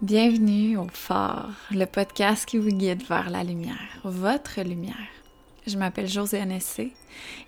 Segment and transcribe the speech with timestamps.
[0.00, 4.94] Bienvenue au Phare, le podcast qui vous guide vers la lumière, votre lumière.
[5.66, 6.92] Je m'appelle Josiane Essé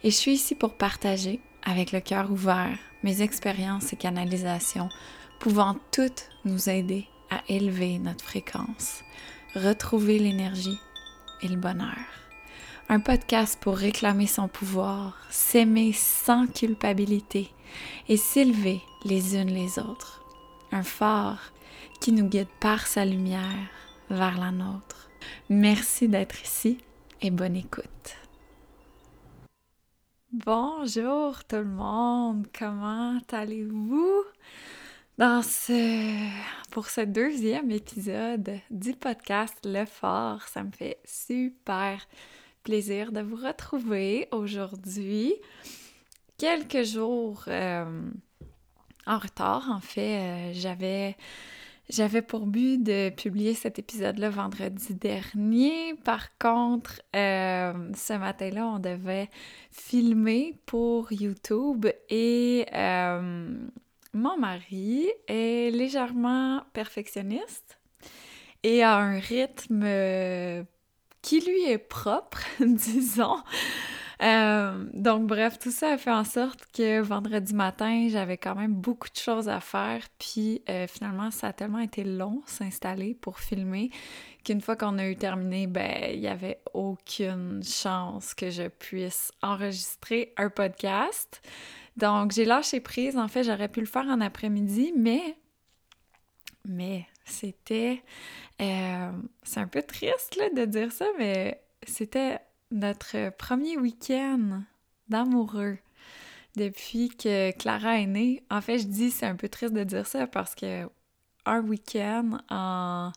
[0.02, 4.88] et je suis ici pour partager, avec le cœur ouvert, mes expériences et canalisations
[5.38, 9.04] pouvant toutes nous aider à élever notre fréquence,
[9.54, 10.80] retrouver l'énergie
[11.42, 11.94] et le bonheur.
[12.88, 17.52] Un podcast pour réclamer son pouvoir, s'aimer sans culpabilité
[18.08, 20.24] et s'élever les unes les autres.
[20.72, 21.52] Un phare
[22.00, 23.68] qui nous guide par sa lumière
[24.08, 25.10] vers la nôtre.
[25.50, 26.78] Merci d'être ici
[27.20, 28.16] et bonne écoute.
[30.32, 34.24] Bonjour tout le monde, comment allez-vous?
[35.18, 36.30] Dans ce
[36.70, 42.00] pour ce deuxième épisode du podcast Le Fort, ça me fait super
[42.62, 45.34] plaisir de vous retrouver aujourd'hui.
[46.38, 48.10] Quelques jours euh,
[49.06, 51.16] en retard, en fait, euh, j'avais
[51.90, 55.94] j'avais pour but de publier cet épisode-là vendredi dernier.
[56.04, 59.28] Par contre, euh, ce matin-là, on devait
[59.70, 63.48] filmer pour YouTube et euh,
[64.14, 67.78] mon mari est légèrement perfectionniste
[68.62, 69.84] et a un rythme
[71.22, 73.36] qui lui est propre, disons.
[74.22, 78.74] Euh, donc, bref, tout ça a fait en sorte que vendredi matin, j'avais quand même
[78.74, 80.02] beaucoup de choses à faire.
[80.18, 83.90] Puis euh, finalement, ça a tellement été long s'installer pour filmer
[84.44, 89.32] qu'une fois qu'on a eu terminé, ben, il n'y avait aucune chance que je puisse
[89.42, 91.40] enregistrer un podcast.
[91.96, 93.16] Donc, j'ai lâché prise.
[93.16, 95.36] En fait, j'aurais pu le faire en après-midi, mais.
[96.66, 98.02] Mais c'était.
[98.60, 99.10] Euh,
[99.42, 102.38] c'est un peu triste là, de dire ça, mais c'était
[102.70, 104.62] notre premier week-end
[105.08, 105.78] d'amoureux
[106.56, 108.42] depuis que Clara est née.
[108.50, 110.88] En fait, je dis c'est un peu triste de dire ça parce que
[111.46, 113.12] un week-end en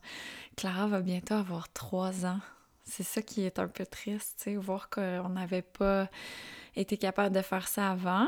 [0.56, 2.40] Clara va bientôt avoir trois ans.
[2.86, 6.10] C'est ça qui est un peu triste, tu sais, voir qu'on n'avait pas
[6.76, 8.28] été capable de faire ça avant.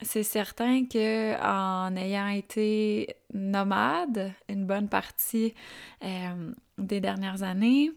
[0.00, 5.54] C'est certain que en ayant été nomade une bonne partie
[6.02, 7.92] euh, des dernières années,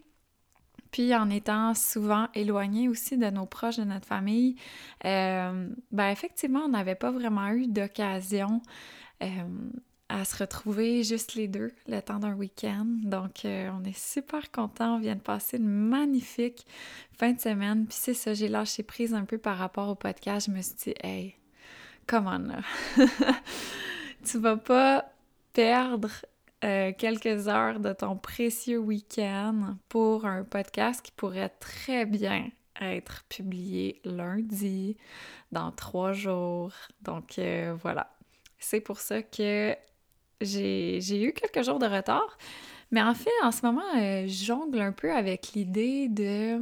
[0.90, 4.56] puis en étant souvent éloigné aussi de nos proches, de notre famille,
[5.04, 8.62] euh, ben effectivement, on n'avait pas vraiment eu d'occasion
[9.22, 9.26] euh,
[10.08, 12.86] à se retrouver juste les deux le temps d'un week-end.
[12.86, 14.96] Donc, euh, on est super contents.
[14.96, 16.66] On vient de passer une magnifique
[17.12, 17.86] fin de semaine.
[17.86, 20.46] Puis c'est ça, j'ai lâché prise un peu par rapport au podcast.
[20.46, 21.34] Je me suis dit, hey,
[22.06, 22.60] comment là?
[24.24, 25.04] tu vas pas
[25.52, 26.10] perdre
[26.64, 33.24] euh, quelques heures de ton précieux week-end pour un podcast qui pourrait très bien être
[33.28, 34.96] publié lundi,
[35.52, 36.72] dans trois jours.
[37.02, 38.10] Donc euh, voilà,
[38.58, 39.76] c'est pour ça que
[40.40, 42.36] j'ai eu quelques jours de retard.
[42.90, 46.58] Mais en fait, en ce moment, euh, je jongle un peu avec l'idée de...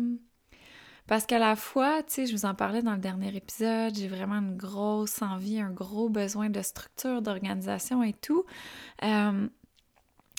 [1.06, 4.08] Parce qu'à la fois, tu sais, je vous en parlais dans le dernier épisode, j'ai
[4.08, 8.44] vraiment une grosse envie, un gros besoin de structure, d'organisation et tout.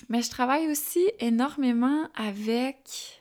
[0.08, 3.18] Mais je travaille aussi énormément avec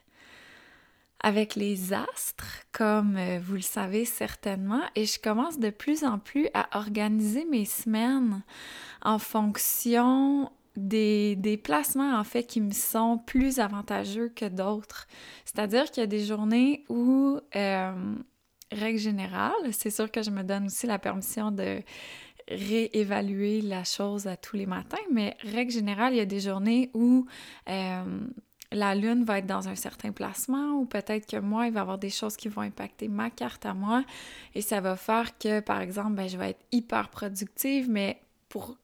[1.19, 6.19] avec les astres, comme euh, vous le savez certainement, et je commence de plus en
[6.19, 8.43] plus à organiser mes semaines
[9.01, 15.07] en fonction des, des placements, en fait, qui me sont plus avantageux que d'autres.
[15.43, 18.15] C'est-à-dire qu'il y a des journées où, euh,
[18.71, 21.81] règle générale, c'est sûr que je me donne aussi la permission de
[22.49, 26.89] réévaluer la chose à tous les matins, mais règle générale, il y a des journées
[26.93, 27.25] où
[27.69, 28.19] euh,
[28.71, 31.81] la lune va être dans un certain placement ou peut-être que moi, il va y
[31.81, 34.03] avoir des choses qui vont impacter ma carte à moi
[34.55, 38.77] et ça va faire que, par exemple, ben, je vais être hyper productive, mais pour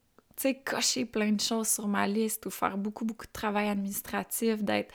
[0.66, 4.94] cocher plein de choses sur ma liste ou faire beaucoup, beaucoup de travail administratif, d'être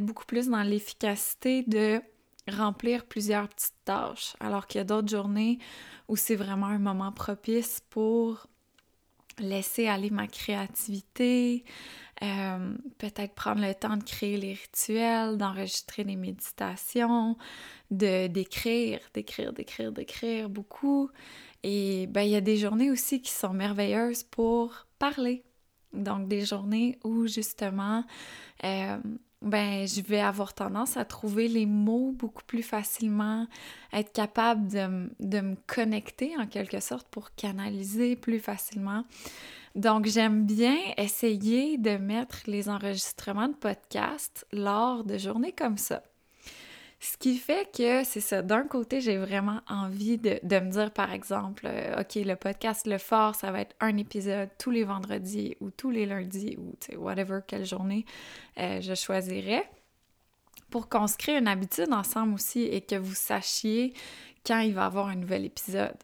[0.00, 2.02] beaucoup plus dans l'efficacité de
[2.48, 5.58] remplir plusieurs petites tâches, alors qu'il y a d'autres journées
[6.08, 8.46] où c'est vraiment un moment propice pour
[9.38, 11.64] laisser aller ma créativité,
[12.22, 17.36] euh, peut-être prendre le temps de créer les rituels, d'enregistrer des méditations,
[17.90, 21.10] de d'écrire, d'écrire, d'écrire, d'écrire beaucoup.
[21.62, 25.44] Et ben il y a des journées aussi qui sont merveilleuses pour parler.
[25.92, 28.04] Donc des journées où justement
[28.64, 28.98] euh,
[29.44, 33.46] ben je vais avoir tendance à trouver les mots beaucoup plus facilement,
[33.92, 39.04] être capable de, de, me connecter en quelque sorte pour canaliser plus facilement.
[39.74, 46.02] Donc j'aime bien essayer de mettre les enregistrements de podcast lors de journées comme ça.
[47.04, 48.40] Ce qui fait que c'est ça.
[48.40, 52.96] D'un côté, j'ai vraiment envie de, me dire, par exemple, euh, OK, le podcast Le
[52.96, 57.40] Fort, ça va être un épisode tous les vendredis ou tous les lundis ou whatever,
[57.46, 58.06] quelle journée
[58.56, 59.68] euh, je choisirais
[60.70, 63.92] pour qu'on se crée une habitude ensemble aussi et que vous sachiez
[64.46, 65.98] quand il va y avoir un nouvel épisode.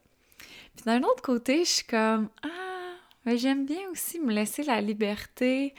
[0.77, 2.95] Puis d'un autre côté, je suis comme Ah,
[3.25, 5.75] mais j'aime bien aussi me laisser la liberté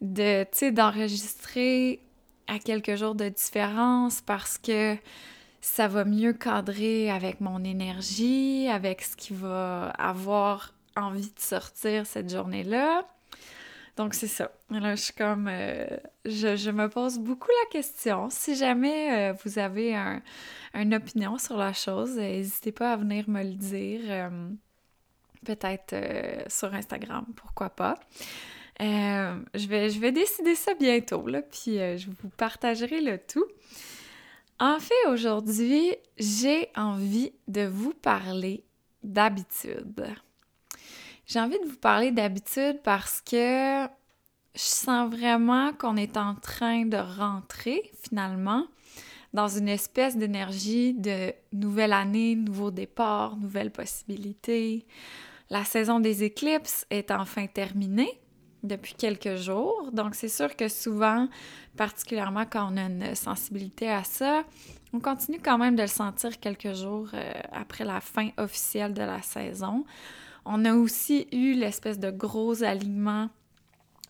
[0.00, 2.04] de, tu sais, d'enregistrer
[2.50, 4.96] à quelques jours de différence parce que
[5.60, 12.06] ça va mieux cadrer avec mon énergie, avec ce qui va avoir envie de sortir
[12.06, 13.06] cette journée-là.
[13.96, 14.50] Donc c'est ça.
[14.70, 15.48] Là, je suis comme...
[15.48, 15.86] Euh,
[16.24, 18.30] je, me pose beaucoup la question.
[18.30, 20.20] Si jamais euh, vous avez un,
[20.74, 24.30] une opinion sur la chose, euh, n'hésitez pas à venir me le dire.
[25.44, 25.94] Peut-être
[26.48, 27.94] sur Instagram, pourquoi pas.
[28.80, 33.46] Je, vais, je vais décider ça bientôt, là, puis je vous partagerai le tout.
[34.58, 38.62] En fait, aujourd'hui, j'ai envie de vous parler
[39.02, 40.06] d'habitude.
[41.26, 43.86] J'ai envie de vous parler d'habitude parce que
[44.54, 48.66] je sens vraiment qu'on est en train de rentrer finalement
[49.32, 54.86] dans une espèce d'énergie de nouvelle année, nouveau départ, nouvelles possibilités.
[55.48, 58.20] La saison des éclipses est enfin terminée
[58.62, 61.28] depuis quelques jours, donc c'est sûr que souvent,
[61.76, 64.44] particulièrement quand on a une sensibilité à ça,
[64.92, 69.02] on continue quand même de le sentir quelques jours euh, après la fin officielle de
[69.02, 69.84] la saison.
[70.44, 73.28] On a aussi eu l'espèce de gros alignement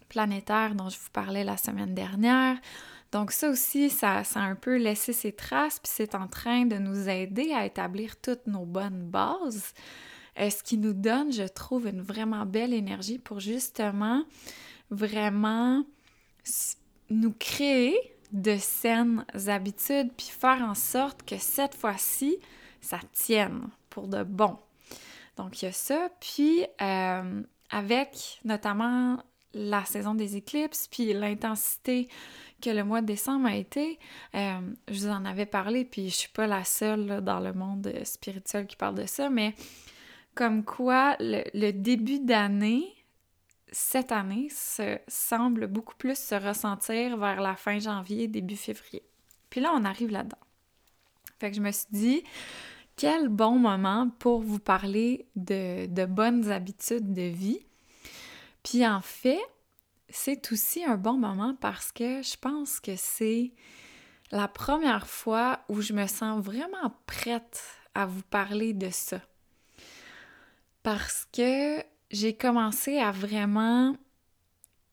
[0.08, 2.56] planétaire dont je vous parlais la semaine dernière.
[3.12, 6.76] Donc ça aussi, ça, a un peu laissé ses traces, puis c'est en train de
[6.76, 9.75] nous aider à établir toutes nos bonnes bases,
[10.37, 14.25] ce qui nous donne, je trouve, une vraiment belle énergie pour justement
[14.91, 15.85] vraiment
[17.11, 17.97] nous créer
[18.32, 22.38] de saines habitudes, puis faire en sorte que cette fois-ci,
[22.81, 24.56] ça tienne pour de bon.
[25.37, 26.09] Donc, il y a ça.
[26.21, 29.23] Puis, euh, avec notamment
[29.53, 32.09] la saison des éclipses, puis l'intensité
[32.62, 33.99] que le mois de décembre a été,
[34.35, 37.93] euh, je vous en avais parlé, puis je suis pas la seule dans le monde
[38.05, 39.55] spirituel qui parle de ça, mais
[40.40, 42.87] comme quoi le, début d'année,
[43.70, 49.02] cette année, se, semble beaucoup plus se ressentir vers la fin janvier, début février.
[49.50, 50.38] Puis là, on arrive là-dedans.
[51.38, 52.25] Fait que je me suis dit,
[52.96, 57.66] quel bon moment pour vous parler de, bonnes habitudes de vie.
[58.62, 59.42] Puis en fait,
[60.08, 63.52] c'est aussi un bon moment parce que je pense que c'est
[64.31, 67.62] la première fois où je me sens vraiment prête
[67.94, 69.20] à vous parler de ça.
[70.82, 73.97] Parce que j'ai commencé à vraiment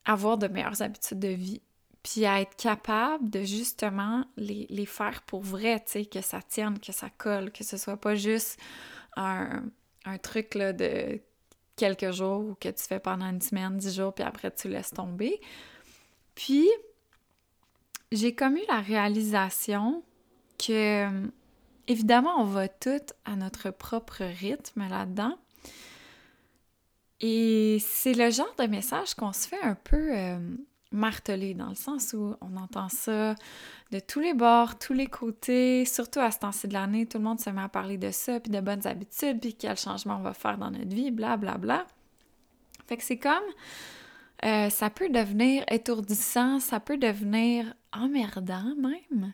[0.06, 1.62] avoir de meilleures habitudes de vie
[2.08, 6.80] puis à être capable de justement les, faire pour vrai, tu sais, que ça tienne,
[6.80, 8.58] que ça colle, que ce soit pas juste
[9.18, 9.64] un,
[10.24, 11.20] truc là, de
[11.76, 14.92] quelques jours ou que tu fais pendant une semaine, dix jours, puis après tu laisses
[14.92, 15.42] tomber.
[16.34, 16.70] Puis,
[18.14, 20.02] j'ai comme eu la réalisation
[20.58, 21.10] que,
[21.88, 25.38] évidemment, on va tout à notre propre rythme là-dedans.
[27.20, 30.40] Et c'est le genre de message qu'on se fait un peu euh,
[30.92, 33.34] martelé dans le sens où on entend ça
[33.92, 37.24] de tous les bords, tous les côtés, surtout à ce temps-ci de l'année, tout le
[37.24, 40.22] monde se met à parler de ça, puis de bonnes habitudes, puis quel changement on
[40.22, 41.88] va faire dans notre vie, bla bla bla.
[42.88, 43.44] Fait que c'est comme
[44.46, 49.34] euh, ça peut devenir étourdissant, ça peut devenir emmerdant même.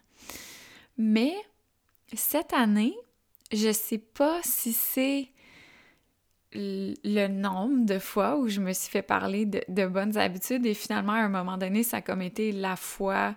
[0.97, 1.35] Mais
[2.13, 2.95] cette année,
[3.51, 5.32] je sais pas si c'est
[6.55, 11.13] le nombre de fois où je me suis fait parler de, bonnes habitudes et finalement,
[11.13, 13.35] à un moment donné, ça a comme la fois,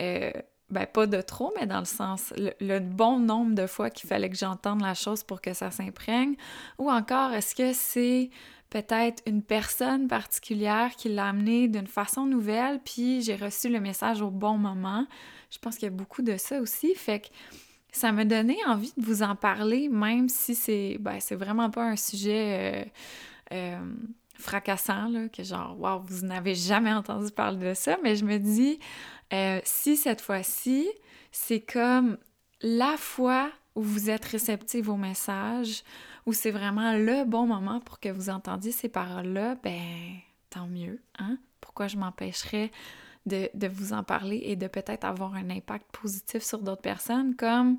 [0.00, 0.30] euh,
[0.70, 4.30] ben pas de trop, mais dans le sens, le, bon nombre de fois qu'il fallait
[4.30, 6.34] que j'entende la chose pour que ça s'imprègne,
[6.78, 8.30] ou encore, est-ce que c'est
[8.70, 14.20] peut-être une personne particulière qui l'a amené d'une façon nouvelle, puis j'ai reçu le message
[14.20, 15.06] au bon moment?
[15.50, 17.28] Je pense qu'il y a beaucoup de ça aussi, fait que
[17.94, 21.96] ça m'a donné envie de vous en parler, même si c'est ben, vraiment pas un
[21.96, 22.84] sujet
[23.52, 23.94] euh, euh,
[24.36, 28.38] fracassant, là, que genre, wow, vous n'avez jamais entendu parler de ça, mais je me
[28.38, 28.80] dis,
[29.32, 30.88] euh, si cette fois-ci,
[31.30, 32.18] c'est comme
[32.62, 35.84] la fois où vous êtes réceptif au message,
[36.26, 40.16] où c'est vraiment le bon moment pour que vous entendiez ces paroles-là, ben,
[40.50, 41.38] tant mieux, hein?
[41.60, 42.72] Pourquoi je m'empêcherais
[43.26, 47.78] de, vous en parler et de peut-être avoir un impact positif sur d'autres personnes, comme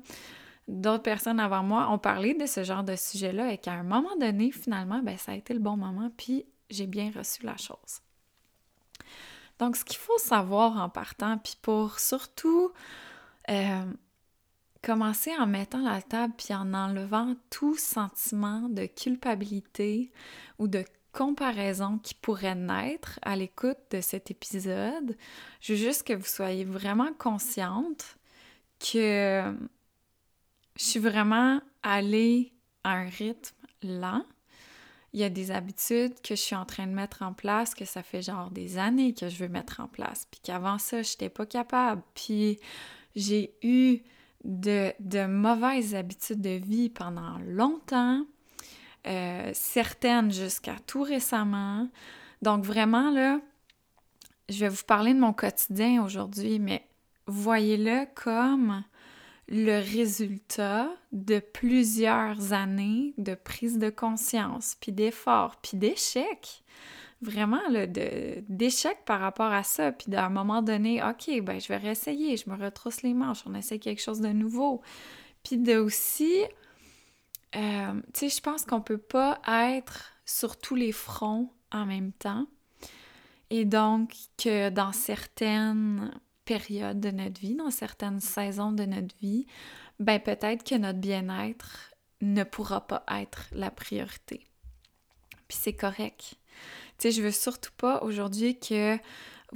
[0.68, 4.16] d'autres personnes avant moi ont parlé de ce genre de sujet-là et qu'à un moment
[4.16, 8.00] donné, finalement, ben, ça a été le bon moment, puis j'ai bien reçu la chose.
[9.58, 12.72] Donc, ce qu'il faut savoir en partant, puis pour surtout
[13.48, 13.92] euh,
[14.82, 20.12] commencer en mettant la table puis en enlevant tout sentiment de culpabilité
[20.58, 20.84] ou de
[21.16, 25.16] comparaison qui pourrait naître à l'écoute de cet épisode.
[25.62, 28.18] Je veux juste que vous soyez vraiment consciente
[28.78, 29.56] que
[30.76, 32.52] je suis vraiment allée
[32.84, 34.26] à un rythme lent.
[35.14, 37.86] Il y a des habitudes que je suis en train de mettre en place, que
[37.86, 41.12] ça fait genre des années que je veux mettre en place, puis qu'avant ça, je
[41.12, 42.02] n'étais pas capable.
[42.14, 42.60] Puis
[43.14, 44.00] j'ai eu
[44.44, 48.26] de, de mauvaises habitudes de vie pendant longtemps,
[49.06, 51.88] euh, certaines jusqu'à tout récemment.
[52.42, 53.40] Donc vraiment, là,
[54.48, 56.86] je vais vous parler de mon quotidien aujourd'hui, mais
[57.26, 58.84] voyez-le comme
[59.48, 66.64] le résultat de plusieurs années de prise de conscience, puis d'efforts, puis d'échecs
[67.22, 67.62] vraiment
[68.48, 69.92] d'échec par rapport à ça.
[69.92, 73.42] Puis à un moment donné, OK, ben je vais réessayer, je me retrousse les manches,
[73.46, 74.82] on essaie quelque chose de nouveau.
[75.42, 76.42] Puis de aussi,
[77.56, 82.12] euh, tu sais, je pense qu'on peut pas être sur tous les fronts en même
[82.12, 82.46] temps.
[83.50, 86.12] Et donc que dans certaines
[86.44, 89.46] périodes de notre vie, dans certaines saisons de notre vie,
[90.00, 94.46] ben peut-être que notre bien-être ne pourra pas être la priorité.
[95.48, 96.34] Puis c'est correct.
[96.98, 98.98] Tu sais, je veux surtout pas aujourd'hui que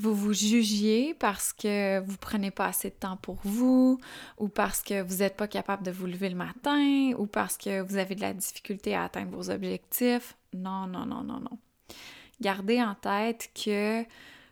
[0.01, 4.01] vous vous jugiez parce que vous prenez pas assez de temps pour vous,
[4.39, 7.83] ou parce que vous n'êtes pas capable de vous lever le matin, ou parce que
[7.83, 10.37] vous avez de la difficulté à atteindre vos objectifs.
[10.55, 11.59] Non, non, non, non, non.
[12.41, 14.03] Gardez en tête que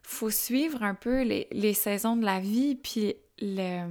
[0.02, 3.86] faut suivre un peu les, les saisons de la vie, puis le,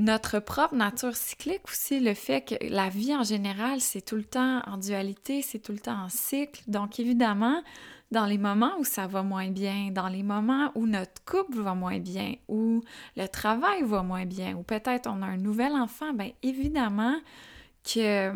[0.00, 4.24] notre propre nature cyclique aussi, le fait que la vie en général, c'est tout le
[4.24, 6.62] temps en dualité, c'est tout le temps en cycle.
[6.68, 7.62] Donc évidemment,
[8.10, 11.74] dans les moments où ça va moins bien, dans les moments où notre couple va
[11.74, 12.82] moins bien, où
[13.16, 17.16] le travail va moins bien, ou peut-être on a un nouvel enfant, bien évidemment
[17.84, 18.32] que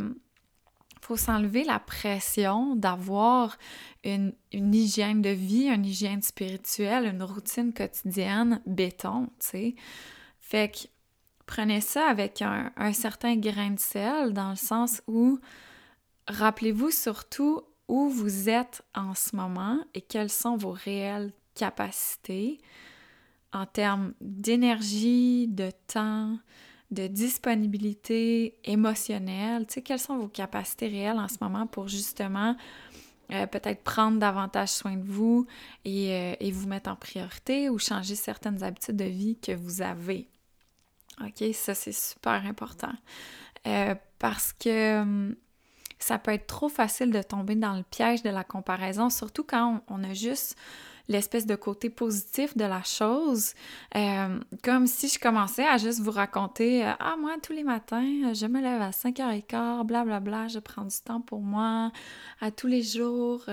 [1.01, 3.59] faut s'enlever la pression d'avoir
[4.05, 9.75] une, une, hygiène de vie, une hygiène spirituelle, une routine quotidienne béton, tu sais.
[10.41, 10.89] Fait que
[11.47, 15.39] prenez ça avec un, certain grain de sel, dans le sens où
[16.29, 22.59] rappelez-vous surtout où vous êtes en ce moment et quelles sont vos réelles capacités
[23.53, 26.37] en termes d'énergie, de temps,
[26.91, 29.67] de disponibilité émotionnelle.
[29.67, 32.57] Tu sais, quelles sont vos capacités réelles en ce moment pour justement
[33.31, 35.47] euh, peut-être prendre davantage soin de vous
[35.85, 39.81] et, euh, et, vous mettre en priorité ou changer certaines habitudes de vie que vous
[39.81, 40.29] avez?
[41.21, 42.93] OK, ça c'est super important.
[43.67, 45.37] Euh, parce que hum,
[45.99, 49.83] ça peut être trop facile de tomber dans le piège de la comparaison, surtout quand
[49.89, 50.57] on, a juste
[51.09, 53.55] l'espèce de côté positif de la chose.
[53.97, 58.33] Euh, comme si je commençais à juste vous raconter euh, Ah, moi, tous les matins,
[58.33, 61.93] je me lève à 5h15, blablabla, bla, je prends du temps pour moi.
[62.41, 63.45] À tous les jours,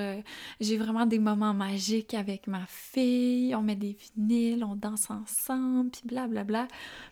[0.60, 3.56] j'ai vraiment des moments magiques avec ma fille.
[3.56, 6.44] On met des vinyles, on danse ensemble, puis blablabla.
[6.44, 6.68] Bla.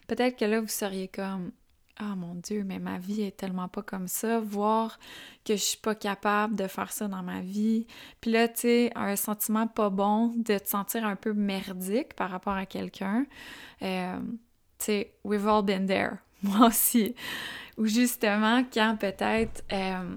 [0.07, 1.51] Peut-être que là, vous seriez comme
[1.99, 4.97] ah mon Dieu, mais ma vie est tellement pas comme ça, voir
[5.43, 7.85] que je suis pas capable de faire ça dans ma vie.
[8.21, 12.29] Puis là, tu sais, un sentiment pas bon de te sentir un peu merdique par
[12.31, 13.25] rapport à quelqu'un.
[13.81, 14.17] Euh,
[14.77, 16.13] tu sais, we've all been there.
[16.41, 17.15] Moi aussi.
[17.77, 19.63] Ou justement, quand peut-être.
[19.73, 20.15] Euh,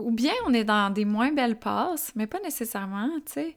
[0.00, 3.56] ou bien on est dans des moins belles passes, mais pas nécessairement, tu sais.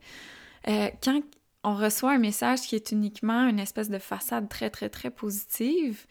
[0.68, 1.20] Euh, quand
[1.64, 6.06] on reçoit un message qui est uniquement une espèce de façade très, très, très positive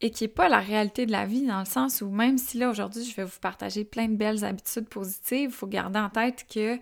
[0.00, 2.58] et qui n'est pas la réalité de la vie, dans le sens où même si
[2.58, 6.08] là, aujourd'hui, je vais vous partager plein de belles habitudes positives, il faut garder en
[6.08, 6.78] tête que,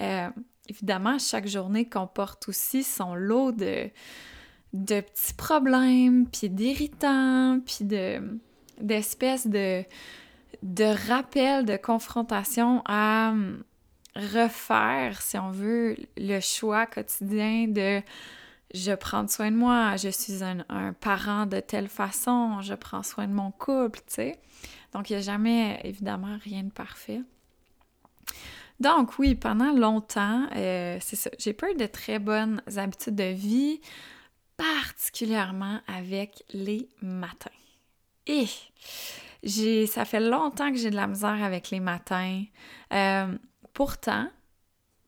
[0.00, 0.28] euh,
[0.68, 3.88] évidemment, chaque journée comporte aussi son lot de,
[4.74, 8.38] de petits problèmes, puis d'irritants, puis de,
[8.80, 9.82] d'espèces de,
[10.62, 13.32] de rappels, de confrontation à
[14.14, 18.02] refaire, si on veut, le choix quotidien de
[18.74, 23.26] je prends soin de moi, je suis un, parent de telle façon, je prends soin
[23.26, 24.40] de mon couple, tu sais.
[24.92, 27.22] Donc, il n'y a jamais, évidemment, rien de parfait.
[28.80, 33.80] Donc, oui, pendant longtemps, euh, c'est ça, j'ai pas de très bonnes habitudes de vie,
[34.56, 37.50] particulièrement avec les matins.
[38.26, 38.46] Et
[39.42, 42.44] j'ai, ça fait longtemps que j'ai de la misère avec les matins.
[42.92, 43.36] Euh,
[43.78, 44.28] Pourtant,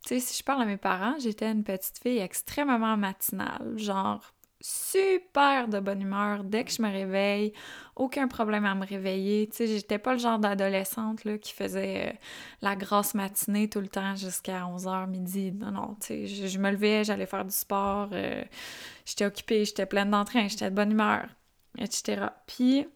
[0.03, 3.75] tu sais, si je parle à mes parents, j'étais une petite fille extrêmement matinale.
[3.77, 7.53] Genre, super de bonne humeur dès que je me réveille,
[7.97, 9.49] aucun problème à me réveiller.
[9.49, 12.13] Tu sais, j'étais pas le genre d'adolescente là, qui faisait euh,
[12.61, 15.53] la grasse matinée tout le temps jusqu'à 11h midi.
[15.53, 18.45] Non, non, tu sais, je, me levais, j'allais faire du sport, euh,
[19.07, 21.27] j'étais occupée, j'étais pleine d'entrain, j'étais de bonne humeur,
[21.79, 22.27] etc.
[22.47, 22.87] Puis,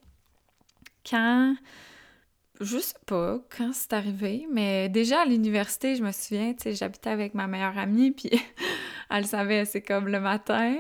[1.09, 1.55] quand
[2.61, 6.75] je sais pas quand c'est arrivé, mais déjà à l'université, je me souviens, tu sais,
[6.75, 8.31] j'habitais avec ma meilleure amie, puis
[9.11, 10.77] elle savait, c'est comme le matin,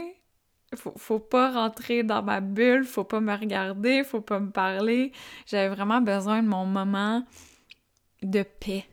[0.77, 5.13] faut, faut pas rentrer dans ma bulle, faut pas me regarder, faut pas me parler.
[5.47, 7.25] J'avais vraiment besoin de mon moment
[8.23, 8.85] de paix.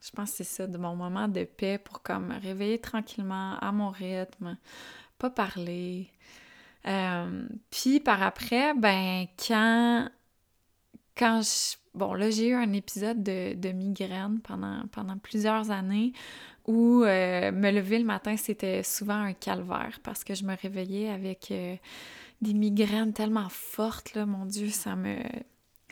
[0.00, 3.58] Je pense que c'est ça, de mon moment de paix pour comme me réveiller tranquillement
[3.58, 4.56] à mon rythme,
[5.18, 6.08] pas parler.
[6.86, 10.08] Euh, puis par après, ben quand
[11.16, 11.76] quand je...
[11.94, 16.12] Bon, là, j'ai eu un épisode de, migraine pendant, pendant plusieurs années
[16.66, 21.08] où euh, me lever le matin, c'était souvent un calvaire parce que je me réveillais
[21.08, 21.76] avec euh,
[22.42, 25.16] des migraines tellement fortes, là, mon Dieu, ça me,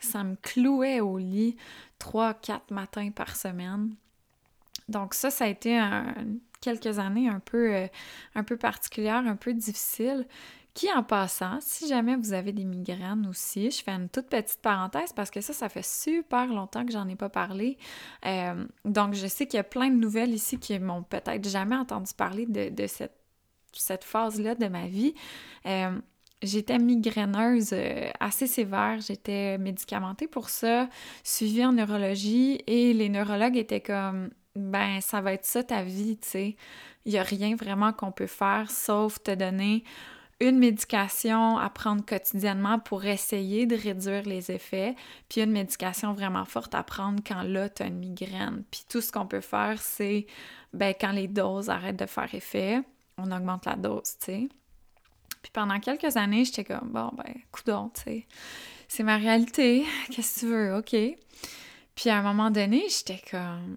[0.01, 1.57] ça me clouait au lit
[1.99, 3.95] trois, quatre matins par semaine.
[4.89, 5.79] Donc ça, ça a été
[6.61, 7.87] quelques années un peu, euh,
[8.35, 10.27] un peu particulières, un peu difficiles.
[10.79, 14.63] Qui, en passant, si jamais vous avez des migraines aussi, je fais une toute petite
[14.63, 17.79] parenthèse parce que ça, ça fait super longtemps que j'en ai pas parlé.
[18.25, 21.75] Euh, donc, je sais qu'il y a plein de nouvelles ici qui m'ont peut-être jamais
[21.75, 25.15] entendu parler de, cette, phase-là de ma vie.
[25.67, 25.99] Euh,
[26.45, 30.89] J'étais migraineuse euh, assez sévère, j'étais médicamentée pour ça,
[31.25, 36.19] suivie en neurologie et les neurologues étaient comme ben ça va être ça ta vie,
[36.19, 36.57] tu sais.
[37.05, 39.83] Il y a rien vraiment qu'on peut faire sauf te donner
[40.41, 44.95] une médication à prendre quotidiennement pour essayer de réduire les effets,
[45.29, 48.63] puis une médication vraiment forte à prendre quand là, tu as une migraine.
[48.71, 50.27] Puis tout ce qu'on peut faire, c'est,
[50.73, 52.81] ben, quand les doses arrêtent de faire effet,
[53.17, 54.49] on augmente la dose, tu sais.
[55.43, 58.27] Puis pendant quelques années, j'étais comme, bon, ben, coudon, tu sais,
[58.87, 60.97] c'est ma réalité, qu'est-ce que tu veux, OK.
[61.97, 63.77] Puis à un moment donné, j'étais comme,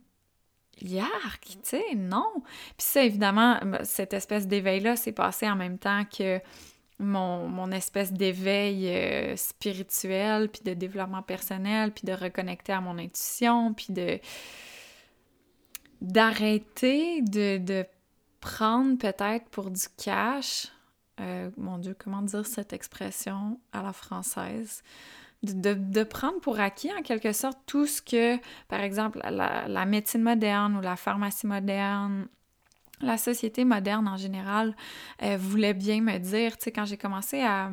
[0.84, 2.32] Yark, tu sais, non.
[2.78, 6.40] Puis ça, évidemment, cette espèce d'éveil-là s'est passé en même temps que
[7.02, 13.74] mon, espèce d'éveil euh, spirituel, puis de développement personnel, puis de reconnecter à mon intuition,
[13.74, 14.20] puis de
[16.02, 17.86] d'arrêter de,
[18.40, 20.68] prendre peut-être pour du cash,
[21.20, 24.82] euh, mon Dieu, comment dire cette expression à la française?
[25.44, 30.78] De, prendre pour acquis en quelque sorte tout ce que, par exemple, la, médecine moderne
[30.78, 32.28] ou la pharmacie moderne,
[33.02, 34.76] la société moderne en général
[35.24, 37.72] euh, voulait bien me dire, tu sais, quand j'ai commencé à,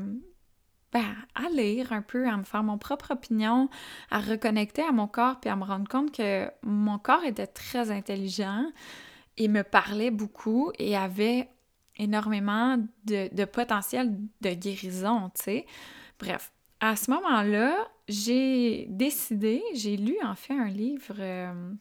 [0.93, 1.05] ben,
[1.35, 3.69] à lire un peu, à me faire mon propre opinion,
[4.11, 7.91] à reconnecter à mon corps, puis à me rendre compte que mon corps était très
[7.91, 8.65] intelligent
[9.37, 11.51] et me parlait beaucoup et avait
[11.99, 15.67] énormément de, de potentiel de guérison, tu sais.
[16.19, 21.73] Bref, à ce moment-là, j'ai décidé, j'ai lu en fait un livre euh,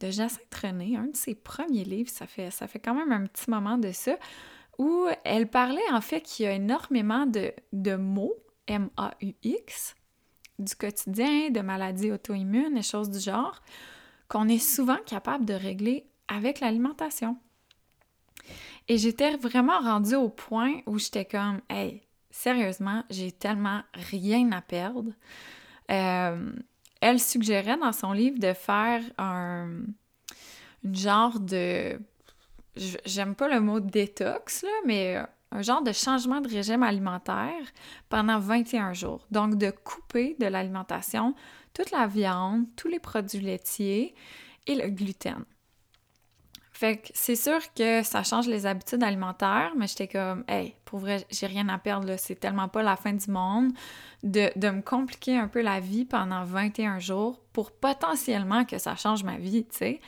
[0.00, 2.50] de Jacinthe René, un de ses premiers livres, ça fait,
[2.82, 4.16] quand même un petit moment de ça,
[4.78, 8.34] où elle parlait en fait qu'il y a énormément de, de mots,
[8.66, 9.94] M-A-U-X,
[10.58, 13.60] du quotidien, de maladies auto-immunes et choses du genre,
[14.28, 17.36] qu'on est souvent capable de régler avec l'alimentation.
[18.88, 24.60] Et j'étais vraiment rendue au point où j'étais comme, hey, sérieusement, j'ai tellement rien à
[24.60, 25.12] perdre.
[25.90, 26.52] Euh,
[27.00, 29.82] elle suggérait dans son livre de faire un
[30.90, 32.00] genre de
[33.04, 37.62] j'aime pas le mot détox mais un genre de changement de régime alimentaire
[38.08, 39.26] pendant 21 jours.
[39.30, 41.34] Donc de couper de l'alimentation
[41.74, 44.14] toute la viande, tous les produits laitiers
[44.66, 45.44] et le gluten.
[46.82, 50.98] Fait que c'est sûr que ça change les habitudes alimentaires, mais j'étais comme, hey, pour
[50.98, 52.18] vrai, j'ai rien à perdre, là.
[52.18, 53.70] C'est tellement pas la fin du monde
[54.24, 59.22] de, me compliquer un peu la vie pendant 21 jours pour potentiellement que ça change
[59.22, 60.00] ma vie, tu sais.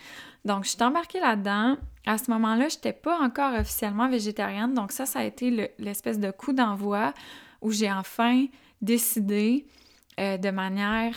[0.44, 1.76] Donc, je suis embarquée là-dedans.
[2.06, 6.32] À ce moment-là, j'étais pas encore officiellement végétarienne, donc ça, ça a été l'espèce de
[6.32, 7.14] coup d'envoi
[7.62, 8.46] où j'ai enfin
[8.82, 9.68] décidé
[10.18, 11.14] euh, de manière,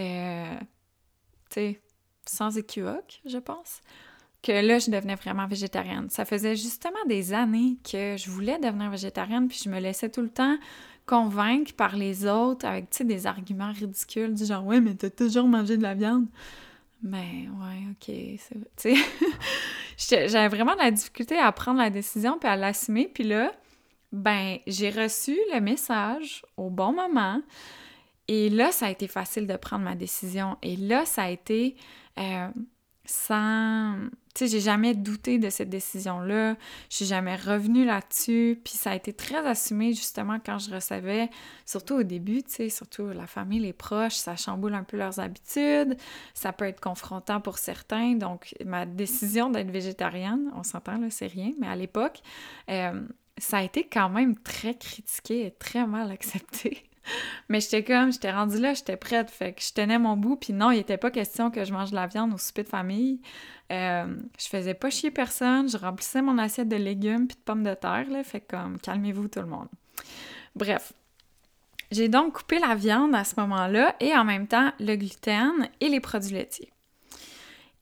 [0.00, 0.56] euh,
[1.50, 1.80] tu sais,
[2.26, 3.80] sans équivoque, je pense,
[4.42, 6.10] que là, je devenais vraiment végétarienne.
[6.10, 10.22] Ça faisait justement des années que je voulais devenir végétarienne, puis je me laissais tout
[10.22, 10.56] le temps
[11.06, 15.10] convaincre par les autres avec, tu sais, des arguments ridicules du genre «Ouais, mais t'as
[15.10, 16.26] toujours mangé de la viande!»
[17.02, 18.94] Mais ouais, ok, c'est...
[18.94, 19.02] Tu
[19.96, 23.52] sais, j'avais vraiment de la difficulté à prendre la décision puis à l'assumer, puis là,
[24.12, 27.40] ben, j'ai reçu le message au bon moment,
[28.28, 31.76] et là, ça a été facile de prendre ma décision, et là, ça a été...
[32.18, 32.48] Euh,
[33.04, 33.96] sans,
[34.34, 36.54] tu sais, j'ai jamais douté de cette décision-là.
[36.88, 38.60] Je suis jamais revenue là-dessus.
[38.64, 41.28] Puis ça a été très assumé, justement, quand je recevais,
[41.66, 45.18] surtout au début, tu sais, surtout la famille, les proches, ça chamboule un peu leurs
[45.18, 45.96] habitudes.
[46.34, 48.14] Ça peut être confrontant pour certains.
[48.14, 51.52] Donc, ma décision d'être végétarienne, on s'entend, là, c'est rien.
[51.58, 52.20] Mais à l'époque,
[52.70, 53.02] euh,
[53.38, 56.84] ça a été quand même très critiqué et très mal accepté.
[57.48, 60.52] Mais j'étais comme, j'étais rendue là, j'étais prête, fait que je tenais mon bout, puis
[60.52, 63.20] non, il n'était pas question que je mange de la viande au souper de famille.
[63.70, 67.64] Euh, je faisais pas chier personne, je remplissais mon assiette de légumes puis de pommes
[67.64, 69.68] de terre, là, fait comme, calmez-vous tout le monde.
[70.54, 70.92] Bref,
[71.90, 75.88] j'ai donc coupé la viande à ce moment-là et en même temps le gluten et
[75.88, 76.72] les produits laitiers.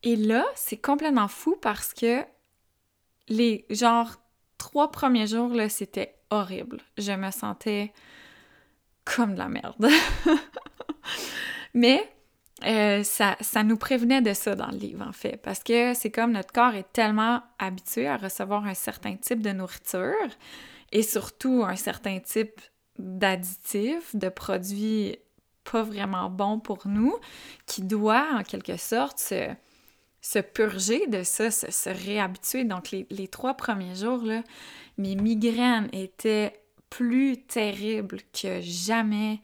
[0.02, 2.24] Et là, c'est complètement fou parce que
[3.28, 4.16] les, genre,
[4.58, 6.78] trois premiers jours, là, c'était horrible.
[6.98, 7.92] Je me sentais
[9.14, 9.88] comme de la merde.
[11.74, 12.10] Mais
[12.66, 16.10] euh, ça, ça, nous prévenait de ça dans le livre, en fait, parce que c'est
[16.10, 20.14] comme notre corps est tellement habitué à recevoir un certain type de nourriture
[20.92, 22.60] et surtout un certain type
[22.98, 25.16] d'additifs, de produits
[25.64, 27.14] pas vraiment bons pour nous,
[27.66, 32.64] qui doit en quelque sorte se, purger de ça, se, se réhabituer.
[32.64, 34.42] Donc les, les, trois premiers jours, là,
[34.98, 36.59] mes migraines étaient
[36.90, 39.40] plus terrible que jamais.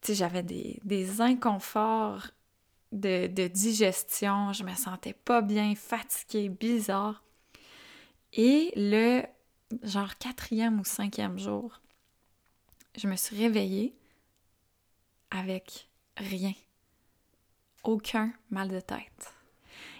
[0.00, 2.28] Tu sais, j'avais des, des inconforts
[2.94, 7.22] de, digestion, je me sentais pas bien, fatiguée, bizarre.
[8.32, 9.22] Et le
[9.82, 11.80] genre quatrième ou cinquième jour,
[12.96, 13.94] je me suis réveillée
[15.30, 16.52] avec rien.
[17.82, 19.34] Aucun mal de tête.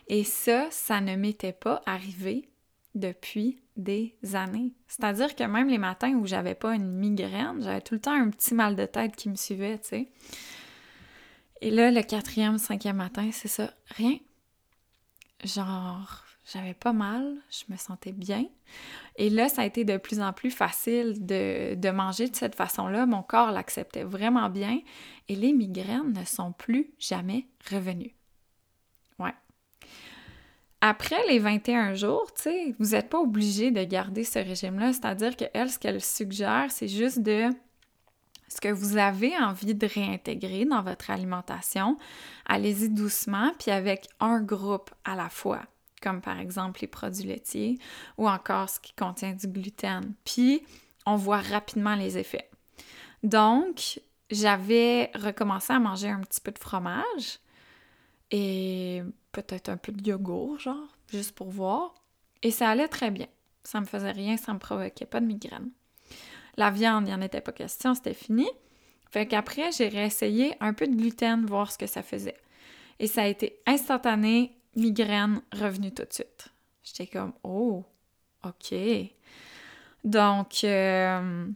[0.06, 2.48] Et ça, ça ne m'était pas arrivé
[2.94, 4.72] depuis des années.
[4.86, 8.30] C'est-à-dire que même les matins où j'avais pas une migraine, j'avais tout le temps un
[8.30, 10.08] petit mal de tête qui me suivait, tu sais.
[11.60, 14.18] Et là, le quatrième, cinquième matin, c'est ça, rien.
[15.44, 18.44] Genre, j'avais pas mal, je me sentais bien.
[19.16, 22.54] Et là, ça a été de plus en plus facile de, de manger de cette
[22.54, 23.06] façon-là.
[23.06, 24.80] Mon corps l'acceptait vraiment bien
[25.28, 28.14] et les migraines ne sont plus jamais revenues.
[30.86, 34.92] Après les 21 jours, tu sais, vous n'êtes pas obligé de garder ce régime-là.
[34.92, 37.48] C'est-à-dire qu'elle, ce qu'elle suggère, c'est juste de
[38.48, 41.96] ce que vous avez envie de réintégrer dans votre alimentation,
[42.44, 45.62] allez-y doucement, puis avec un groupe à la fois,
[46.02, 47.78] comme par exemple les produits laitiers
[48.18, 50.12] ou encore ce qui contient du gluten.
[50.26, 50.66] Puis,
[51.06, 52.50] on voit rapidement les effets.
[53.22, 57.38] Donc, j'avais recommencé à manger un petit peu de fromage
[58.30, 59.02] et
[59.34, 61.94] peut-être un peu de yogourt, genre, juste pour voir.
[62.42, 63.26] Et ça allait très bien.
[63.64, 65.70] Ça me faisait rien, ça me provoquait pas de migraine.
[66.56, 68.48] La viande, il n'y en était pas question, c'était fini.
[69.10, 72.36] Fait qu'après, j'ai réessayé un peu de gluten, voir ce que ça faisait.
[72.98, 76.48] Et ça a été instantané, migraine revenue tout de suite.
[76.82, 77.84] J'étais comme, oh,
[78.44, 78.74] OK.
[80.04, 81.48] Donc, euh,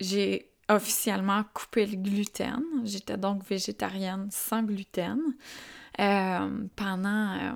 [0.00, 2.62] j'ai officiellement coupé le gluten.
[2.84, 5.20] J'étais donc végétarienne sans gluten
[6.00, 7.52] euh, pendant, euh,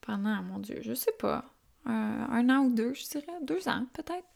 [0.00, 1.44] pendant, mon Dieu, je sais pas,
[1.86, 4.26] euh, un an ou deux, je dirais, deux ans peut-être,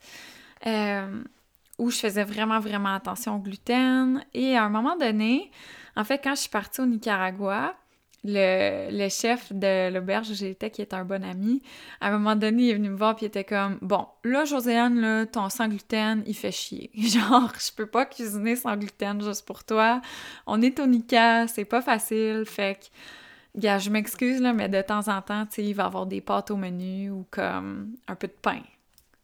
[1.77, 4.23] où je faisais vraiment, vraiment attention au gluten.
[4.33, 5.51] Et à un moment donné,
[5.95, 7.75] en fait, quand je suis partie au Nicaragua,
[8.23, 11.61] le, chef de l'auberge où j'étais, qui est un bon ami,
[12.01, 14.45] à un moment donné, il est venu me voir puis il était comme Bon, là,
[14.45, 16.91] Josiane, là, ton sans gluten, il fait chier.
[16.95, 20.01] Genre, je peux pas cuisiner sans gluten juste pour toi.
[20.45, 22.43] On est au Nica, c'est pas facile.
[22.45, 25.85] Fait que, gars, je m'excuse, là, mais de temps en temps, tu sais, il va
[25.85, 28.61] avoir des pâtes au menu ou comme un peu de pain.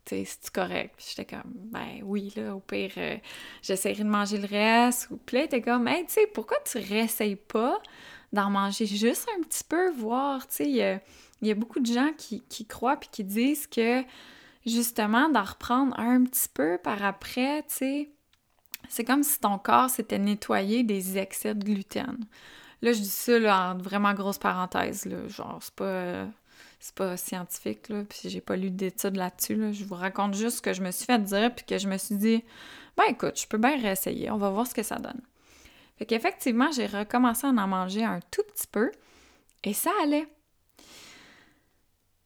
[0.05, 0.93] Tu sais, c'est correct.
[0.97, 3.17] Puis j'étais comme, ben oui, là, au pire, euh,
[3.61, 5.09] j'essaierai de manger le reste.
[5.25, 7.81] Puis là, il était comme, hey, tu sais, pourquoi tu réessayes pas?
[8.35, 12.11] D'en manger juste un petit peu, voir, tu sais, il y a, beaucoup de gens
[12.17, 14.03] qui, croient puis qui disent que
[14.65, 18.09] justement d'en reprendre un petit peu par après, tu sais,
[18.89, 22.17] c'est comme si ton corps s'était nettoyé des excès de gluten.
[22.81, 26.27] Là, je dis ça là, en vraiment grosse parenthèse, là, genre, c'est pas...
[26.79, 29.71] c'est pas scientifique, là, puis j'ai pas lu d'études là-dessus, là.
[29.71, 31.97] Je vous raconte juste ce que je me suis fait dire, puis que je me
[31.97, 32.43] suis dit,
[32.97, 35.21] ben écoute, je peux bien réessayer, on va voir ce que ça donne.
[35.97, 38.91] Fait qu'effectivement, j'ai recommencé à en manger un tout petit peu
[39.63, 40.27] et ça allait.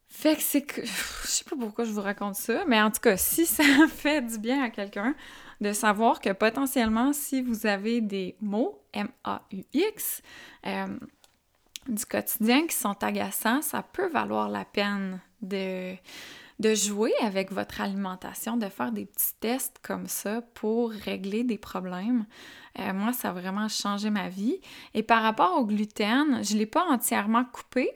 [0.08, 0.84] Fait que c'est que.
[0.84, 4.20] Je sais pas pourquoi je vous raconte ça, mais en tout cas, si ça fait
[4.20, 5.14] du bien à quelqu'un
[5.60, 10.22] de savoir que potentiellement, si vous avez des mots, M-A-U-X,
[10.66, 10.86] euh,
[11.88, 15.94] du quotidien qui sont agaçants, ça peut valoir la peine de,
[16.58, 21.58] de jouer avec votre alimentation, de faire des petits tests comme ça pour régler des
[21.58, 22.26] problèmes.
[22.78, 24.60] Euh, moi, ça a vraiment changé ma vie.
[24.94, 27.90] Et par rapport au gluten, je ne l'ai pas entièrement coupé.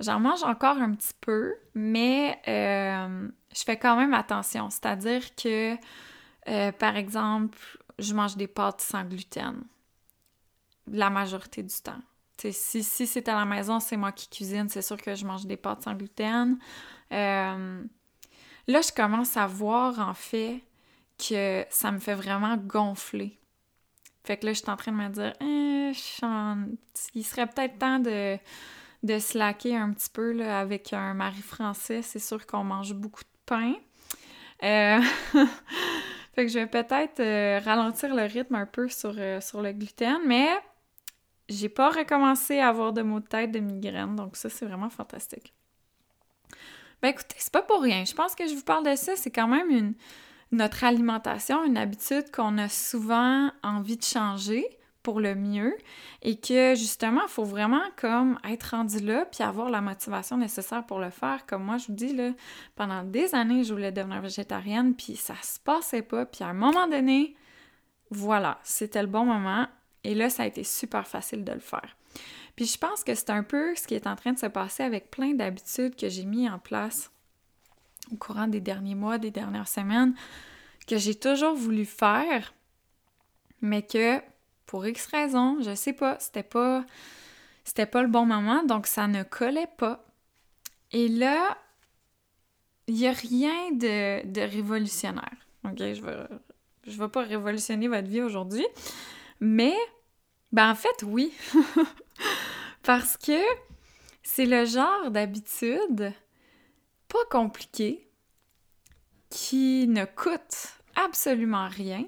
[0.00, 4.70] J'en mange encore un petit peu, mais euh, je fais quand même attention.
[4.70, 5.76] C'est-à-dire que,
[6.48, 7.58] euh, par exemple,
[7.98, 9.62] je mange des pâtes sans gluten
[10.90, 12.02] la majorité du temps.
[12.50, 15.56] si, c'est à la maison, c'est moi qui cuisine, c'est sûr que je mange des
[15.56, 16.58] pâtes sans gluten.
[17.10, 20.62] Là, je commence à voir en fait
[21.18, 23.38] que ça me fait vraiment gonfler.
[24.24, 25.92] Fait que là, je suis en train de me dire, eh,
[27.14, 28.38] il serait peut-être temps de,
[29.02, 32.02] de slacker un petit peu là, avec un mari français.
[32.02, 33.74] C'est sûr qu'on mange beaucoup de pain.
[34.62, 35.00] Euh,
[36.34, 40.18] fait que je vais peut-être euh, ralentir le rythme un peu sur, sur le gluten,
[40.26, 40.48] mais
[41.48, 44.88] j'ai pas recommencé à avoir de maux de tête, de migraine, donc ça, c'est vraiment
[44.88, 45.52] fantastique.
[47.02, 48.04] Ben écoutez, c'est pas pour rien.
[48.04, 49.94] Je pense que je vous parle de ça, c'est quand même une,
[50.54, 54.66] notre alimentation, une habitude qu'on a souvent envie de changer
[55.04, 55.76] pour le mieux
[56.22, 60.84] et que justement, il faut vraiment comme être rendu là puis avoir la motivation nécessaire
[60.86, 61.44] pour le faire.
[61.46, 62.30] Comme moi, je vous dis, là,
[62.74, 66.24] pendant des années, je voulais devenir végétarienne puis ça se passait pas.
[66.24, 67.36] Puis à un moment donné,
[68.10, 69.66] voilà, c'était le bon moment
[70.04, 71.96] et là, ça a été super facile de le faire.
[72.56, 74.82] Puis je pense que c'est un peu ce qui est en train de se passer
[74.82, 77.10] avec plein d'habitudes que j'ai mis en place
[78.12, 80.14] au courant des derniers mois, des dernières semaines,
[80.86, 82.54] que j'ai toujours voulu faire,
[83.60, 84.20] mais que
[84.66, 86.84] pour X raisons, je sais pas, c'était pas
[87.64, 90.04] c'était pas le bon moment, donc ça ne collait pas.
[90.92, 91.56] Et là,
[92.86, 95.36] il n'y a rien de, révolutionnaire.
[95.64, 96.26] Je vais,
[96.86, 98.66] je vais pas révolutionner votre vie aujourd'hui,
[99.40, 99.74] mais
[100.52, 101.32] ben en fait, oui.
[102.82, 103.40] Parce que
[104.22, 106.12] c'est le genre d'habitude
[107.30, 108.08] compliqué
[109.30, 112.04] qui ne coûte absolument rien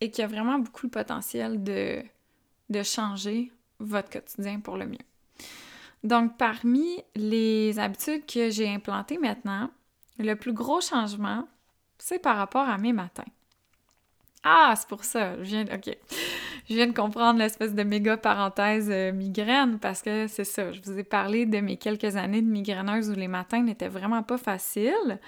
[0.00, 2.02] et qui a vraiment beaucoup le potentiel de,
[2.68, 4.98] de changer votre quotidien pour le mieux.
[6.04, 9.70] Donc, parmi les habitudes que j'ai implantées maintenant,
[10.18, 11.46] le plus gros changement,
[11.98, 13.24] c'est par rapport à mes matins.
[14.42, 15.36] Ah, c'est pour ça.
[15.38, 15.96] Je viens, OK.
[16.70, 20.70] Je viens de comprendre l'espèce de méga parenthèse euh, migraine parce que c'est ça.
[20.70, 24.22] Je vous ai parlé de mes quelques années de migraineuse où les matins n'étaient vraiment
[24.22, 25.18] pas faciles.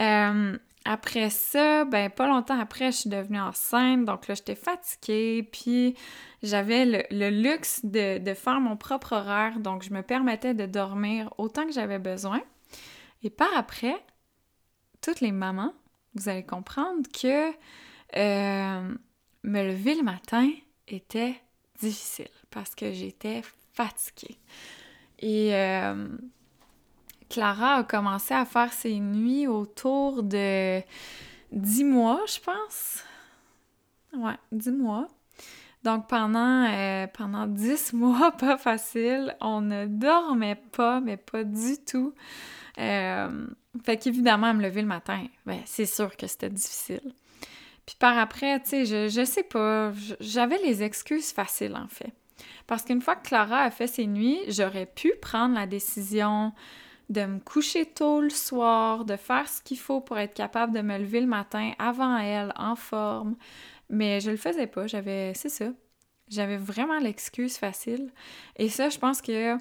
[0.00, 5.48] Euh, après ça, ben pas longtemps après, je suis devenue enceinte, donc là, j'étais fatiguée,
[5.52, 5.94] puis
[6.42, 11.64] j'avais le, luxe de, faire mon propre horaire, donc je me permettais de dormir autant
[11.64, 12.40] que j'avais besoin.
[13.22, 13.94] Et par après,
[15.00, 15.72] toutes les mamans,
[16.16, 17.52] vous allez comprendre que
[18.16, 18.94] euh,
[19.44, 20.50] me lever le matin
[20.88, 21.40] était
[21.80, 23.42] difficile parce que j'étais
[23.72, 24.38] fatiguée.
[25.18, 26.08] Et euh,
[27.28, 30.80] Clara a commencé à faire ses nuits autour de
[31.52, 33.04] 10 mois, je pense.
[34.14, 35.08] Ouais, 10 mois.
[35.84, 41.76] Donc pendant, euh, pendant 10 mois, pas facile, on ne dormait pas, mais pas du
[41.84, 42.14] tout.
[42.78, 43.46] Euh,
[43.84, 47.12] fait qu'évidemment, me lever le matin, ben, c'est sûr que c'était difficile.
[47.92, 52.14] Puis par après, tu sais, je, sais pas, j'avais les excuses faciles en fait.
[52.66, 56.54] Parce qu'une fois que Clara a fait ses nuits, j'aurais pu prendre la décision
[57.10, 60.80] de me coucher tôt le soir, de faire ce qu'il faut pour être capable de
[60.80, 63.36] me lever le matin avant elle, en forme.
[63.90, 65.66] Mais je le faisais pas, j'avais, c'est ça,
[66.28, 68.10] j'avais vraiment l'excuse facile.
[68.56, 69.58] Et ça, je pense que,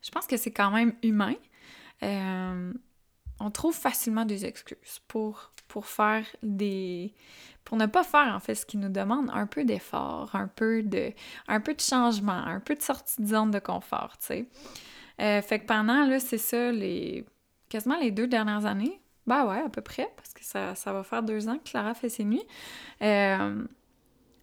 [0.00, 1.34] je pense que c'est quand même humain.
[2.04, 2.72] Euh,
[3.40, 7.12] on trouve facilement des excuses pour, pour faire des.
[7.64, 10.82] pour ne pas faire en fait ce qui nous demande un peu d'effort, un peu
[10.82, 11.12] de.
[11.48, 14.48] un peu de changement, un peu de sortie de zone de confort, tu sais.
[15.20, 17.24] Euh, fait que pendant, là, c'est ça, les.
[17.68, 21.02] quasiment les deux dernières années, bah ouais, à peu près, parce que ça, ça va
[21.02, 22.44] faire deux ans que Clara fait ses nuits.
[23.02, 23.64] Euh,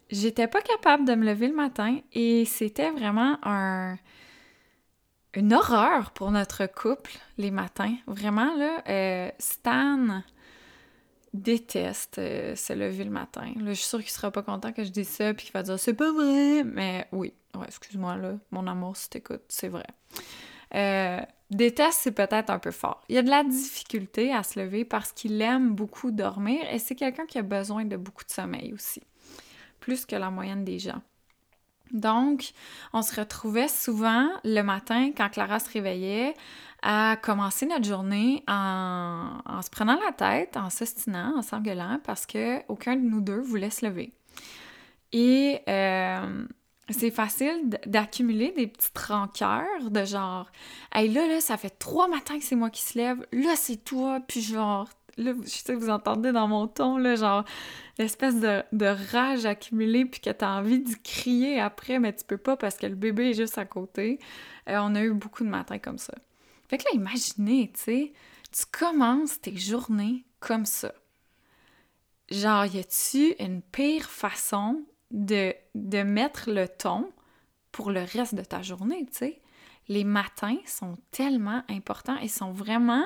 [0.09, 3.97] j'étais pas capable de me lever le matin et c'était vraiment un
[5.35, 7.95] une horreur pour notre couple les matins.
[8.07, 10.21] Vraiment, là, euh, Stan
[11.33, 13.53] déteste euh, se lever le matin.
[13.57, 15.79] Je suis sûre qu'il sera pas content que je dise ça puis qu'il va dire
[15.79, 16.63] c'est pas vrai.
[16.63, 19.85] Mais oui, ouais, excuse-moi là, mon amour, si t'écoutes, c'est vrai.
[20.75, 23.01] Euh, déteste, c'est peut-être un peu fort.
[23.09, 26.95] Il a de la difficulté à se lever parce qu'il aime beaucoup dormir et c'est
[26.95, 29.01] quelqu'un qui a besoin de beaucoup de sommeil aussi,
[29.79, 31.01] plus que la moyenne des gens.
[31.91, 32.53] Donc,
[32.91, 36.33] on se retrouvait souvent le matin quand Clara se réveillait
[36.83, 42.59] à commencer notre journée en, se prenant la tête, en s'ostinant, en s'engueulant parce que
[42.67, 44.13] aucun de nous deux voulait se lever.
[45.13, 46.45] Et euh,
[46.89, 50.51] c'est facile d'accumuler des petites rancœurs de genre
[50.93, 53.77] Hey là, là, ça fait trois matins que c'est moi qui se lève, là c'est
[53.77, 57.45] toi, puis genre là, je sais que vous entendez dans mon ton, là, genre,
[57.97, 58.63] l'espèce de,
[59.11, 62.87] rage accumulée, puis que t'as envie de crier après, mais tu peux pas parce que
[62.87, 64.19] le bébé est juste à côté.
[64.69, 66.13] Euh, on a eu beaucoup de matins comme ça.
[66.73, 68.13] Fait que là, imaginez, tu sais,
[68.51, 70.91] tu commences tes journées comme ça.
[72.31, 77.11] Genre, y a-tu une pire façon de, de mettre le ton
[77.71, 79.35] pour le reste de ta journée, tu?
[79.87, 83.05] Les matins sont tellement importants et sont vraiment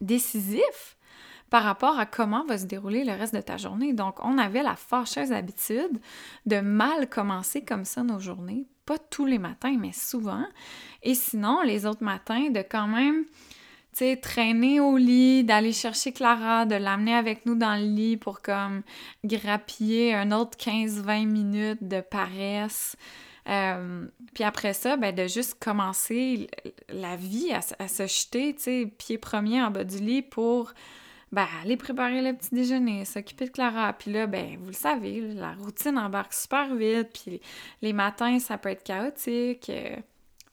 [0.00, 0.96] décisifs
[1.50, 3.92] par rapport à comment va se dérouler le reste de ta journée.
[3.92, 6.00] Donc, on avait la fâcheuse habitude
[6.46, 8.68] de mal commencer comme ça nos journées.
[8.86, 10.44] Pas tous les matins, mais souvent.
[11.02, 13.24] Et sinon, les autres matins, de quand même,
[13.92, 18.16] tu sais, traîner au lit, d'aller chercher Clara, de l'amener avec nous dans le lit
[18.16, 18.82] pour comme
[19.24, 22.96] grappiller un autre 15-20 minutes de paresse.
[23.48, 26.48] Euh, puis après ça, ben, de juste commencer
[26.88, 30.72] la vie à, se jeter, tu sais, pied premier en bas du lit pour
[31.32, 33.92] ben, aller préparer le petit déjeuner, s'occuper de Clara.
[33.92, 37.10] Puis là, ben, vous le savez, la routine embarque super vite.
[37.12, 37.40] Puis
[37.82, 39.68] les matins, ça peut être chaotique.
[39.70, 39.96] Euh,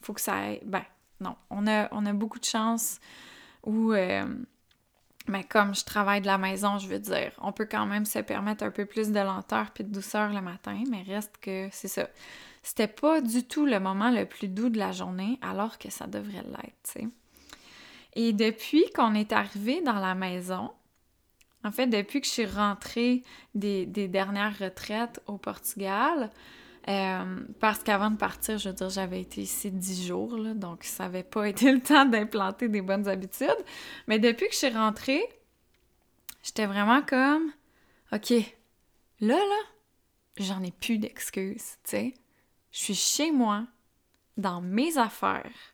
[0.02, 0.62] faut que ça aille.
[0.66, 0.84] Ben,
[1.20, 3.00] non, on a, on a beaucoup de chance
[3.66, 4.26] où, euh,
[5.28, 8.20] ben, comme je travaille de la maison, je veux dire, on peut quand même se
[8.20, 11.88] permettre un peu plus de lenteur puis de douceur le matin, mais reste que c'est
[11.88, 12.08] ça.
[12.64, 16.08] C'était pas du tout le moment le plus doux de la journée, alors que ça
[16.08, 17.08] devrait l'être, tu sais.
[18.16, 20.72] Et depuis qu'on est arrivé dans la maison,
[21.64, 23.24] en fait, depuis que je suis rentrée
[23.56, 26.30] des, dernières retraites au Portugal,
[26.90, 31.04] euh, parce qu'avant de partir, je veux dire, j'avais été ici dix jours, donc ça
[31.04, 33.50] n'avait pas été le temps d'implanter des bonnes habitudes.
[34.08, 35.24] Mais depuis que je suis rentrée,
[36.44, 37.52] j'étais vraiment comme,
[38.12, 38.32] OK,
[39.22, 39.62] là, là,
[40.38, 42.14] j'en ai plus d'excuses, tu sais.
[42.72, 43.66] Je suis chez moi,
[44.36, 45.73] dans mes affaires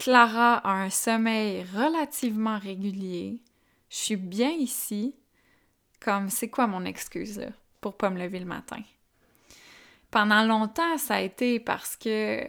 [0.00, 3.38] Clara a un sommeil relativement régulier.
[3.90, 5.14] Je suis bien ici.
[6.00, 7.48] Comme, c'est quoi mon excuse là,
[7.82, 8.80] pour pas me lever le matin?
[10.10, 12.48] Pendant longtemps, ça a été parce que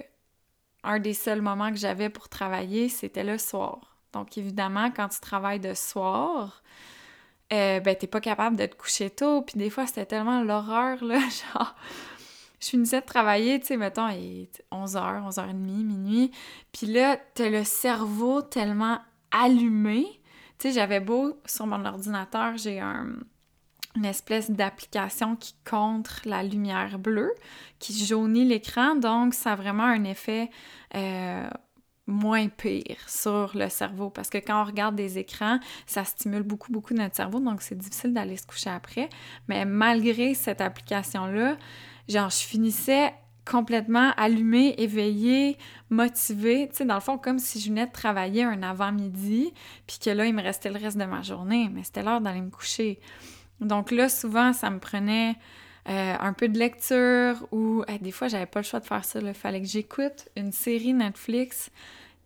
[0.83, 3.97] un des seuls moments que j'avais pour travailler, c'était le soir.
[4.13, 6.63] Donc, évidemment, quand tu travailles de soir,
[7.51, 9.41] euh, ben, t'es pas capable de te coucher tôt.
[9.41, 11.19] Puis des fois, c'était tellement l'horreur, là,
[11.53, 11.75] genre,
[12.61, 16.31] je finissais de travailler, tu sais, mettons, il est 11h, 11h30, minuit.
[16.71, 18.99] Puis là, t'as le cerveau tellement
[19.31, 20.05] allumé.
[20.59, 26.99] Tu sais, j'avais beau, sur mon ordinateur, j'ai une espèce d'application qui contre la lumière
[26.99, 27.33] bleue,
[27.79, 30.51] qui jaunit l'écran, donc ça a vraiment un effet
[30.95, 31.49] euh,
[32.07, 36.71] moins pire sur le cerveau parce que quand on regarde des écrans, ça stimule beaucoup,
[36.71, 39.09] beaucoup notre cerveau, donc c'est difficile d'aller se coucher après.
[39.47, 41.57] Mais malgré cette application-là,
[42.07, 43.13] genre, je finissais
[43.45, 45.57] complètement allumée, éveillée,
[45.89, 49.53] motivée, tu sais, dans le fond, comme si je venais de travailler un avant-midi,
[49.87, 52.41] puis que là, il me restait le reste de ma journée, mais c'était l'heure d'aller
[52.41, 52.99] me coucher.
[53.59, 55.35] Donc là, souvent, ça me prenait
[55.89, 59.19] euh, un peu de lecture ou des fois, j'avais pas le choix de faire ça,
[59.19, 61.71] il fallait que j'écoute une série Netflix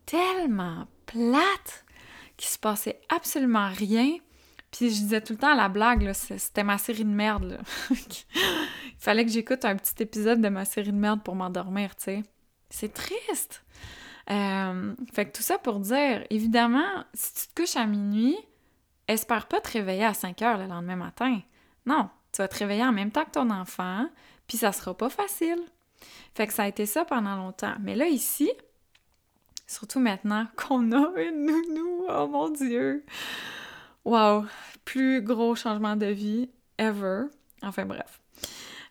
[0.05, 1.85] tellement plate
[2.37, 4.17] qu'il se passait absolument rien,
[4.71, 7.59] puis je disais tout le temps à la blague, c'était ma série de merde.
[7.89, 12.03] Il fallait que j'écoute un petit épisode de ma série de merde pour m'endormir, tu
[12.03, 12.23] sais.
[12.69, 13.63] C'est triste.
[14.29, 18.35] Euh, fait que tout ça pour dire, évidemment, si tu te couches à minuit,
[19.07, 21.39] espère pas te réveiller à 5 heures le lendemain matin.
[21.85, 24.07] Non, tu vas te réveiller en même temps que ton enfant,
[24.47, 25.59] puis ça sera pas facile.
[26.33, 27.75] Fait que ça a été ça pendant longtemps.
[27.79, 28.51] Mais là, ici,
[29.67, 33.05] surtout maintenant qu'on a une nounou, oh mon Dieu!
[34.03, 34.45] Wow!
[34.83, 37.23] Plus gros changement de vie ever.
[37.63, 38.19] Enfin bref.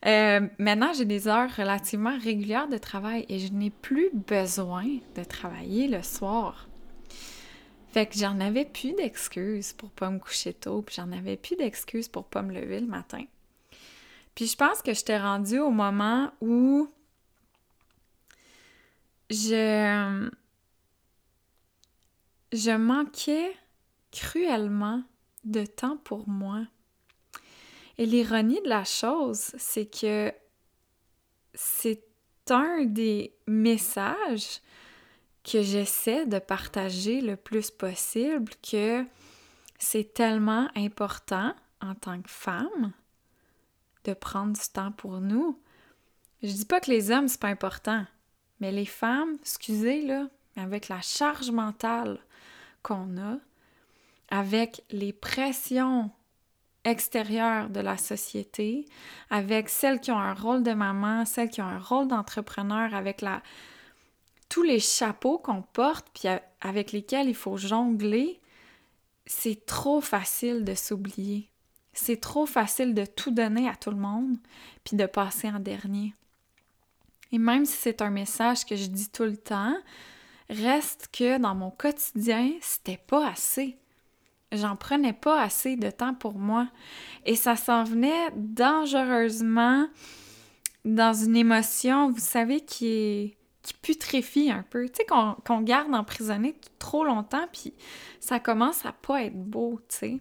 [0.07, 5.25] Euh, maintenant, j'ai des heures relativement régulières de travail et je n'ai plus besoin de
[5.25, 6.67] travailler le soir.
[7.93, 11.57] Fait que j'en avais plus d'excuses pour pas me coucher tôt, puis j'en avais plus
[11.57, 13.25] d'excuses pour pas me lever le matin.
[14.35, 16.91] Puis je pense que je t'ai rendue au moment où
[19.31, 20.31] je
[22.53, 23.53] je manquais
[24.13, 25.03] cruellement
[25.45, 26.65] de temps pour moi.
[27.99, 30.33] Et l'ironie de la chose, c'est que
[31.55, 32.05] c'est
[32.51, 34.61] un des messages
[35.45, 39.05] que j'essaie de partager le plus possible que
[39.79, 42.93] c'est tellement important en tant que femme
[44.05, 45.61] de prendre du temps pour nous.
[46.43, 48.05] Je dis pas que les hommes c'est pas important,
[48.61, 52.19] mais les femmes, excusez là, avec la charge mentale
[52.83, 53.39] qu'on a,
[54.31, 56.11] avec les pressions
[56.85, 58.87] extérieures de la société,
[59.31, 63.23] avec celles qui ont un rôle de maman, celles qui ont un rôle d'entrepreneur, avec
[63.23, 63.43] la
[64.51, 66.29] tous les chapeaux qu'on porte puis
[66.61, 68.41] avec lesquels il faut jongler,
[69.27, 71.51] c'est trop facile de s'oublier.
[71.95, 74.37] C'est trop facile de tout donner à tout le monde,
[74.85, 76.15] puis de passer en dernier.
[77.33, 79.77] Et même si c'est un message que je dis tout le temps,
[80.51, 83.79] reste que dans mon quotidien, c'était pas assez.
[84.53, 86.69] J'en prenais pas assez de temps pour moi.
[87.25, 89.89] Et ça s'en venait dangereusement
[90.85, 95.95] dans une émotion, vous savez, qui est qui putréfie un peu, tu sais, qu'on garde
[95.95, 97.73] emprisonné trop longtemps, puis
[98.21, 100.21] ça commence à pas être beau, tu sais.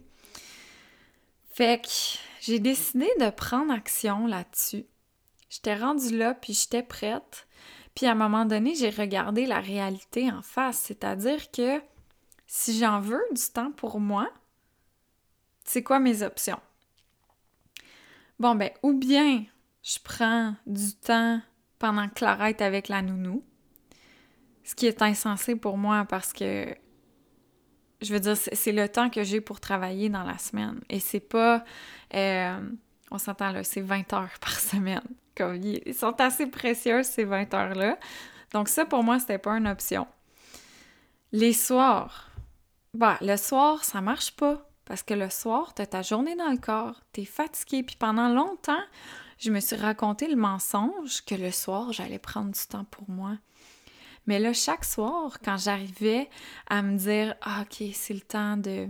[1.54, 1.88] Fait que
[2.40, 4.86] j'ai décidé de prendre action là-dessus.
[5.48, 7.46] J'étais rendue là, puis j'étais prête.
[7.94, 11.80] Puis à un moment donné, j'ai regardé la réalité en face, c'est-à-dire que
[12.48, 14.28] si j'en veux du temps pour moi,
[15.62, 16.60] c'est quoi mes options?
[18.40, 19.44] Bon, ben, ou bien
[19.84, 21.40] je prends du temps
[21.78, 23.44] pendant que Clara est avec la nounou,
[24.64, 26.74] ce qui est insensé pour moi parce que,
[28.02, 30.80] je veux dire, c'est le temps que j'ai pour travailler dans la semaine.
[30.88, 31.64] Et c'est pas,
[32.14, 32.60] euh,
[33.10, 35.02] on s'entend là, c'est 20 heures par semaine.
[35.36, 37.98] Comme, ils sont assez précieux ces 20 heures-là.
[38.52, 40.06] Donc ça, pour moi, c'était pas une option.
[41.32, 42.30] Les soirs,
[42.94, 44.68] bah, le soir, ça marche pas.
[44.84, 47.82] Parce que le soir, t'as ta journée dans le corps, t'es fatigué.
[47.82, 48.82] Puis pendant longtemps,
[49.38, 53.38] je me suis raconté le mensonge que le soir, j'allais prendre du temps pour moi.
[54.26, 56.28] Mais là, chaque soir, quand j'arrivais
[56.68, 58.88] à me dire ah, OK, c'est le temps de,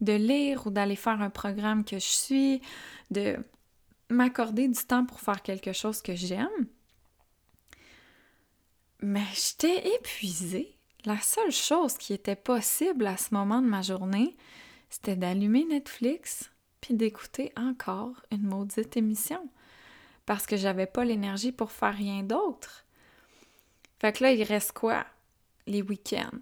[0.00, 2.60] lire ou d'aller faire un programme que je suis,
[3.10, 3.36] de
[4.10, 6.66] m'accorder du temps pour faire quelque chose que j'aime,
[9.00, 10.76] mais j'étais épuisée.
[11.04, 14.36] La seule chose qui était possible à ce moment de ma journée,
[14.88, 16.50] c'était d'allumer Netflix
[16.80, 19.48] puis d'écouter encore une maudite émission
[20.26, 22.83] parce que j'avais pas l'énergie pour faire rien d'autre.
[24.04, 25.06] Fait que là, il reste quoi?
[25.66, 26.36] Les week-ends.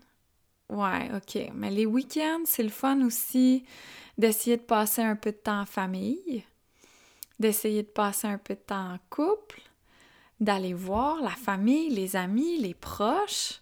[0.69, 1.53] Ouais, ok.
[1.55, 3.65] Mais les week-ends, c'est le fun aussi
[4.19, 6.43] d'essayer de passer un peu de temps en famille,
[7.39, 9.61] d'essayer de passer un peu de temps en couple,
[10.41, 13.61] d'aller voir la famille, les amis, les proches.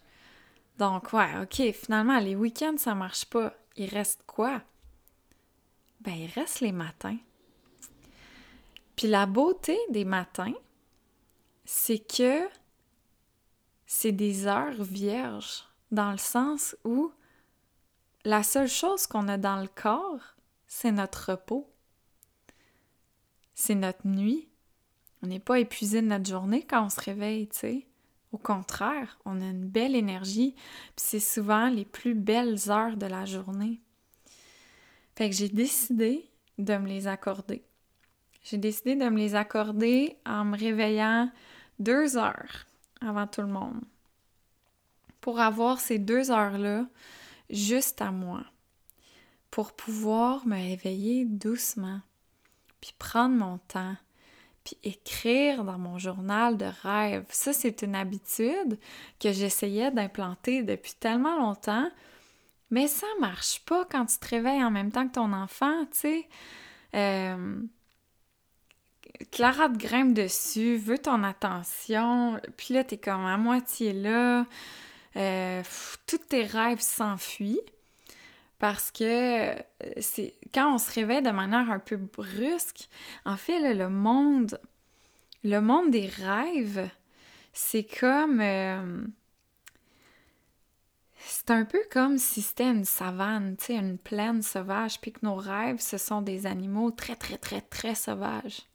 [0.79, 3.53] Donc, ouais, ok, finalement, les week-ends, ça marche pas.
[3.77, 4.63] Il reste quoi?
[6.01, 7.19] Ben, il reste les matins.
[8.97, 10.55] Puis la beauté des matins,
[11.67, 12.49] c'est que
[13.93, 17.11] c'est des heures vierges, dans le sens où
[18.25, 20.37] la seule chose qu'on a dans le corps,
[20.69, 21.69] c'est notre repos.
[23.53, 24.49] C'est notre nuit.
[25.25, 27.87] On n'est pas épuisé de notre journée quand on se réveille, tu sais.
[28.31, 33.07] Au contraire, on a une belle énergie, puis c'est souvent les plus belles heures de
[33.07, 33.81] la journée.
[35.17, 37.65] Fait que j'ai décidé de me les accorder.
[38.45, 41.29] J'ai décidé de me les accorder en me réveillant
[41.81, 42.67] deux heures
[43.01, 43.81] avant tout le monde.
[45.21, 46.87] Pour avoir ces deux heures-là
[47.51, 48.45] juste à moi.
[49.51, 52.01] Pour pouvoir me réveiller doucement.
[52.81, 53.97] Puis prendre mon temps.
[54.65, 57.25] Puis écrire dans mon journal de rêve.
[57.31, 58.79] Ça, c'est une habitude
[59.19, 61.91] que j'essayais d'implanter depuis tellement longtemps.
[62.71, 65.99] Mais ça marche pas quand tu te réveilles en même temps que ton enfant, tu
[65.99, 66.29] sais.
[66.95, 67.61] Euh,
[69.31, 74.47] Clara te grimpe dessus, veut ton attention, puis là, t'es comme à moitié là.
[75.17, 75.63] Euh,
[76.07, 77.61] tous tes rêves s'enfuient
[78.59, 79.55] parce que euh,
[80.01, 82.89] c'est quand on se réveille de manière un peu brusque,
[83.25, 84.61] en fait, le monde,
[85.45, 86.89] le monde des rêves,
[87.53, 88.41] c'est comme...
[88.41, 89.03] Euh,
[91.23, 95.21] c'est un peu comme si c'était une savane, tu sais, une plaine sauvage, puis que
[95.23, 98.70] nos rêves, ce sont des animaux très, très, très, très sauvages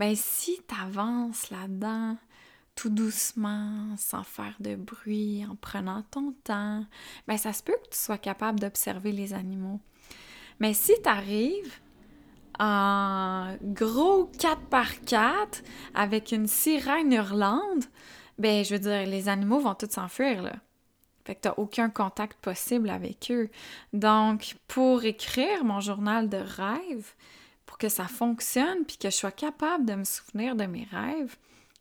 [0.00, 2.16] ben si tu avances là-dedans
[2.74, 6.86] tout doucement, sans faire de bruit, en prenant ton temps,
[7.28, 9.78] ben ça se peut que tu sois capable d'observer les animaux.
[10.58, 11.74] Mais si tu arrives
[12.58, 15.62] en gros 4 par 4
[15.94, 17.90] avec une sirène hurlante,
[18.38, 20.54] ben je veux dire, les animaux vont tous s'enfuir là.
[21.26, 23.50] Fait que t'as aucun contact possible avec eux.
[23.92, 27.12] Donc, pour écrire mon journal de rêve,
[27.80, 31.36] que ça fonctionne, puis que je sois capable de me souvenir de mes rêves,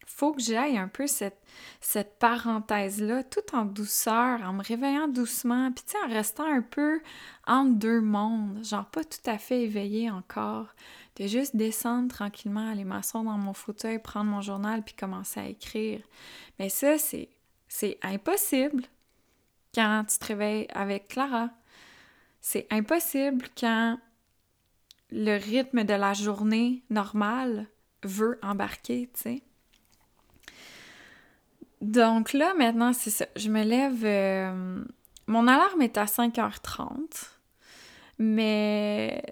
[0.08, 1.40] faut que j'aille un peu cette,
[1.82, 7.00] cette parenthèse-là, tout en douceur, en me réveillant doucement, puis tu en restant un peu
[7.46, 10.68] entre deux mondes, genre pas tout à fait éveillé encore,
[11.18, 15.48] de juste descendre tranquillement, aller m'asseoir dans mon fauteuil, prendre mon journal, puis commencer à
[15.48, 16.02] écrire.
[16.58, 17.30] Mais ça, c'est,
[17.68, 18.84] c'est impossible
[19.76, 21.50] quand tu te réveilles avec Clara.
[22.42, 24.00] C'est impossible quand
[25.12, 27.68] le rythme de la journée normale
[28.04, 29.44] veut embarquer, tu sais.
[31.82, 33.26] Donc là, maintenant, c'est ça.
[33.36, 34.84] Je me lève euh,
[35.28, 37.30] mon alarme est à 5h30,
[38.18, 39.24] mais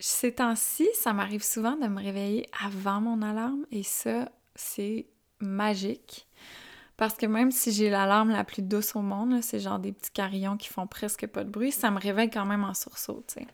[0.00, 5.06] ces temps-ci, ça m'arrive souvent de me réveiller avant mon alarme et ça, c'est
[5.40, 6.26] magique.
[6.96, 10.10] Parce que même si j'ai l'alarme la plus douce au monde, c'est genre des petits
[10.10, 13.34] carillons qui font presque pas de bruit, ça me réveille quand même en sursaut, tu
[13.34, 13.46] sais.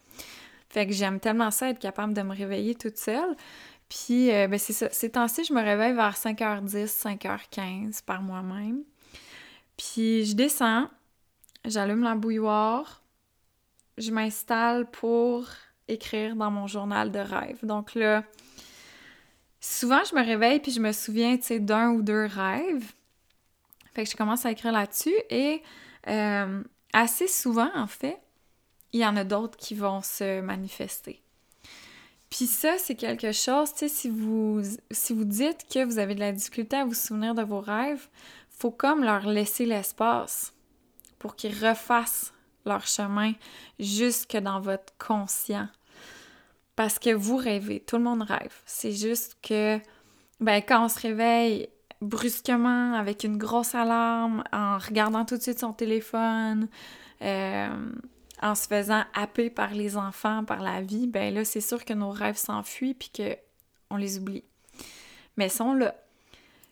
[0.75, 3.37] Fait que j'aime tellement ça, être capable de me réveiller toute seule.
[3.89, 4.91] Puis, euh, ben c'est ça.
[4.91, 8.83] Ces temps-ci, je me réveille vers 5h10, 5h15 par moi-même.
[9.77, 10.91] Puis, je descends,
[11.65, 13.05] j'allume la bouilloire,
[13.99, 15.47] je m'installe pour
[15.87, 17.59] écrire dans mon journal de rêve.
[17.63, 18.25] Donc là,
[19.61, 22.93] souvent, je me réveille puis je me souviens, tu sais, d'un ou deux rêves.
[23.95, 25.63] Fait que je commence à écrire là-dessus et
[26.09, 28.19] euh, assez souvent, en fait,
[28.95, 31.21] il y en a d'autres qui vont se manifester.
[32.31, 36.15] Puis ça, c'est quelque chose, tu sais, si vous, si vous dites que vous avez
[36.15, 38.09] de la difficulté à vous souvenir de vos rêves,
[38.51, 40.55] faut comme leur laisser l'espace
[41.19, 42.33] pour qu'ils refassent
[42.65, 43.33] leur chemin
[43.81, 45.69] jusque dans votre conscient.
[46.77, 48.55] Parce que vous rêvez, tout le monde rêve.
[48.65, 49.81] C'est juste que,
[50.41, 51.69] ben, quand on se réveille
[52.01, 56.69] brusquement avec une grosse alarme, en regardant tout de suite son téléphone,
[57.23, 57.93] euh,
[58.43, 61.93] en se faisant happer par les enfants, par la vie, ben là, c'est sûr que
[61.93, 64.45] nos rêves s'enfuient puis qu'on les oublie.
[65.37, 65.95] Mais ils sont là.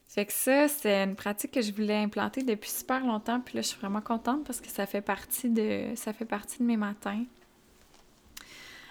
[0.08, 3.62] Fait que ça, c'est une pratique que je voulais implanter depuis super longtemps, puis là,
[3.62, 6.76] je suis vraiment contente parce que ça fait partie de, ça fait partie de mes
[6.76, 7.24] matins.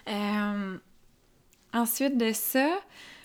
[0.08, 0.78] Euh,
[1.74, 2.72] ensuite de ça,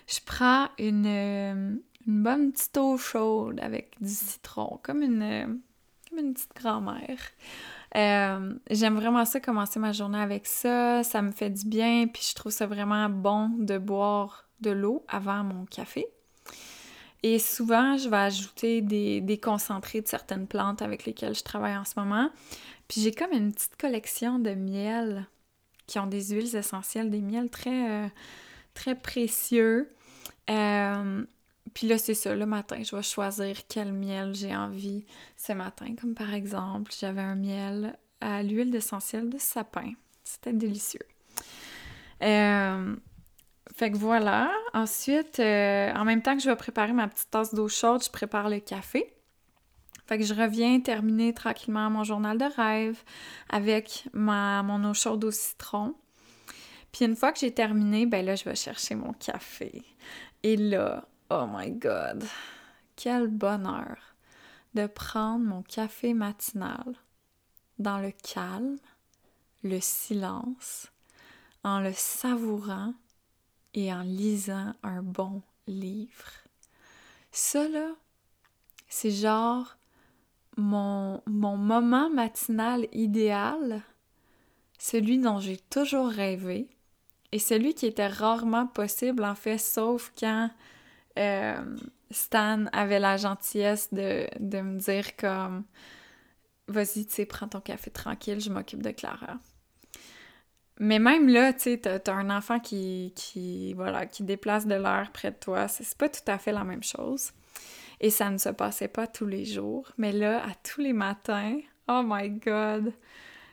[0.07, 5.63] je prends une, une, bonne petite eau chaude avec du citron, comme une,
[6.11, 7.19] comme une petite grand-mère.
[7.95, 11.03] Euh, j'aime vraiment ça, commencer ma journée avec ça.
[11.03, 15.05] Ça me fait du bien, puis je trouve ça vraiment bon de boire de l'eau
[15.09, 16.07] avant mon café.
[17.22, 21.84] Et souvent, je vais ajouter des, concentrés de certaines plantes avec lesquelles je travaille en
[21.84, 22.30] ce moment.
[22.89, 25.26] Puis j'ai comme une petite collection de miel
[25.87, 28.09] qui ont des huiles essentielles, des miels très, euh,
[28.74, 29.93] très précieux.
[30.51, 31.24] Euh,
[31.75, 35.05] puis là, c'est ça, le matin, je vais choisir quel miel j'ai envie
[35.37, 35.95] ce matin.
[36.01, 39.93] Comme par exemple, j'avais un miel à l'huile essentielle de sapin.
[40.25, 41.07] C'était délicieux.
[42.23, 42.97] Euh,
[43.75, 44.51] fait que voilà.
[44.75, 48.11] Ensuite, euh, en même temps que je vais préparer ma petite tasse d'eau chaude, je
[48.11, 49.12] prépare le café.
[50.07, 53.03] Fait que je reviens terminer tranquillement mon journal de rêve
[53.51, 55.95] avec ma, mon eau chaude au citron.
[56.93, 59.83] Puis une fois que j'ai terminé, ben là, je vais chercher mon café.
[60.43, 62.24] Et là, oh my god,
[62.95, 63.97] quel bonheur
[64.74, 66.95] de prendre mon café matinal
[67.79, 68.79] dans le calme,
[69.62, 70.89] le silence,
[71.64, 72.95] en le savourant
[73.74, 76.31] et en lisant un bon livre.
[77.33, 77.89] Ça, là,
[78.89, 79.77] c'est genre
[80.57, 83.83] mon, mon moment matinal idéal,
[84.79, 86.68] celui dont j'ai toujours rêvé,
[87.33, 90.51] et celui qui était rarement possible, en fait, sauf quand
[91.19, 91.77] euh,
[92.11, 95.64] Stan avait la gentillesse de, me dire comme
[96.69, 99.39] Vas-y, tu sais, prends ton café tranquille, je m'occupe de Clara.
[100.79, 105.11] Mais même là, tu sais, t'as, un enfant qui, qui, voilà, qui déplace de l'air
[105.12, 105.69] près de toi.
[105.69, 107.31] C'est pas tout à fait la même chose.
[108.01, 109.91] Et ça ne se passait pas tous les jours.
[109.97, 111.59] Mais là, à tous les matins,
[111.89, 112.93] oh my god!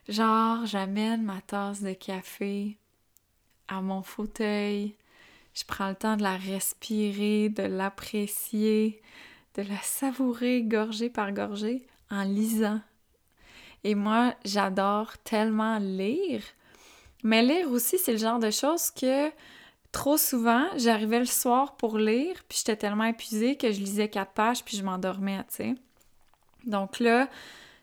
[0.09, 2.77] Genre, j'amène ma tasse de café
[3.69, 4.95] à mon fauteuil.
[5.53, 9.01] Je prends le temps de la respirer, de l'apprécier,
[9.55, 12.81] de la savourer gorgée par gorgée en lisant.
[13.83, 16.41] Et moi, j'adore tellement lire
[17.23, 19.31] mais lire aussi, c'est le genre de choses que
[19.93, 24.33] trop souvent, j'arrivais le soir pour lire, puis j'étais tellement épuisée que je lisais quatre
[24.33, 25.75] pages, puis je m'endormais, tu sais.
[26.65, 27.29] Donc là,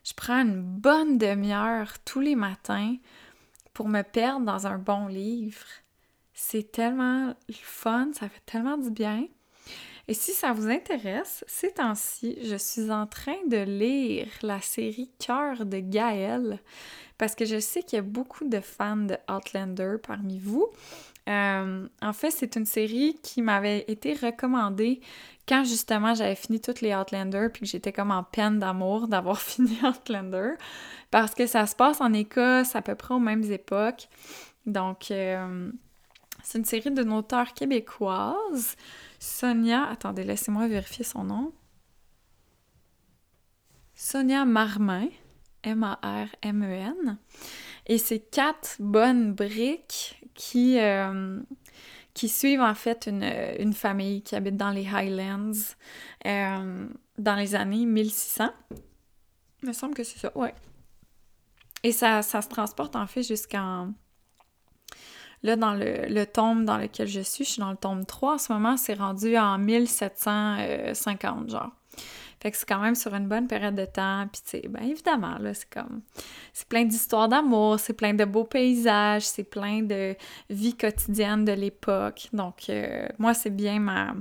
[0.05, 2.97] je prends une bonne demi-heure tous les matins
[3.73, 5.65] pour me perdre dans un bon livre.
[6.43, 9.27] C'est tellement fun, ça fait tellement du bien.
[10.09, 15.11] Et si ça vous intéresse, ces temps-ci, je suis en train de lire la série
[15.25, 16.59] Cœur de Gaël
[17.19, 20.67] parce que je sais qu'il y a beaucoup de fans de Outlander parmi vous.
[21.29, 25.03] Euh, en fait, c'est une série qui m'avait été recommandée
[25.47, 29.41] quand justement j'avais fini toutes les Outlander puis que j'étais comme en peine d'amour d'avoir
[29.43, 30.55] fini Outlander
[31.11, 34.09] parce que ça se passe en Écosse à peu près aux mêmes époques.
[34.67, 35.71] Donc, euh,
[36.43, 38.77] c'est une série d'une auteure québécoise,
[39.19, 39.85] Sonia.
[39.87, 41.53] Attendez, laissez-moi vérifier son nom.
[43.95, 45.09] Sonia Marmin.
[45.63, 47.19] M-A-R-M-E-N.
[47.87, 51.41] Et c'est quatre bonnes briques qui, euh,
[52.15, 55.53] qui suivent en fait une, famille qui habite dans les Highlands
[56.27, 56.89] euh,
[57.19, 58.51] dans les années 1600.
[59.63, 60.55] Il me semble que c'est ça, ouais.
[61.83, 63.93] et ça, ça se transporte en fait jusqu'en...
[65.43, 68.35] Là, dans le, le, tome dans lequel je suis, je suis dans le tome 3
[68.35, 71.71] en ce moment, c'est rendu en 1750, genre.
[72.43, 74.27] Fait que c'est quand même sur une bonne période de temps.
[74.33, 76.01] Puis, tu sais, bien évidemment, là, c'est comme.
[76.55, 80.17] C'est plein d'histoires d'amour, c'est plein de beaux paysages, c'est plein de
[80.49, 82.29] vie quotidienne de l'époque.
[82.33, 84.15] Donc, euh, moi, c'est bien ma.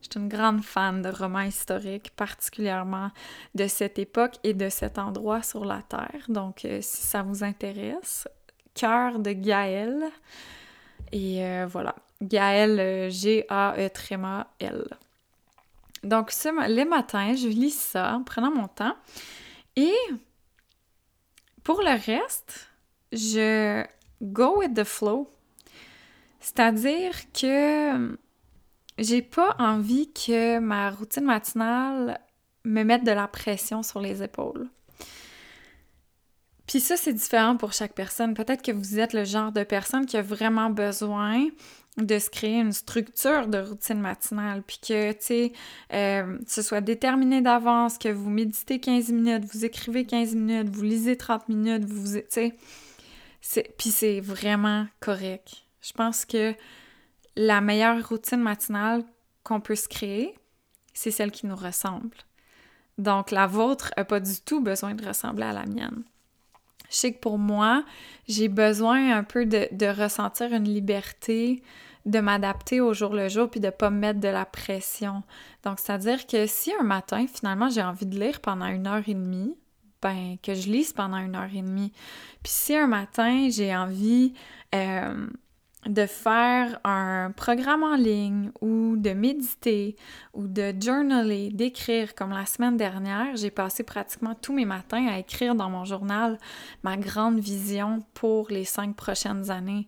[0.00, 3.10] Je suis une grande fan de romans historiques, particulièrement
[3.54, 6.26] de cette époque et de cet endroit sur la Terre.
[6.28, 8.28] Donc, euh, si ça vous intéresse,
[8.74, 10.04] Cœur de Gaël.
[11.12, 14.84] Et euh, voilà, Gaël, G-A-E-L.
[16.02, 16.32] Donc,
[16.68, 18.96] les matins, je lis ça en prenant mon temps.
[19.76, 19.94] Et
[21.62, 22.70] pour le reste,
[23.12, 23.84] je
[24.22, 25.30] go with the flow.
[26.40, 28.18] C'est-à-dire que
[28.98, 32.20] j'ai pas envie que ma routine matinale
[32.64, 34.68] me mette de la pression sur les épaules.
[36.66, 38.34] Puis ça, c'est différent pour chaque personne.
[38.34, 41.48] Peut-être que vous êtes le genre de personne qui a vraiment besoin
[41.96, 45.52] de se créer une structure de routine matinale, puis que, tu sais,
[45.92, 50.82] euh, ce soit déterminé d'avance, que vous méditez 15 minutes, vous écrivez 15 minutes, vous
[50.82, 52.52] lisez 30 minutes, vous, tu
[53.40, 55.64] sais, puis c'est vraiment correct.
[55.82, 56.54] Je pense que
[57.36, 59.04] la meilleure routine matinale
[59.44, 60.34] qu'on peut se créer,
[60.94, 62.16] c'est celle qui nous ressemble.
[62.98, 66.04] Donc, la vôtre n'a pas du tout besoin de ressembler à la mienne.
[66.94, 67.84] Je sais que pour moi,
[68.28, 71.60] j'ai besoin un peu de, ressentir une liberté,
[72.06, 75.24] de m'adapter au jour le jour, puis de pas me mettre de la pression.
[75.64, 79.14] Donc, c'est-à-dire que si un matin, finalement, j'ai envie de lire pendant une heure et
[79.14, 79.56] demie,
[80.00, 81.90] ben, que je lise pendant une heure et demie.
[82.44, 84.32] Puis si un matin, j'ai envie
[84.72, 85.26] euh,
[85.86, 89.96] de faire un programme en ligne ou de méditer
[90.32, 95.18] ou de journaler, d'écrire comme la semaine dernière, j'ai passé pratiquement tous mes matins à
[95.18, 96.38] écrire dans mon journal
[96.82, 99.86] ma grande vision pour les cinq prochaines années.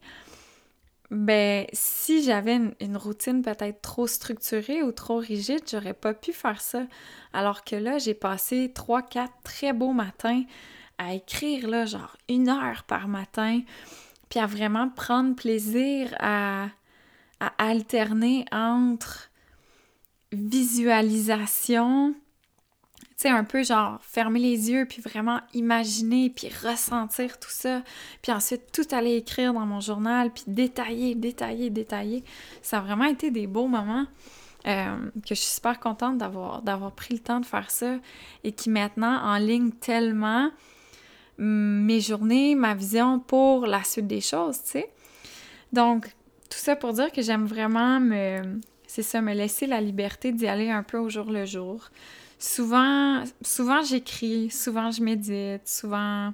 [1.11, 6.61] Ben, si j'avais une, routine peut-être trop structurée ou trop rigide, j'aurais pas pu faire
[6.61, 6.82] ça.
[7.32, 10.42] Alors que là, j'ai passé trois, quatre très beaux matins
[10.99, 13.61] à écrire, là, genre une heure par matin
[14.29, 16.68] puis à vraiment prendre plaisir à,
[17.41, 19.31] à alterner entre
[20.33, 22.14] visualisation,
[22.99, 27.83] tu sais, un peu genre fermer les yeux, puis vraiment imaginer, puis ressentir tout ça,
[28.22, 32.24] puis ensuite tout aller écrire dans mon journal, puis détailler, détailler, détailler.
[32.62, 34.07] Ça a vraiment été des beaux moments.
[34.66, 38.01] Euh, que je suis super contente d'avoir, d'avoir pris le temps de faire ça
[38.43, 40.51] et qui maintenant en ligne tellement
[41.39, 44.91] mes journées, ma vision pour la suite des choses, tu sais.
[45.72, 46.07] Donc,
[46.49, 48.61] tout ça pour dire que j'aime vraiment me...
[48.87, 51.91] C'est ça, me laisser la liberté d'y aller un peu au jour le jour.
[52.39, 56.32] Souvent, souvent j'écris, souvent je médite, souvent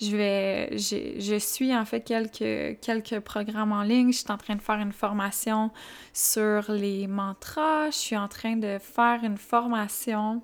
[0.00, 0.76] je vais...
[0.76, 4.12] Je suis en fait quelques, quelques programmes en ligne.
[4.12, 5.70] Je suis en train de faire une formation
[6.12, 7.90] sur les mantras.
[7.90, 10.42] Je suis en train de faire une formation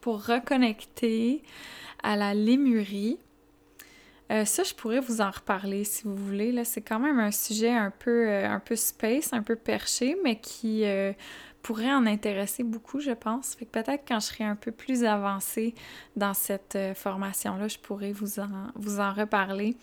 [0.00, 1.42] pour reconnecter
[2.04, 3.18] à la lémurie.
[4.30, 6.52] Euh, ça, je pourrais vous en reparler si vous voulez.
[6.52, 10.16] Là, c'est quand même un sujet un peu, euh, un peu space, un peu perché,
[10.22, 11.12] mais qui euh,
[11.62, 13.54] pourrait en intéresser beaucoup, je pense.
[13.54, 15.74] Fait que peut-être quand je serai un peu plus avancée
[16.16, 19.76] dans cette formation-là, je pourrais vous en, vous en reparler.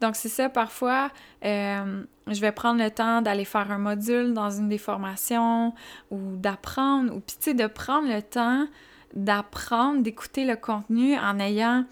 [0.00, 1.10] Donc, c'est ça, parfois,
[1.42, 5.74] je vais prendre le temps d'aller faire un module dans une des formations
[6.10, 8.66] ou d'apprendre, ou puis tu sais, de prendre le temps
[9.14, 11.84] d'apprendre, d'écouter le contenu en ayant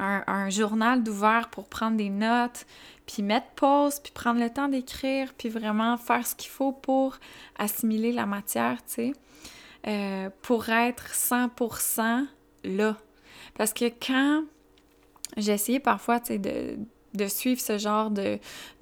[0.00, 2.66] un, journal d'ouvert pour prendre des notes,
[3.06, 7.18] puis mettre pause, puis prendre le temps d'écrire, puis vraiment faire ce qu'il faut pour
[7.56, 9.12] assimiler la matière, tu sais,
[9.86, 12.26] euh, pour être 100%
[12.64, 12.96] là.
[13.54, 14.44] Parce que quand
[15.36, 16.78] j'ai essayé parfois, tu sais, de,
[17.14, 18.38] de suivre ce genre de,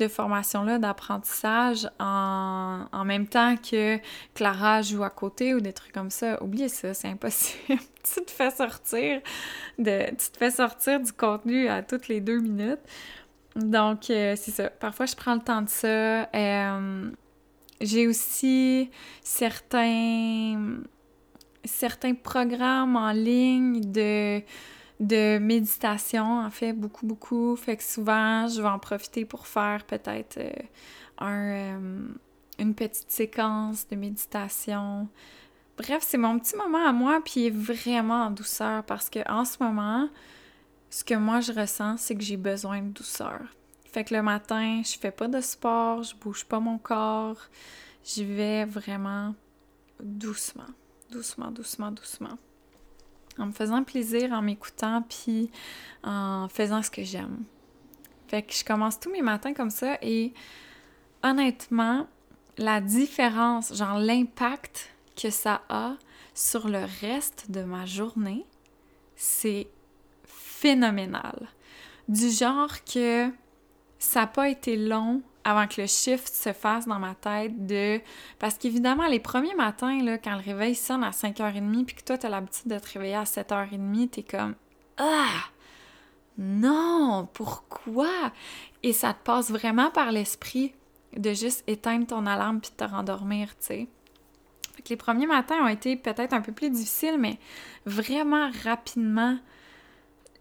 [0.08, 3.98] formation-là, d'apprentissage en, même temps que
[4.34, 6.42] Clara joue à côté ou des trucs comme ça.
[6.42, 7.60] Oubliez ça, c'est impossible.
[7.68, 9.20] tu te fais sortir
[9.78, 12.80] de, tu te fais sortir du contenu à toutes les deux minutes.
[13.54, 14.70] Donc, euh, c'est ça.
[14.70, 16.28] Parfois, je prends le temps de ça.
[16.34, 17.10] Euh,
[17.80, 18.90] j'ai aussi
[19.22, 20.80] certains,
[21.64, 24.40] certains programmes en ligne de
[25.06, 27.56] de méditation, en fait, beaucoup, beaucoup.
[27.56, 30.50] Fait que souvent, je vais en profiter pour faire peut-être euh,
[31.18, 32.08] un, euh,
[32.58, 35.08] une petite séquence de méditation.
[35.76, 39.62] Bref, c'est mon petit moment à moi, puis vraiment en douceur parce que en ce
[39.62, 40.08] moment,
[40.90, 43.40] ce que moi je ressens, c'est que j'ai besoin de douceur.
[43.84, 47.48] Fait que le matin, je fais pas de sport, je bouge pas mon corps,
[48.04, 49.34] j'y vais vraiment
[50.02, 50.70] doucement,
[51.10, 52.38] doucement, doucement, doucement.
[53.38, 55.50] En me faisant plaisir, en m'écoutant, puis
[56.04, 57.44] en faisant ce que j'aime.
[58.28, 60.32] Fait que je commence tous mes matins comme ça et
[61.22, 62.06] honnêtement,
[62.58, 65.96] la différence, genre l'impact que ça a
[66.34, 68.46] sur le reste de ma journée,
[69.16, 69.68] c'est
[70.24, 71.48] phénoménal.
[72.08, 73.30] Du genre que
[73.98, 78.00] ça n'a pas été long avant que le shift se fasse dans ma tête de...
[78.38, 82.18] Parce qu'évidemment, les premiers matins, là, quand le réveil sonne à 5h30 puis que toi,
[82.18, 84.54] tu as l'habitude de te réveiller à 7h30, t'es comme...
[84.98, 85.50] Ah!
[86.38, 87.28] Non!
[87.32, 88.32] Pourquoi?
[88.82, 90.74] Et ça te passe vraiment par l'esprit
[91.16, 93.88] de juste éteindre ton alarme puis de te rendormir, tu sais.
[94.74, 97.38] Fait que les premiers matins ont été peut-être un peu plus difficiles, mais
[97.84, 99.38] vraiment rapidement.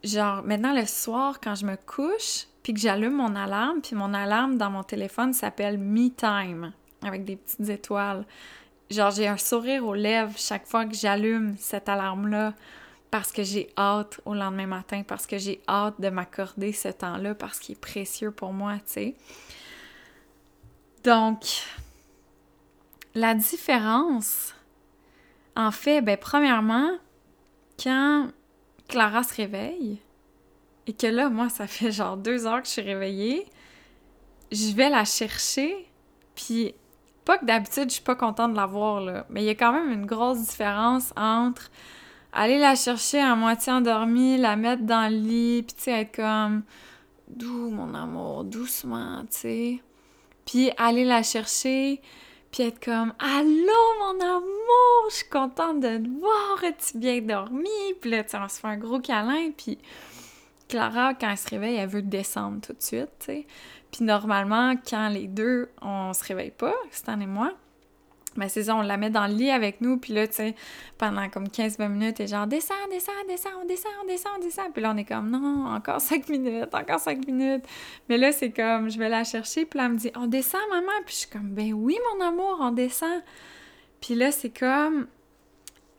[0.03, 4.13] Genre, maintenant, le soir, quand je me couche, puis que j'allume mon alarme, puis mon
[4.13, 8.25] alarme dans mon téléphone s'appelle Me Time, avec des petites étoiles.
[8.89, 12.53] Genre, j'ai un sourire aux lèvres chaque fois que j'allume cette alarme-là
[13.09, 17.35] parce que j'ai hâte au lendemain matin, parce que j'ai hâte de m'accorder ce temps-là,
[17.35, 19.15] parce qu'il est précieux pour moi, tu sais.
[21.03, 21.43] Donc,
[23.13, 24.55] la différence,
[25.57, 26.91] en fait, ben, premièrement,
[27.81, 28.29] quand
[28.87, 29.99] Clara se réveille,
[30.87, 33.45] et que là, moi, ça fait genre deux heures que je suis réveillée,
[34.51, 35.87] je vais la chercher,
[36.35, 36.73] puis
[37.23, 39.55] pas que d'habitude, je suis pas contente de la voir, là, mais il y a
[39.55, 41.69] quand même une grosse différence entre
[42.33, 46.63] aller la chercher à moitié endormie, la mettre dans le lit, puis tu être comme
[47.27, 49.81] «Doux, mon amour, doucement», tu sais.
[50.45, 52.01] Puis aller la chercher,
[52.51, 57.69] puis être comme «Allô, mon amour, je suis contente de te voir, as-tu bien dormi?»
[58.01, 59.77] Puis là, tu sais, on se fait un gros câlin, puis
[60.71, 63.29] Clara, quand elle se réveille, elle veut descendre tout de suite.
[63.91, 67.51] Puis normalement, quand les deux, on se réveille pas, Stan et moi,
[68.37, 70.55] ben c'est ça, on la met dans le lit avec nous, puis là, tu sais,
[70.97, 74.71] pendant comme 15-20 minutes, et genre, descends, descends, descends, on descend, on descend, on descend.
[74.71, 77.65] Puis là, on est comme, non, encore 5 minutes, encore 5 minutes.
[78.07, 80.61] Mais là, c'est comme, je vais la chercher, puis là, elle me dit, on descend,
[80.69, 80.93] maman.
[81.05, 83.21] Puis je suis comme, ben oui, mon amour, on descend.
[83.99, 85.07] Puis là, c'est comme,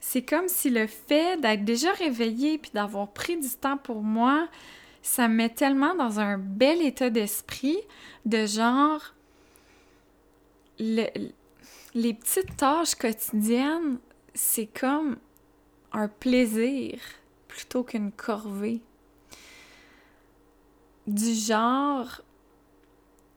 [0.04, 4.48] c'est comme si le fait d'être déjà réveillée puis d'avoir pris du temps pour moi,
[5.00, 7.78] ça me met tellement dans un bel état d'esprit
[8.26, 9.14] de genre
[10.80, 13.98] les petites tâches quotidiennes,
[14.34, 15.18] c'est comme
[15.92, 16.98] un plaisir
[17.46, 18.80] plutôt qu'une corvée.
[21.06, 22.22] Du genre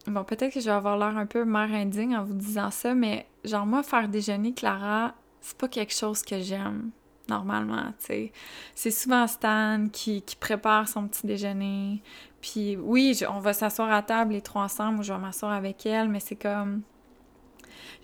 [0.08, 2.94] Bon, peut-être que je vais avoir l'air un peu mère indigne en vous disant ça,
[2.94, 6.90] mais genre moi faire déjeuner Clara c'est pas quelque chose que j'aime
[7.28, 8.32] normalement, tu sais.
[8.74, 12.02] C'est souvent Stan qui, prépare son petit déjeuner.
[12.40, 15.86] Puis oui, on va s'asseoir à table les trois ensemble ou je vais m'asseoir avec
[15.86, 16.82] elle, mais c'est comme...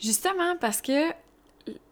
[0.01, 1.12] Justement parce que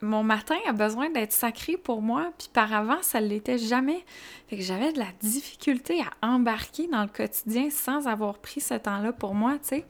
[0.01, 4.05] mon matin a besoin d'être sacré pour moi, puis par avant, ça ne l'était jamais.
[4.49, 8.75] Fait que j'avais de la difficulté à embarquer dans le quotidien sans avoir pris ce
[8.75, 9.87] temps-là pour moi, tu sais.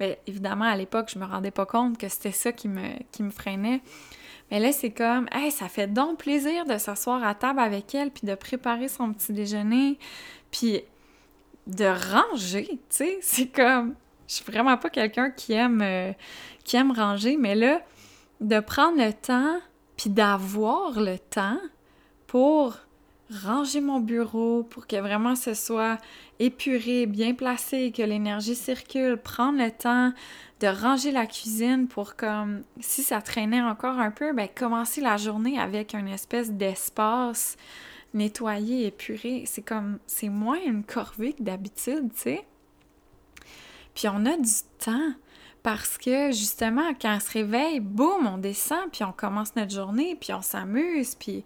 [0.00, 3.22] Mais évidemment, à l'époque, je me rendais pas compte que c'était ça qui me, qui
[3.22, 3.80] me freinait.
[4.50, 8.10] Mais là, c'est comme, hey, ça fait donc plaisir de s'asseoir à table avec elle,
[8.10, 9.98] puis de préparer son petit déjeuner,
[10.50, 10.82] puis
[11.66, 13.18] de ranger, tu sais.
[13.22, 13.94] C'est comme,
[14.28, 16.12] je suis vraiment pas quelqu'un qui aime, euh,
[16.64, 17.80] qui aime ranger, mais là,
[18.40, 19.58] de prendre le temps,
[19.96, 21.58] puis d'avoir le temps
[22.26, 22.76] pour
[23.30, 25.98] ranger mon bureau pour que vraiment ce soit
[26.38, 30.12] épuré, bien placé, que l'énergie circule, prendre le temps
[30.64, 35.18] de ranger la cuisine pour comme si ça traînait encore un peu, ben commencer la
[35.18, 37.58] journée avec une espèce d'espace
[38.14, 42.46] nettoyé, épuré, c'est comme c'est moins une corvée que d'habitude, tu sais.
[43.94, 45.12] Puis on a du temps
[45.62, 50.16] parce que justement quand on se réveille, boum, on descend puis on commence notre journée,
[50.18, 51.44] puis on s'amuse, puis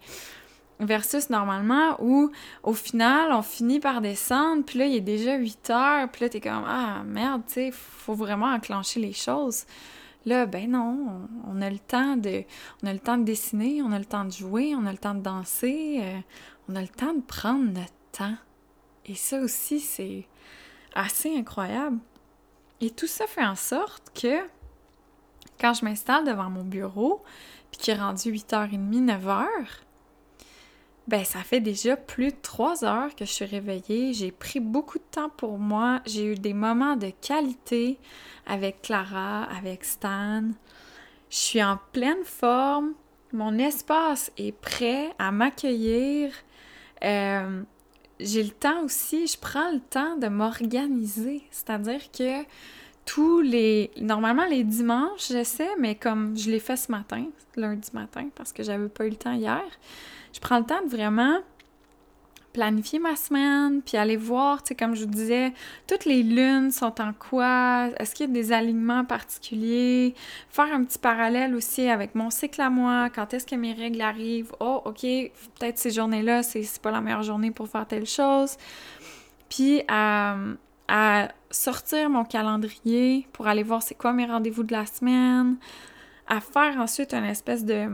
[0.79, 2.31] versus normalement où
[2.63, 6.29] au final on finit par descendre puis là il est déjà 8 heures puis là
[6.29, 9.65] t'es comme ah merde tu sais faut vraiment enclencher les choses
[10.25, 12.43] là ben non on, a le temps de
[12.81, 14.97] on a le temps de dessiner on a le temps de jouer on a le
[14.97, 16.19] temps de danser euh,
[16.69, 18.35] on a le temps de prendre notre temps.
[19.05, 20.27] Et ça aussi c'est
[20.93, 21.97] assez incroyable.
[22.79, 24.39] Et tout ça fait en sorte que
[25.59, 27.23] quand je m'installe devant mon bureau
[27.71, 29.47] puis qu'il est rendu 8h30 9h
[31.09, 34.13] ben, ça fait déjà plus de trois heures que je suis réveillée.
[34.13, 36.01] J'ai pris beaucoup de temps pour moi.
[36.05, 37.97] J'ai eu des moments de qualité
[38.45, 40.43] avec Clara, avec Stan.
[41.31, 42.93] Je suis en pleine forme.
[43.33, 46.31] Mon espace est prêt à m'accueillir.
[47.03, 47.63] Euh,
[48.19, 51.41] j'ai le temps aussi, je prends le temps de m'organiser.
[51.49, 52.43] C'est-à-dire que
[53.07, 53.89] tous les.
[53.99, 58.61] Normalement, les dimanches, j'essaie, mais comme je l'ai fait ce matin, lundi matin, parce que
[58.61, 59.65] j'avais pas eu le temps hier,
[60.33, 61.39] je prends le temps de vraiment
[62.53, 65.53] planifier ma semaine, puis aller voir, tu sais, comme je vous disais,
[65.87, 70.15] toutes les lunes sont en quoi, est-ce qu'il y a des alignements particuliers,
[70.49, 74.01] faire un petit parallèle aussi avec mon cycle à moi, quand est-ce que mes règles
[74.01, 78.57] arrivent, oh, ok, peut-être ces journées-là, c'est pas la meilleure journée pour faire telle chose,
[79.47, 80.35] puis à,
[80.87, 85.57] à sortir mon calendrier pour aller voir c'est quoi mes rendez-vous de la semaine,
[86.27, 87.87] à faire ensuite une espèce de,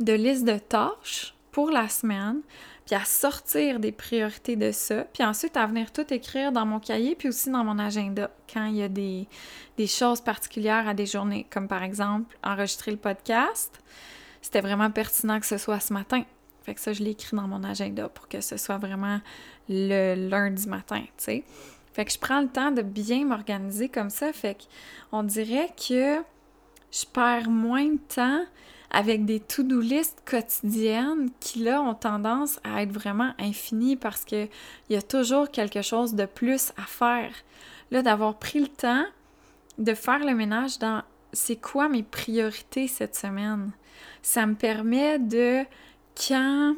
[0.00, 2.40] de liste de tâches pour la semaine,
[2.86, 6.80] puis à sortir des priorités de ça, puis ensuite à venir tout écrire dans mon
[6.80, 9.28] cahier, puis aussi dans mon agenda quand il y a des,
[9.76, 13.80] des choses particulières à des journées, comme par exemple enregistrer le podcast.
[14.40, 16.24] C'était vraiment pertinent que ce soit ce matin.
[16.62, 19.20] Fait que ça, je l'ai écrit dans mon agenda pour que ce soit vraiment
[19.68, 21.44] le lundi matin, tu sais.
[21.92, 24.32] Fait que je prends le temps de bien m'organiser comme ça.
[24.32, 24.56] Fait
[25.10, 26.22] qu'on dirait que
[26.90, 28.44] je perds moins de temps
[28.92, 34.48] avec des to-do list quotidiennes qui, là, ont tendance à être vraiment infinies parce qu'il
[34.90, 37.32] y a toujours quelque chose de plus à faire.
[37.90, 39.04] Là, d'avoir pris le temps
[39.78, 43.72] de faire le ménage dans c'est quoi mes priorités cette semaine.
[44.20, 45.64] Ça me permet de,
[46.14, 46.74] quand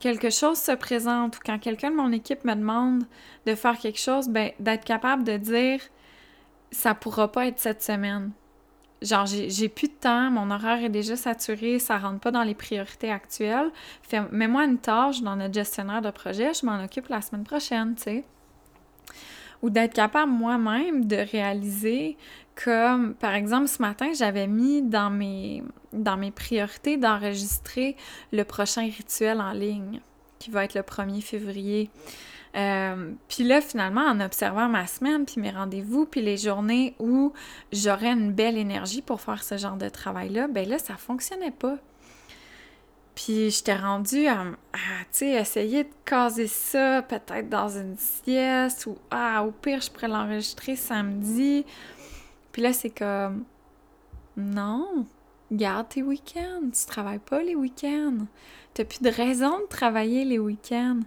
[0.00, 3.04] quelque chose se présente ou quand quelqu'un de mon équipe me demande
[3.44, 5.80] de faire quelque chose, ben, d'être capable de dire
[6.70, 8.32] ça pourra pas être cette semaine.
[9.02, 12.54] Genre, j'ai plus de temps, mon horaire est déjà saturé, ça rentre pas dans les
[12.54, 13.70] priorités actuelles.
[14.30, 18.02] mets-moi une tâche dans notre gestionnaire de projet, je m'en occupe la semaine prochaine, tu
[18.02, 18.24] sais.
[19.62, 22.16] Ou d'être capable moi-même de réaliser
[22.64, 27.96] comme, par exemple, ce matin, j'avais mis dans mes, dans mes priorités d'enregistrer
[28.32, 30.00] le prochain rituel en ligne,
[30.38, 31.90] qui va être le 1er février.
[32.56, 37.32] Euh, puis là, finalement, en observant ma semaine, puis mes rendez-vous, puis les journées où
[37.70, 41.76] j'aurais une belle énergie pour faire ce genre de travail-là, ben là, ça fonctionnait pas.
[43.14, 44.44] Puis j'étais rendue à,
[44.74, 44.80] tu
[45.10, 50.08] sais, essayer de caser ça peut-être dans une sieste ou, ah, au pire, je pourrais
[50.08, 51.64] l'enregistrer samedi.
[52.52, 53.44] Puis là, c'est comme,
[54.36, 55.06] non,
[55.50, 58.26] garde tes week-ends, tu travailles pas les week-ends.
[58.74, 61.00] T'as plus de raison de travailler les week-ends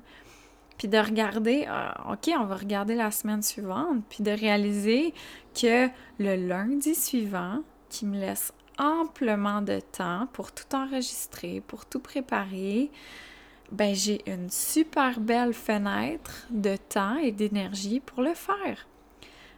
[0.79, 5.13] puis de regarder, euh, OK, on va regarder la semaine suivante, puis de réaliser
[5.53, 5.87] que
[6.19, 7.59] le lundi suivant,
[7.89, 12.91] qui me laisse amplement de temps pour tout enregistrer, pour tout préparer,
[13.73, 18.87] ben j'ai une super belle fenêtre de temps et d'énergie pour le faire.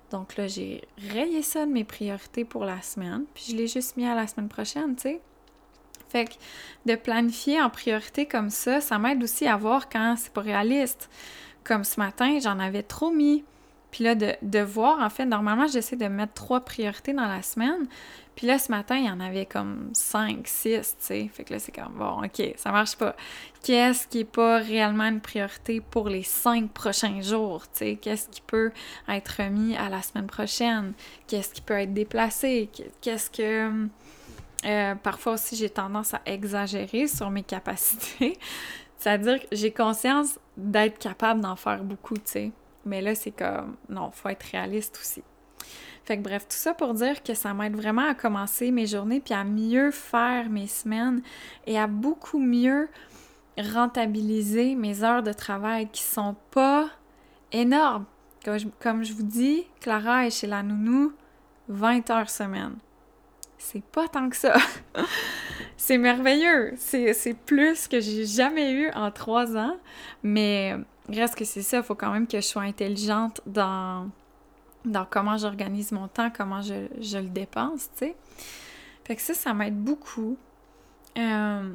[0.10, 3.96] Donc là, j'ai rayé ça de mes priorités pour la semaine, puis je l'ai juste
[3.96, 5.22] mis à la semaine prochaine, tu sais.
[6.12, 6.34] Fait que
[6.86, 11.10] de planifier en priorité comme ça, ça m'aide aussi à voir quand c'est pas réaliste.
[11.64, 13.46] Comme ce matin, j'en avais trop mis.
[13.92, 17.88] Puis là, de, voir, en fait, normalement, j'essaie de mettre trois priorités dans la semaine.
[18.36, 21.30] Puis là, ce matin, il y en avait comme cinq, six, tu sais.
[21.34, 23.16] Fait que là, c'est comme, bon, OK, ça marche pas.
[23.64, 27.96] Qu'est-ce qui est pas réellement une priorité pour les cinq prochains jours, tu sais?
[28.02, 28.72] Qu'est-ce qui peut
[29.10, 30.94] être remis à la semaine prochaine?
[31.28, 32.70] Qu'est-ce qui peut être déplacé?
[33.02, 33.90] Qu'est-ce que
[34.66, 38.38] euh, parfois aussi, j'ai tendance à exagérer sur mes capacités.
[38.98, 42.52] C'est-à-dire que j'ai conscience d'être capable d'en faire beaucoup, tu sais.
[42.86, 45.24] Mais là, c'est comme, non, faut être réaliste aussi.
[46.04, 49.20] Fait que bref, tout ça pour dire que ça m'aide vraiment à commencer mes journées
[49.20, 51.22] puis à mieux faire mes semaines
[51.68, 52.90] et à beaucoup mieux
[53.58, 56.90] rentabiliser mes heures de travail qui sont pas
[57.52, 58.06] énormes.
[58.44, 61.14] Comme je, comme je vous dis, Clara est chez la nounou
[61.68, 62.76] 20 heures semaine
[63.62, 64.56] c'est pas tant que ça.
[65.78, 66.74] c'est merveilleux.
[66.78, 69.78] C'est plus que j'ai jamais eu en trois ans.
[70.24, 70.76] Mais
[71.10, 74.10] reste que c'est ça, il faut quand même que je sois intelligente dans,
[74.86, 78.16] dans comment j'organise mon temps, comment je, le dépense, tu sais.
[79.06, 80.38] Fait que ça, ça m'aide beaucoup.
[81.18, 81.74] Euh,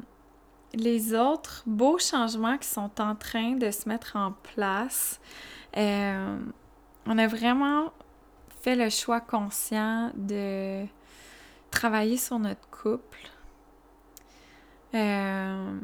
[0.75, 5.21] les autres beaux changements qui sont en train de se mettre en place,
[5.77, 6.39] euh,
[7.07, 7.93] on a vraiment
[8.63, 10.87] fait le choix conscient de
[11.71, 13.29] travailler sur notre couple.
[14.95, 15.79] Euh,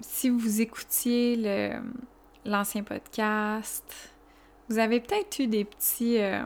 [0.00, 1.72] si vous écoutiez
[2.44, 4.12] l'ancien podcast,
[4.68, 6.44] vous avez peut-être eu des petits, euh,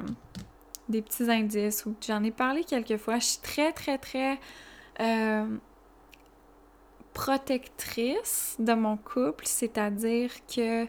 [0.88, 3.18] des petits indices ou j'en ai parlé quelques fois.
[3.18, 4.38] Je suis très, très, très
[5.00, 5.46] euh,
[7.12, 10.84] protectrice de mon couple, c'est-à-dire que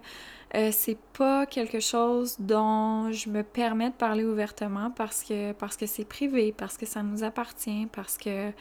[0.56, 5.76] euh, c'est pas quelque chose dont je me permets de parler ouvertement parce que parce
[5.76, 8.52] que c'est privé, parce que ça nous appartient, parce que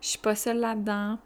[0.00, 1.18] je suis pas seule là-dedans.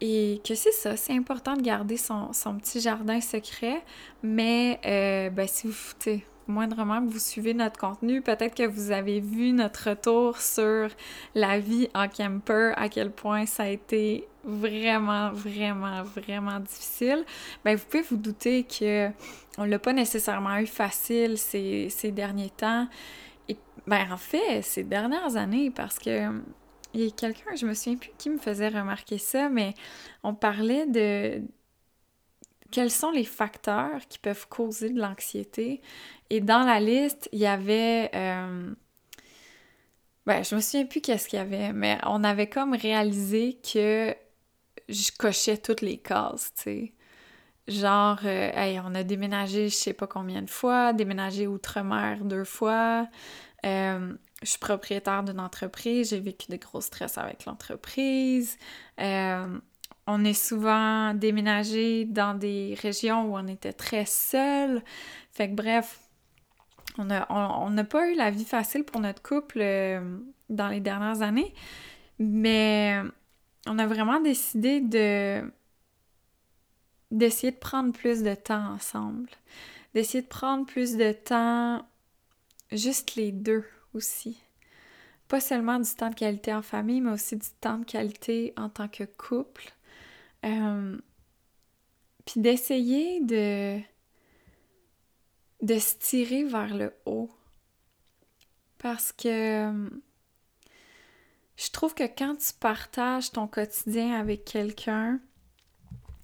[0.00, 3.84] Et que c'est ça, c'est important de garder son, petit jardin secret,
[4.22, 9.20] mais euh, ben, si vous, moindrement que vous suivez notre contenu, peut-être que vous avez
[9.20, 10.88] vu notre retour sur
[11.34, 17.24] la vie en camper, à quel point ça a été vraiment, vraiment, vraiment difficile,
[17.64, 19.08] ben vous pouvez vous douter que
[19.58, 22.88] on l'a pas nécessairement eu facile ces, derniers temps.
[23.48, 26.28] Et ben en fait, ces dernières années, parce que
[26.94, 29.74] il y a quelqu'un, je me souviens plus qui me faisait remarquer ça, mais
[30.22, 31.42] on parlait de
[32.72, 35.80] quels sont les facteurs qui peuvent causer de l'anxiété?
[36.30, 38.10] Et dans la liste, il y avait...
[38.14, 38.74] Euh...
[40.26, 44.14] Ben, je me souviens plus qu'est-ce qu'il y avait, mais on avait comme réalisé que
[44.88, 46.92] je cochais toutes les cases, tu sais.
[47.68, 52.44] Genre, euh, hey, on a déménagé je sais pas combien de fois, déménagé outre-mer deux
[52.44, 53.08] fois,
[53.64, 58.58] euh, je suis propriétaire d'une entreprise, j'ai vécu de gros stress avec l'entreprise.
[59.00, 59.58] Euh,
[60.06, 64.82] on est souvent déménagé dans des régions où on était très seul.
[65.32, 66.00] Fait que bref,
[66.98, 70.18] on n'a on, pas eu la vie facile pour notre couple euh,
[70.50, 71.54] dans les dernières années,
[72.18, 73.00] mais
[73.66, 75.42] on a vraiment décidé de
[77.10, 79.28] d'essayer de prendre plus de temps ensemble,
[79.94, 81.86] d'essayer de prendre plus de temps
[82.72, 84.40] juste les deux aussi.
[85.28, 88.70] Pas seulement du temps de qualité en famille, mais aussi du temps de qualité en
[88.70, 89.72] tant que couple.
[90.44, 90.98] Euh,
[92.24, 93.80] puis d'essayer de,
[95.60, 97.30] de se tirer vers le haut.
[98.78, 99.90] Parce que
[101.56, 105.20] je trouve que quand tu partages ton quotidien avec quelqu'un,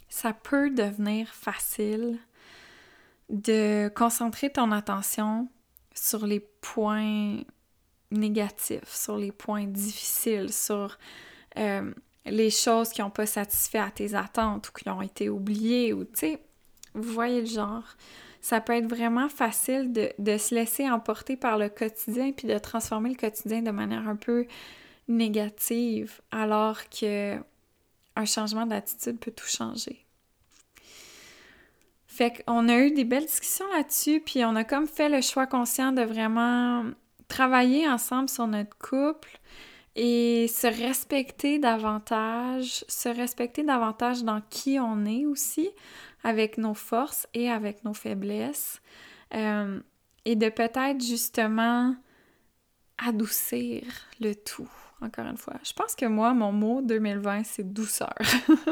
[0.09, 2.19] ça peut devenir facile
[3.29, 5.49] de concentrer ton attention
[5.95, 7.41] sur les points
[8.11, 10.99] négatifs, sur les points difficiles, sur
[11.59, 11.93] euh,
[12.31, 16.05] les choses qui n'ont pas satisfait à tes attentes ou qui ont été oubliées ou
[16.05, 16.43] tu sais,
[16.95, 17.85] vous voyez le genre.
[18.41, 23.11] Ça peut être vraiment facile de, se laisser emporter par le quotidien puis de transformer
[23.11, 24.47] le quotidien de manière un peu
[25.09, 27.37] négative alors que
[28.17, 30.05] un changement d'attitude peut tout changer.
[32.07, 35.47] Fait qu'on a eu des belles discussions là-dessus, puis on a comme fait le choix
[35.47, 36.85] conscient de vraiment
[37.29, 39.39] travailler ensemble sur notre couple
[39.97, 45.71] et se respecter davantage, se respecter davantage dans qui on est aussi,
[46.25, 48.81] avec nos forces et avec nos faiblesses,
[49.35, 49.81] euh,
[50.25, 51.95] et de peut-être justement
[52.99, 53.83] adoucir
[54.21, 54.69] le tout.
[55.01, 58.15] Encore une fois, je pense que moi, mon mot 2020, c'est douceur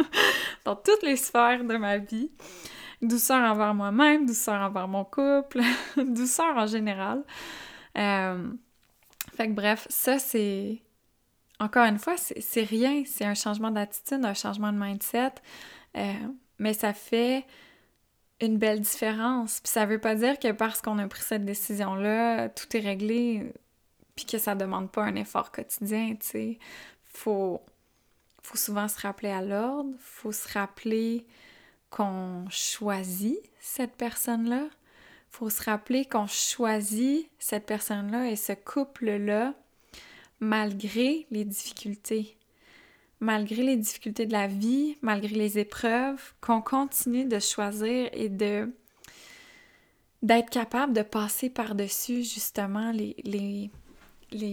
[0.64, 2.30] dans toutes les sphères de ma vie
[3.02, 5.60] douceur envers moi-même, douceur envers mon couple,
[5.96, 7.22] douceur en général.
[7.96, 8.48] Euh,
[9.36, 10.82] fait que bref, ça c'est.
[11.58, 15.32] Encore une fois, c'est rien, c'est un changement d'attitude, un changement de mindset,
[15.96, 16.12] euh,
[16.58, 17.46] mais ça fait
[18.40, 19.60] une belle différence.
[19.60, 23.52] Puis ça veut pas dire que parce qu'on a pris cette décision-là, tout est réglé,
[24.14, 26.58] puis que ça demande pas un effort quotidien, tu sais.
[27.04, 27.62] Faut,
[28.42, 31.26] faut souvent se rappeler à l'ordre, faut se rappeler
[31.88, 34.64] qu'on choisit cette personne-là.
[35.30, 39.54] Faut se rappeler qu'on choisit cette personne-là et ce couple-là
[40.40, 42.36] malgré les difficultés.
[43.20, 48.72] Malgré les difficultés de la vie, malgré les épreuves, qu'on continue de choisir et de
[50.22, 53.70] d'être capable de passer par-dessus justement les,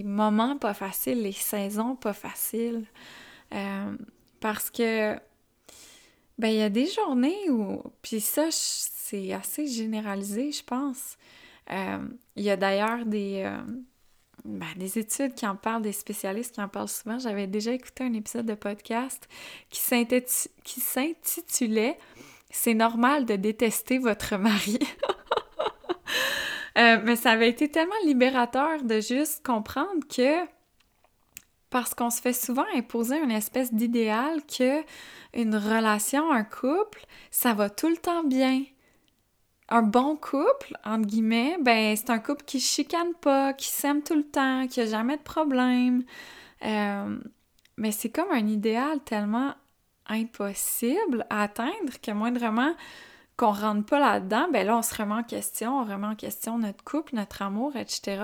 [0.04, 2.86] moments pas faciles, les saisons pas faciles.
[3.54, 3.98] Euh,
[4.40, 5.18] parce que
[6.38, 7.82] ben, il y a des journées où.
[8.02, 11.18] Puis ça, c'est assez généralisé, je pense.
[11.72, 13.58] Euh, il y a d'ailleurs des, euh,
[14.46, 17.18] ben, des études qui en parlent, des spécialistes qui en parlent souvent.
[17.20, 19.28] J'avais déjà écouté un épisode de podcast
[19.70, 19.80] qui
[20.82, 21.98] s'intitulait
[22.50, 24.80] C'est normal de détester votre mari.
[26.76, 30.44] Euh, mais ça avait été tellement libérateur de juste comprendre que
[31.70, 34.84] parce qu'on se fait souvent imposer une espèce d'idéal que
[35.36, 38.64] une relation, un couple, ça va tout le temps bien.
[39.70, 44.16] Un bon couple, entre guillemets, ben c'est un couple qui chicane pas, qui s'aime tout
[44.16, 46.03] le temps, qui a jamais de problème.
[46.66, 47.18] Euh,
[47.78, 49.55] mais c'est comme un idéal tellement
[50.07, 52.74] impossible à atteindre que moindrement
[53.38, 56.59] qu'on rentre pas là-dedans, ben là on se remet en question, on remet en question
[56.59, 58.22] notre couple, notre amour, etc.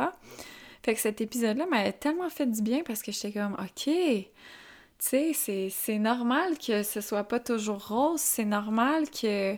[0.83, 5.33] Fait que cet épisode-là m'a tellement fait du bien parce que j'étais comme, OK, tu
[5.33, 9.55] sais, c'est normal que ce soit pas toujours rose, c'est normal que,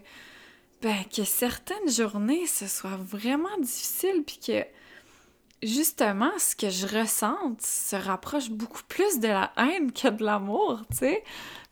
[0.82, 4.66] ben, que certaines journées, ce soit vraiment difficile, puis que,
[5.62, 10.82] justement, ce que je ressente se rapproche beaucoup plus de la haine que de l'amour,
[10.92, 11.24] tu sais.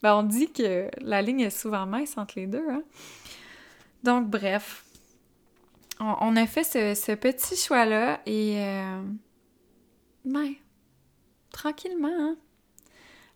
[0.02, 2.84] Ben, on dit que la ligne est souvent mince entre les deux, hein.
[4.04, 4.86] Donc, bref,
[6.00, 8.60] on, a fait ce, petit choix-là et.
[8.60, 9.02] Euh,
[10.24, 10.54] ben,
[11.52, 12.38] tranquillement, hein?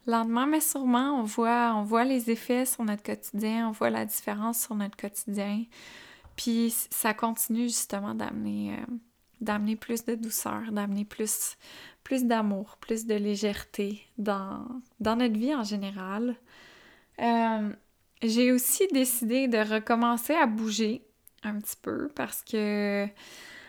[0.05, 4.05] Lentement, mais sûrement, on voit, on voit les effets sur notre quotidien, on voit la
[4.05, 5.63] différence sur notre quotidien.
[6.35, 8.95] Puis ça continue justement d'amener euh,
[9.43, 11.57] d'amener plus de douceur, d'amener plus,
[12.23, 14.65] d'amour, plus de légèreté dans,
[14.99, 16.35] dans notre vie en général.
[17.19, 17.69] Euh,
[18.21, 21.05] j'ai aussi décidé de recommencer à bouger
[21.43, 23.05] un petit peu parce que,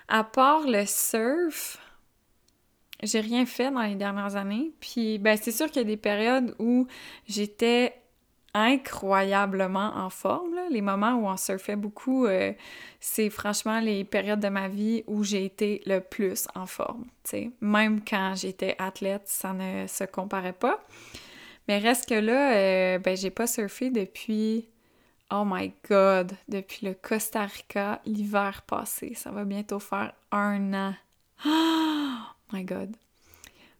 [0.08, 1.78] à part le surf,
[3.02, 4.72] j'ai rien fait dans les dernières années.
[4.80, 6.86] Puis, ben, c'est sûr qu'il y a des périodes où
[7.26, 7.94] j'étais
[8.54, 10.54] incroyablement en forme.
[10.70, 12.52] Les moments où on surfait beaucoup, euh,
[13.00, 17.04] c'est franchement les périodes de ma vie où j'ai été le plus en forme.
[17.24, 17.50] sais.
[17.60, 20.80] Même quand j'étais athlète, ça ne se comparait pas.
[21.66, 24.68] Mais reste que là, euh, ben, j'ai pas surfé depuis,
[25.32, 29.14] oh my god, depuis le Costa Rica l'hiver passé.
[29.14, 30.94] Ça va bientôt faire un an.
[31.46, 32.96] Oh my god.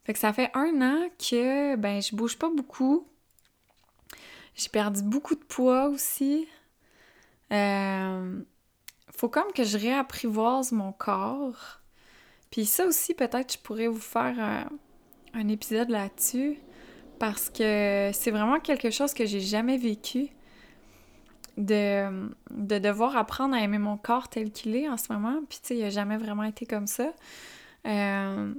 [0.04, 3.06] Fait que ça fait un an que, ben, je bouge pas beaucoup.
[4.54, 6.46] J'ai perdu beaucoup de poids aussi.
[7.52, 8.40] Euh,
[9.10, 11.80] faut comme que je réapprivoise mon corps.
[12.50, 14.68] Puis ça aussi, peut-être je pourrais vous faire un,
[15.34, 16.58] un épisode là-dessus
[17.18, 20.28] parce que c'est vraiment quelque chose que j'ai jamais vécu
[21.56, 25.40] de, de devoir apprendre à aimer mon corps tel qu'il est en ce moment.
[25.48, 27.12] Puis tu sais, il a jamais vraiment été comme ça.
[27.86, 28.54] Euh,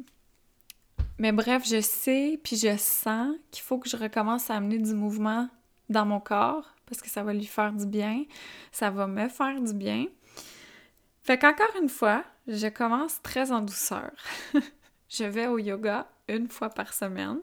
[1.18, 4.94] mais bref, je sais, puis je sens qu'il faut que je recommence à amener du
[4.94, 5.50] mouvement
[5.90, 8.26] dans mon corps parce que ça va lui faire du bien,
[8.72, 10.06] ça va me faire du bien.
[11.24, 14.12] Fait qu'encore une fois, je commence très en douceur.
[15.10, 17.40] je vais au yoga une fois par semaine.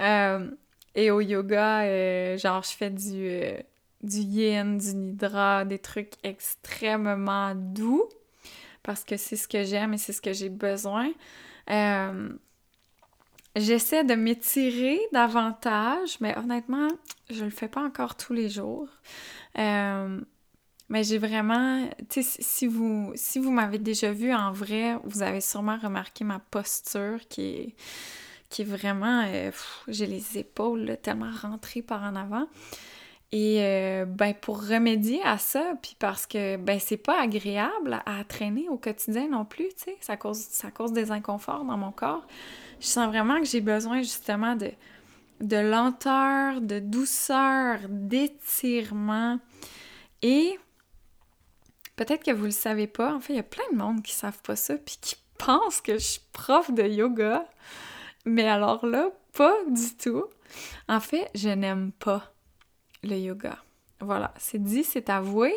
[0.00, 0.50] Euh,
[0.94, 3.28] et au yoga, euh, genre, je fais du,
[4.02, 8.08] du yin, du nidra, des trucs extrêmement doux
[8.84, 11.10] parce que c'est ce que j'aime et c'est ce que j'ai besoin.
[13.56, 16.88] J'essaie de m'étirer davantage, mais honnêtement,
[17.30, 18.88] je le fais pas encore tous les jours.
[19.56, 25.22] mais j'ai vraiment, tu sais, si vous, si vous m'avez déjà vu en vrai, vous
[25.22, 27.74] avez sûrement remarqué ma posture qui est
[28.54, 29.24] qui est vraiment...
[29.26, 29.50] Euh,
[29.88, 32.46] j'ai les épaules tellement rentrées par en avant.
[33.36, 38.22] Et euh, ben pour remédier à ça, puis parce que ben c'est pas agréable à,
[38.22, 41.90] traîner au quotidien non plus, tu sais, ça cause, ça cause des inconforts dans mon
[41.90, 42.24] corps.
[42.78, 44.70] Je sens vraiment que j'ai besoin justement de,
[45.40, 49.40] de lenteur, de douceur, d'étirement.
[50.22, 50.56] Et
[51.96, 54.12] peut-être que vous le savez pas, en fait, il y a plein de monde qui
[54.12, 57.44] savent pas ça, puis qui pensent que je suis prof de yoga.
[58.26, 60.26] Mais alors là, pas du tout.
[60.86, 62.33] En fait, je n'aime pas
[63.04, 63.58] le yoga.
[64.00, 65.54] Voilà, c'est dit, c'est avoué.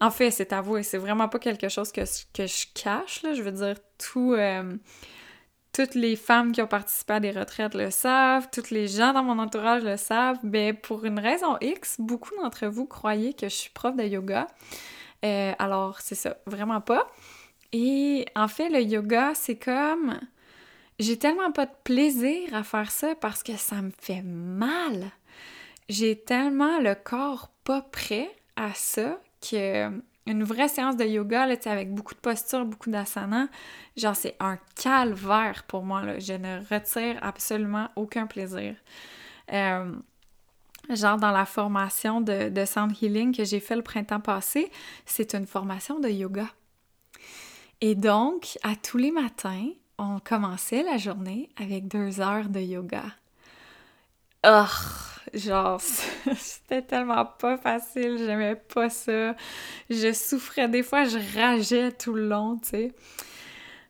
[0.00, 3.22] En fait, c'est avoué, c'est vraiment pas quelque chose que, je cache.
[3.22, 4.76] Je veux dire, tout, euh,
[5.72, 9.24] toutes les femmes qui ont participé à des retraites le savent, tous les gens dans
[9.24, 10.38] mon entourage le savent.
[10.42, 14.46] Mais pour une raison X, beaucoup d'entre vous croyaient que je suis prof de yoga.
[15.24, 17.10] Euh, alors, c'est ça, vraiment pas.
[17.72, 20.18] Et en fait, le yoga, c'est comme
[20.98, 25.12] j'ai tellement pas de plaisir à faire ça parce que ça me fait mal.
[25.88, 29.90] J'ai tellement le corps pas prêt à ça que
[30.26, 33.48] une vraie séance de yoga avec beaucoup de postures, beaucoup d'asana,
[33.96, 36.02] genre c'est un calvaire pour moi.
[36.02, 36.18] Là.
[36.18, 38.74] Je ne retire absolument aucun plaisir.
[39.52, 39.90] Euh,
[40.90, 44.70] genre dans la formation de, de Sound Healing que j'ai fait le printemps passé,
[45.06, 46.48] c'est une formation de yoga.
[47.80, 49.68] Et donc, à tous les matins,
[49.98, 53.04] on commençait la journée avec deux heures de yoga.
[54.46, 54.64] Oh,
[55.38, 55.80] genre,
[56.36, 59.34] c'était tellement pas facile, j'aimais pas ça.
[59.90, 62.92] Je souffrais, des fois, je rageais tout le long, tu sais.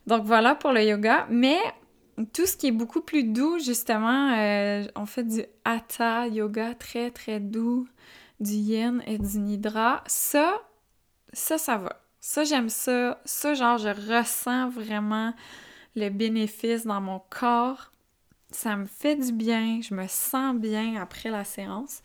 [0.06, 1.26] Donc voilà pour le yoga.
[1.30, 1.58] Mais
[2.32, 7.10] tout ce qui est beaucoup plus doux, justement, euh, on fait du hatha yoga très
[7.10, 7.86] très doux,
[8.40, 10.02] du yin et du nidra.
[10.06, 10.62] Ça,
[11.32, 12.00] ça, ça va.
[12.20, 13.20] Ça, j'aime ça.
[13.24, 15.34] Ça, genre, je ressens vraiment
[15.94, 17.92] le bénéfice dans mon corps.
[18.50, 22.02] Ça me fait du bien, je me sens bien après la séance.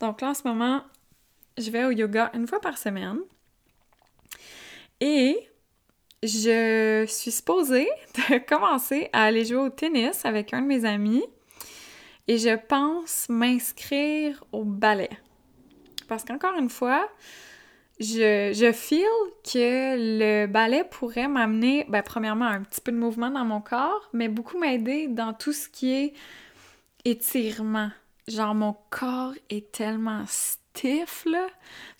[0.00, 0.82] Donc là, en ce moment,
[1.56, 3.18] je vais au yoga une fois par semaine.
[5.00, 5.38] Et
[6.22, 11.24] je suis supposée de commencer à aller jouer au tennis avec un de mes amis.
[12.28, 15.10] Et je pense m'inscrire au ballet.
[16.08, 17.08] Parce qu'encore une fois,
[17.98, 19.06] je, je feel
[19.44, 24.08] que le ballet pourrait m'amener, ben, premièrement, un petit peu de mouvement dans mon corps,
[24.12, 26.12] mais beaucoup m'aider dans tout ce qui est
[27.04, 27.90] étirement.
[28.28, 31.46] Genre, mon corps est tellement stiff, là.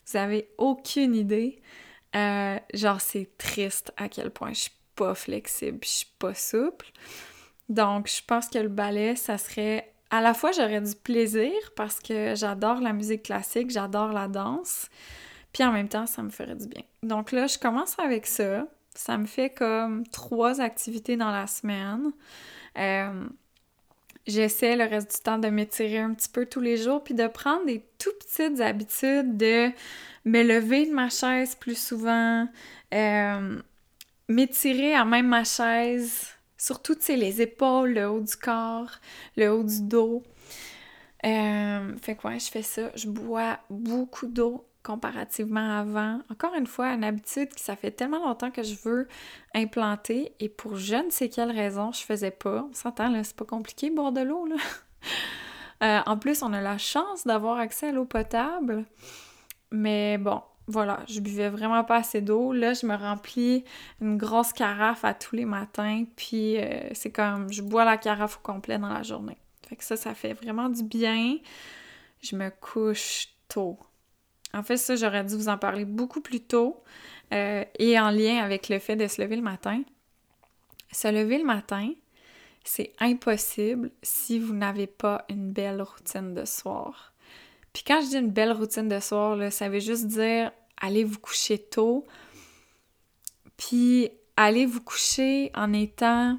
[0.06, 1.60] Vous avez aucune idée.
[2.14, 6.86] Euh, genre, c'est triste à quel point je suis pas flexible, je suis pas souple.
[7.68, 9.92] Donc, je pense que le ballet, ça serait...
[10.10, 14.88] À la fois, j'aurais du plaisir parce que j'adore la musique classique, j'adore la danse,
[15.56, 16.82] puis en même temps, ça me ferait du bien.
[17.02, 18.66] Donc là, je commence avec ça.
[18.94, 22.12] Ça me fait comme trois activités dans la semaine.
[22.76, 23.24] Euh,
[24.26, 27.26] j'essaie le reste du temps de m'étirer un petit peu tous les jours, puis de
[27.26, 29.70] prendre des tout petites habitudes de
[30.26, 32.46] me lever de ma chaise plus souvent,
[32.92, 33.58] euh,
[34.28, 38.90] m'étirer à même ma chaise, surtout, tu les épaules, le haut du corps,
[39.38, 40.22] le haut du dos.
[41.24, 42.90] Euh, fait quoi, je fais ça.
[42.94, 46.20] Je bois beaucoup d'eau comparativement avant.
[46.30, 49.08] Encore une fois, une habitude qui ça fait tellement longtemps que je veux
[49.54, 52.66] implanter et pour je ne sais quelle raison, je faisais pas.
[52.70, 54.56] On s'entend, là, c'est pas compliqué boire de l'eau, là.
[55.82, 58.86] Euh, en plus, on a la chance d'avoir accès à l'eau potable.
[59.70, 62.54] Mais bon, voilà, je buvais vraiment pas assez d'eau.
[62.54, 63.62] Là, je me remplis
[64.00, 68.38] une grosse carafe à tous les matins, puis euh, c'est comme je bois la carafe
[68.38, 69.36] au complet dans la journée.
[69.68, 71.36] Fait que ça, ça fait vraiment du bien.
[72.22, 73.78] Je me couche tôt.
[74.54, 76.82] En fait, ça, j'aurais dû vous en parler beaucoup plus tôt
[77.32, 79.82] euh, et en lien avec le fait de se lever le matin.
[80.92, 81.92] Se lever le matin,
[82.64, 87.12] c'est impossible si vous n'avez pas une belle routine de soir.
[87.72, 91.18] Puis quand je dis une belle routine de soir, ça veut juste dire allez vous
[91.18, 92.06] coucher tôt,
[93.56, 96.38] puis allez vous coucher en étant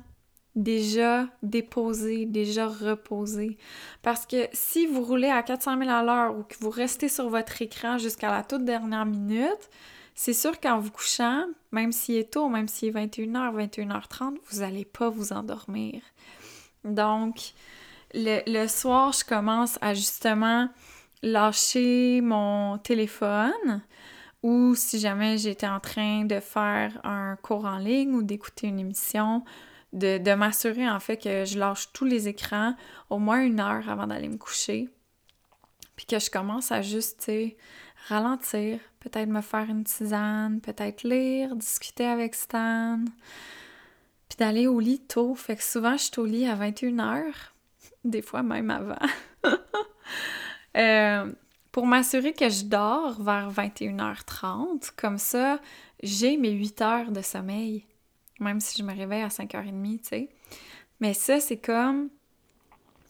[0.58, 3.58] déjà déposé, déjà reposé.
[4.02, 7.30] Parce que si vous roulez à 400 000 à l'heure ou que vous restez sur
[7.30, 9.70] votre écran jusqu'à la toute dernière minute,
[10.16, 14.60] c'est sûr qu'en vous couchant, même s'il est tôt, même s'il est 21h, 21h30, vous
[14.60, 16.02] n'allez pas vous endormir.
[16.84, 17.54] Donc,
[18.16, 20.70] le, le, soir, je commence à justement
[21.22, 23.84] lâcher mon téléphone
[24.42, 28.80] ou si jamais j'étais en train de faire un cours en ligne ou d'écouter une
[28.80, 29.44] émission,
[29.93, 32.76] de, m'assurer en fait que je lâche tous les écrans
[33.09, 34.89] au moins une heure avant d'aller me coucher.
[35.95, 37.31] Puis que je commence à juste,
[38.07, 43.03] ralentir, peut-être me faire une tisane, peut-être lire, discuter avec Stan,
[44.30, 45.35] puis d'aller au lit tôt.
[45.35, 47.34] Fait que souvent, je suis au lit à 21h,
[48.03, 48.99] des fois même avant.
[50.76, 51.31] Euh,
[51.72, 55.59] pour m'assurer que je dors vers 21h30, comme ça,
[56.03, 57.84] j'ai mes 8 heures de sommeil
[58.39, 60.30] même si je me réveille à 5h30, tu sais.
[60.99, 62.09] Mais ça, c'est comme,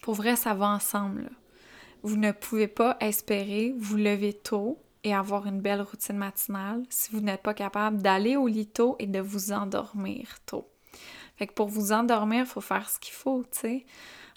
[0.02, 1.30] pour vrai, ça va ensemble.
[2.02, 7.10] Vous ne pouvez pas espérer vous lever tôt et avoir une belle routine matinale si
[7.12, 10.68] vous n'êtes pas capable d'aller au lit tôt et de vous endormir tôt.
[11.36, 13.86] Fait que pour vous endormir, il faut faire ce qu'il faut, tu sais.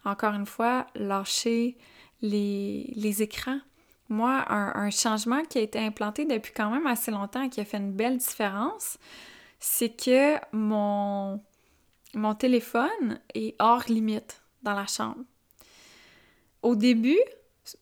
[0.05, 1.77] Encore une fois, lâcher
[2.21, 3.59] les, les écrans.
[4.09, 7.61] Moi, un, un, changement qui a été implanté depuis quand même assez longtemps et qui
[7.61, 8.97] a fait une belle différence,
[9.61, 11.39] c'est que mon,
[12.15, 15.23] mon téléphone est hors limite dans la chambre.
[16.63, 17.19] Au début,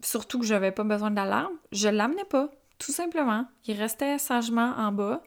[0.02, 3.46] surtout que je n'avais pas besoin d'alarme, je l'amenais pas, tout simplement.
[3.66, 5.24] Il restait sagement en bas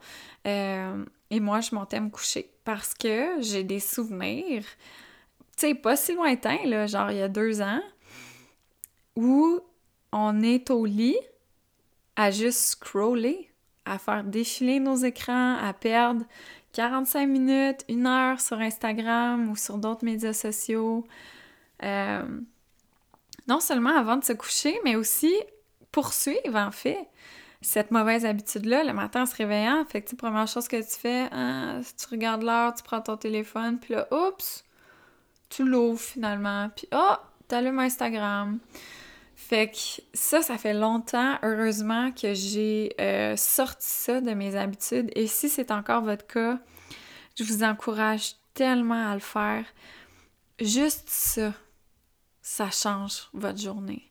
[0.46, 4.64] euh, et moi, je montais me coucher parce que j'ai des souvenirs,
[5.56, 7.82] tu sais, pas si lointains, là, genre il y a deux ans,
[9.16, 9.60] où
[10.12, 11.18] on est au lit
[12.14, 13.51] à juste scroller
[13.84, 16.24] à faire défiler nos écrans, à perdre
[16.72, 21.06] 45 minutes, une heure sur Instagram ou sur d'autres médias sociaux.
[21.82, 22.22] Euh,
[23.48, 25.34] non seulement avant de se coucher, mais aussi
[25.90, 27.08] poursuivre en fait
[27.60, 29.84] cette mauvaise habitude-là le matin en se réveillant.
[29.88, 33.78] Fait que, première chose que tu fais, hein, tu regardes l'heure, tu prends ton téléphone,
[33.78, 34.64] puis là, oups,
[35.48, 37.14] tu l'ouvres finalement, puis oh,
[37.48, 38.58] t'allumes Instagram.
[39.48, 45.10] Fait que ça, ça fait longtemps, heureusement, que j'ai euh, sorti ça de mes habitudes.
[45.16, 46.58] Et si c'est encore votre cas,
[47.36, 49.64] je vous encourage tellement à le faire.
[50.60, 51.52] Juste ça,
[52.40, 54.10] ça change votre journée.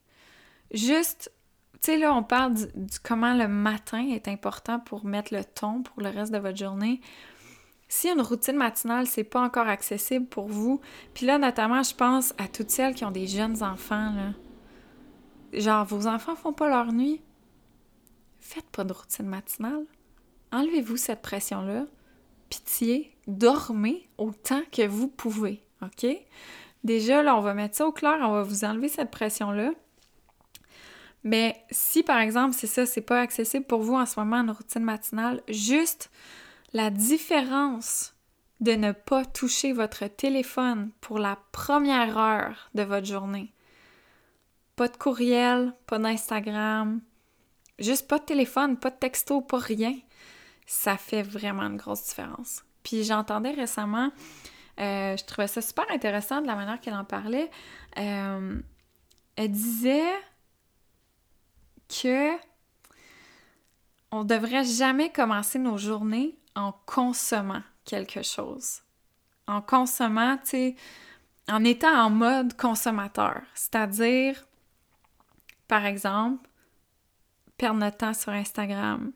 [0.74, 1.32] Juste,
[1.76, 2.66] tu sais, là, on parle du,
[3.02, 7.00] comment le matin est important pour mettre le ton pour le reste de votre journée.
[7.88, 10.82] Si une routine matinale, c'est pas encore accessible pour vous,
[11.14, 14.34] puis là, notamment, je pense à toutes celles qui ont des jeunes enfants, là
[15.54, 17.22] genre vos enfants font pas leur nuit,
[18.40, 19.86] faites pas de routine matinale.
[20.52, 21.86] Enlevez-vous cette pression-là.
[22.50, 26.06] Pitié, dormez autant que vous pouvez, OK?
[26.84, 29.72] Déjà, là, on va mettre ça au clair, on va vous enlever cette pression-là.
[31.24, 34.52] Mais si, par exemple, c'est ça, c'est pas accessible pour vous en ce moment, une
[34.52, 36.10] routine matinale, juste
[36.74, 38.16] la différence
[38.60, 43.54] de ne pas toucher votre téléphone pour la première heure de votre journée
[44.82, 47.02] pas de courriel, pas d'Instagram,
[47.78, 49.96] juste pas de téléphone, pas de texto, pas rien.
[50.66, 52.64] ça fait vraiment une grosse différence.
[52.82, 54.10] Puis j'entendais récemment,
[54.80, 57.52] euh, je trouvais ça super intéressant de la manière qu'elle en parlait.
[58.00, 58.60] Euh,
[59.36, 60.16] elle disait
[61.88, 62.32] que
[64.10, 68.80] on devrait jamais commencer nos journées en consommant quelque chose.
[69.46, 70.76] En consommant, tu sais,
[71.48, 73.44] en étant en mode consommateur.
[73.54, 74.44] C'est-à-dire,
[75.72, 76.50] par exemple,
[77.56, 79.14] perdre notre temps sur Instagram,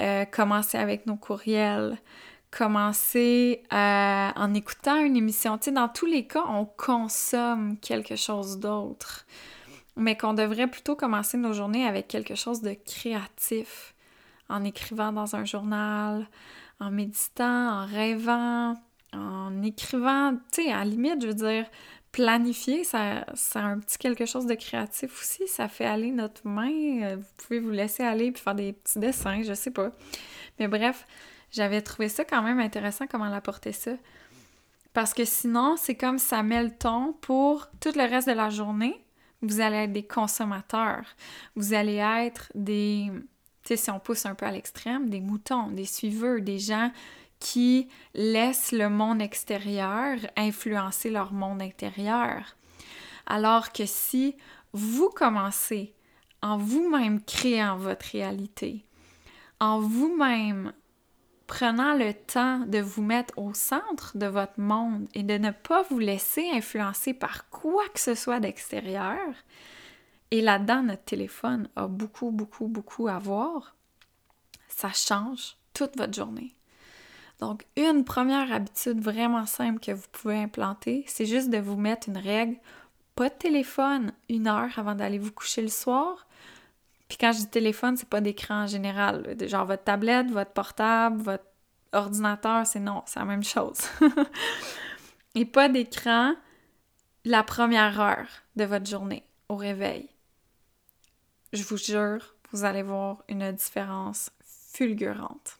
[0.00, 1.96] euh, commencer avec nos courriels,
[2.50, 5.58] commencer euh, en écoutant une émission.
[5.58, 9.26] Tu sais, dans tous les cas, on consomme quelque chose d'autre,
[9.94, 13.94] mais qu'on devrait plutôt commencer nos journées avec quelque chose de créatif,
[14.48, 16.26] en écrivant dans un journal,
[16.80, 18.74] en méditant, en rêvant,
[19.12, 21.66] en écrivant, tu sais, à la limite, je veux dire,
[22.12, 23.24] planifier, ça,
[23.54, 25.46] a un petit quelque chose de créatif aussi.
[25.46, 27.02] Ça fait aller notre main.
[27.02, 29.92] Euh, vous pouvez vous laisser aller puis faire des petits dessins, je sais pas.
[30.58, 31.06] Mais bref,
[31.50, 33.92] j'avais trouvé ça quand même intéressant comment l'apporter ça.
[34.92, 38.50] Parce que sinon, c'est comme ça met le ton pour tout le reste de la
[38.50, 39.04] journée.
[39.42, 41.04] Vous allez être des consommateurs.
[41.54, 43.10] Vous allez être des,
[43.62, 46.90] tu sais, si on pousse un peu à l'extrême, des moutons, des suiveurs, des gens
[47.40, 52.56] qui laissent le monde extérieur influencer leur monde intérieur.
[53.26, 54.36] Alors que si
[54.72, 55.94] vous commencez
[56.42, 58.84] en vous-même créant votre réalité,
[59.58, 60.72] en vous-même
[61.46, 65.82] prenant le temps de vous mettre au centre de votre monde et de ne pas
[65.90, 69.34] vous laisser influencer par quoi que ce soit d'extérieur,
[70.30, 73.74] et là-dedans, notre téléphone a beaucoup, beaucoup, beaucoup à voir,
[74.68, 76.54] ça change toute votre journée.
[77.40, 82.08] Donc, une première habitude vraiment simple que vous pouvez implanter, c'est juste de vous mettre
[82.08, 82.56] une règle,
[83.14, 86.26] pas de téléphone une heure avant d'aller vous coucher le soir.
[87.08, 89.36] Puis quand je dis téléphone, c'est pas d'écran en général.
[89.48, 91.44] Genre votre tablette, votre portable, votre
[91.92, 93.80] ordinateur, c'est non, c'est la même chose.
[95.34, 96.34] Et pas d'écran
[97.24, 100.08] la première heure de votre journée au réveil.
[101.52, 104.30] Je vous jure, vous allez voir une différence
[104.72, 105.59] fulgurante.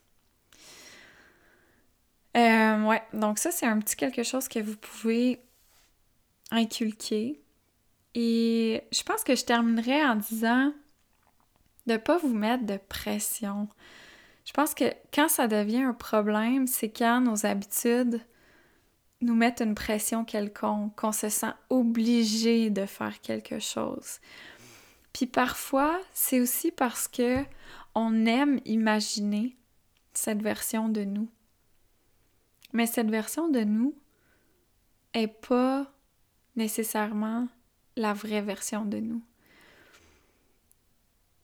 [2.36, 5.43] Euh, ouais, donc ça, c'est un petit quelque chose que vous pouvez
[6.51, 7.40] inculquer.
[8.15, 10.73] Et je pense que je terminerai en disant
[11.86, 13.69] de ne pas vous mettre de pression.
[14.44, 18.20] Je pense que quand ça devient un problème, c'est quand nos habitudes
[19.20, 24.19] nous mettent une pression quelconque, qu'on se sent obligé de faire quelque chose.
[25.12, 27.44] Puis parfois, c'est aussi parce que
[27.94, 29.57] on aime imaginer
[30.15, 31.28] cette version de nous.
[32.72, 33.94] Mais cette version de nous
[35.14, 35.92] est pas
[36.56, 37.48] nécessairement
[37.97, 39.22] la vraie version de nous.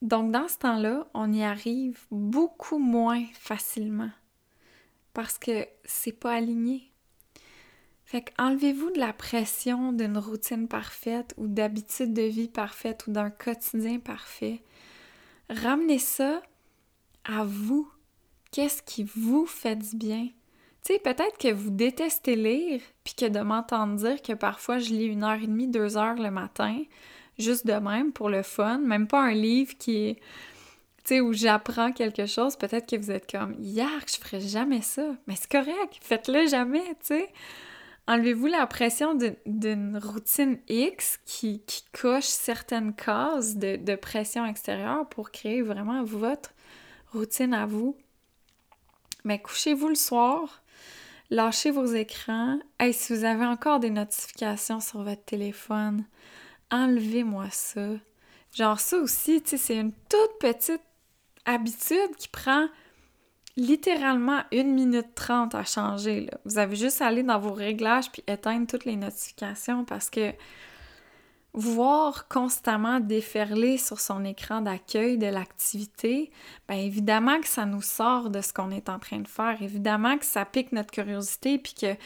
[0.03, 4.11] Donc dans ce temps-là, on y arrive beaucoup moins facilement
[5.15, 6.93] parce que c'est pas aligné.
[8.05, 13.31] Fait qu'enlevez-vous de la pression d'une routine parfaite ou d'habitude de vie parfaite ou d'un
[13.31, 14.63] quotidien parfait.
[15.51, 16.43] Ramenez ça
[17.25, 17.91] à vous.
[18.53, 20.29] Qu'est-ce qui vous fait du bien?
[20.87, 24.91] Tu sais, peut-être que vous détestez lire, puis que de m'entendre dire que parfois je
[24.91, 26.81] lis une heure et demie, deux heures le matin,
[27.41, 30.15] juste de même, pour le fun, même pas un livre qui est,
[31.03, 34.81] tu sais, où j'apprends quelque chose, peut-être que vous êtes comme, yark, je ferais jamais
[34.81, 35.17] ça.
[35.27, 37.33] Mais c'est correct, faites-le jamais, tu sais.
[38.07, 41.65] Enlevez-vous la pression d'une routine X qui,
[42.01, 46.51] coche certaines cases de, de pression extérieure pour créer vraiment votre
[47.13, 47.97] routine à vous.
[49.25, 50.63] Mais couchez-vous le soir,
[51.31, 52.59] lâchez vos écrans.
[52.81, 56.05] et si vous avez encore des notifications sur votre téléphone,
[56.71, 57.89] enlevez-moi ça.
[58.53, 60.83] Genre ça aussi, tu c'est une toute petite
[61.45, 62.69] habitude qui prend
[63.57, 66.29] littéralement une minute trente à changer.
[66.45, 70.33] Vous avez juste à aller dans vos réglages puis éteindre toutes les notifications parce que
[71.57, 76.31] voir constamment déferler sur son écran d'accueil de l'activité,
[76.69, 80.19] bien évidemment que ça nous sort de ce qu'on est en train de faire, évidemment
[80.19, 81.97] que ça pique notre curiosité puis que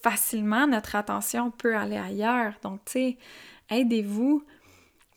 [0.00, 2.54] facilement notre attention peut aller ailleurs.
[2.62, 3.18] Donc tu sais,
[3.68, 4.44] aidez-vous.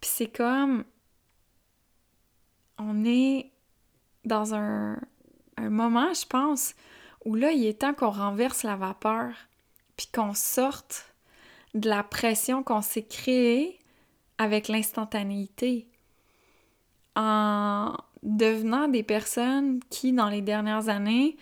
[0.01, 0.83] Puis c'est comme
[2.79, 3.51] on est
[4.25, 4.97] dans un,
[5.57, 6.73] un moment, je pense,
[7.25, 9.33] où là, il est temps qu'on renverse la vapeur,
[9.95, 11.13] puis qu'on sorte
[11.75, 13.79] de la pression qu'on s'est créée
[14.37, 15.87] avec l'instantanéité,
[17.15, 17.93] en
[18.23, 21.37] devenant des personnes qui, dans les dernières années,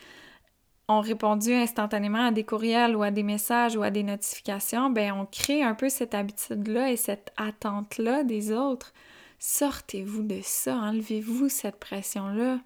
[0.88, 5.13] ont répondu instantanément à des courriels ou à des messages ou à des notifications, ben
[5.13, 8.93] on crée un peu cette habitude-là et cette attente-là des autres.
[9.39, 12.59] Sortez-vous de ça, enlevez-vous cette pression-là.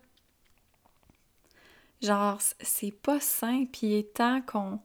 [2.01, 4.79] Genre, c'est pas sain, puis il est temps qu'on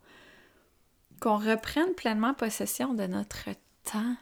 [1.21, 3.51] qu'on reprenne pleinement possession de notre
[3.85, 4.17] temps,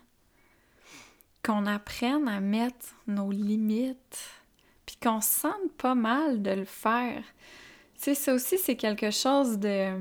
[1.48, 4.42] qu'on apprenne à mettre nos limites,
[4.84, 7.24] puis qu'on se sente pas mal de le faire.
[7.94, 9.98] Tu sais, ça aussi, c'est quelque chose de...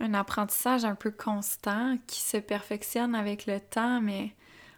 [0.00, 4.34] un apprentissage un peu constant qui se perfectionne avec le temps, mais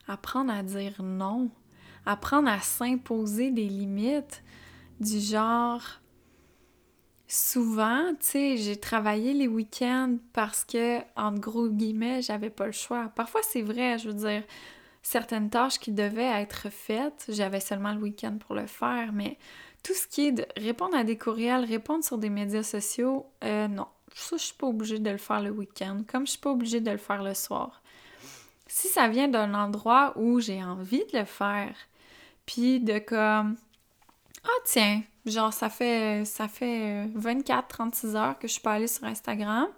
[0.06, 1.50] apprendre à dire non,
[2.04, 4.42] apprendre à s'imposer des limites
[5.00, 5.82] du genre
[7.26, 12.72] souvent, tu sais, j'ai travaillé les week-ends parce que, en gros guillemets, j'avais pas le
[12.72, 13.10] choix.
[13.16, 14.42] Parfois, c'est vrai, je veux dire,
[15.02, 19.36] certaines tâches qui devaient être faites, j'avais seulement le week-end pour le faire, mais
[19.82, 23.68] tout ce qui est de répondre à des courriels, répondre sur des médias sociaux, euh,
[23.68, 23.88] non.
[24.14, 26.80] Ça, je suis pas obligée de le faire le week-end, comme je suis pas obligée
[26.80, 27.82] de le faire le soir.
[28.66, 31.74] Si ça vient d'un endroit où j'ai envie de le faire,
[32.46, 33.56] puis de comme
[34.44, 38.86] ah tiens, genre ça fait ça fait 24 36 heures que je suis pas allée
[38.86, 39.68] sur Instagram.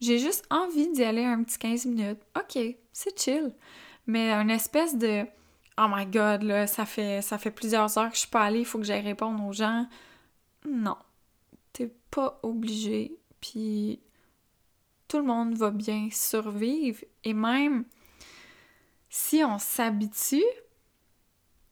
[0.00, 2.20] J'ai juste envie d'y aller un petit 15 minutes.
[2.36, 2.58] OK,
[2.92, 3.52] c'est chill.
[4.10, 5.24] Mais une espèce de
[5.78, 8.60] Oh my god, là, ça fait ça fait plusieurs heures que je suis pas allée,
[8.60, 9.86] il faut que j'aille répondre aux gens.
[10.68, 10.96] Non.
[11.72, 13.16] T'es pas obligé.
[13.40, 14.00] Puis
[15.06, 17.84] tout le monde va bien survivre et même
[19.08, 20.42] si on s'habitue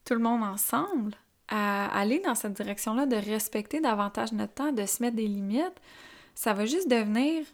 [0.05, 1.17] tout le monde ensemble
[1.49, 5.81] à aller dans cette direction-là, de respecter davantage notre temps, de se mettre des limites,
[6.37, 7.45] ça va juste devenir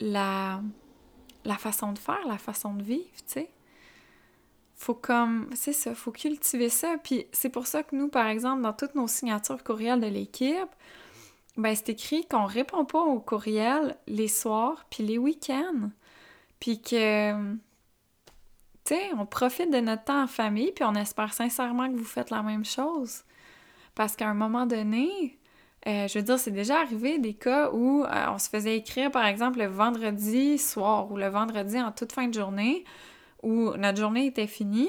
[0.00, 0.62] la,
[1.44, 3.50] la façon de faire, la façon de vivre, tu sais.
[4.82, 6.96] Faut comme, c'est ça, faut cultiver ça.
[7.04, 10.68] Puis c'est pour ça que nous, par exemple, dans toutes nos signatures courriels de l'équipe,
[11.56, 15.90] ben c'est écrit qu'on répond pas aux courriels les soirs puis les week-ends.
[16.58, 17.54] Puis que
[18.84, 22.30] tu on profite de notre temps en famille, puis on espère sincèrement que vous faites
[22.30, 23.22] la même chose.
[23.94, 25.38] Parce qu'à un moment donné,
[25.86, 29.12] euh, je veux dire, c'est déjà arrivé des cas où euh, on se faisait écrire,
[29.12, 32.84] par exemple, le vendredi soir ou le vendredi en toute fin de journée,
[33.42, 34.88] où notre journée était finie,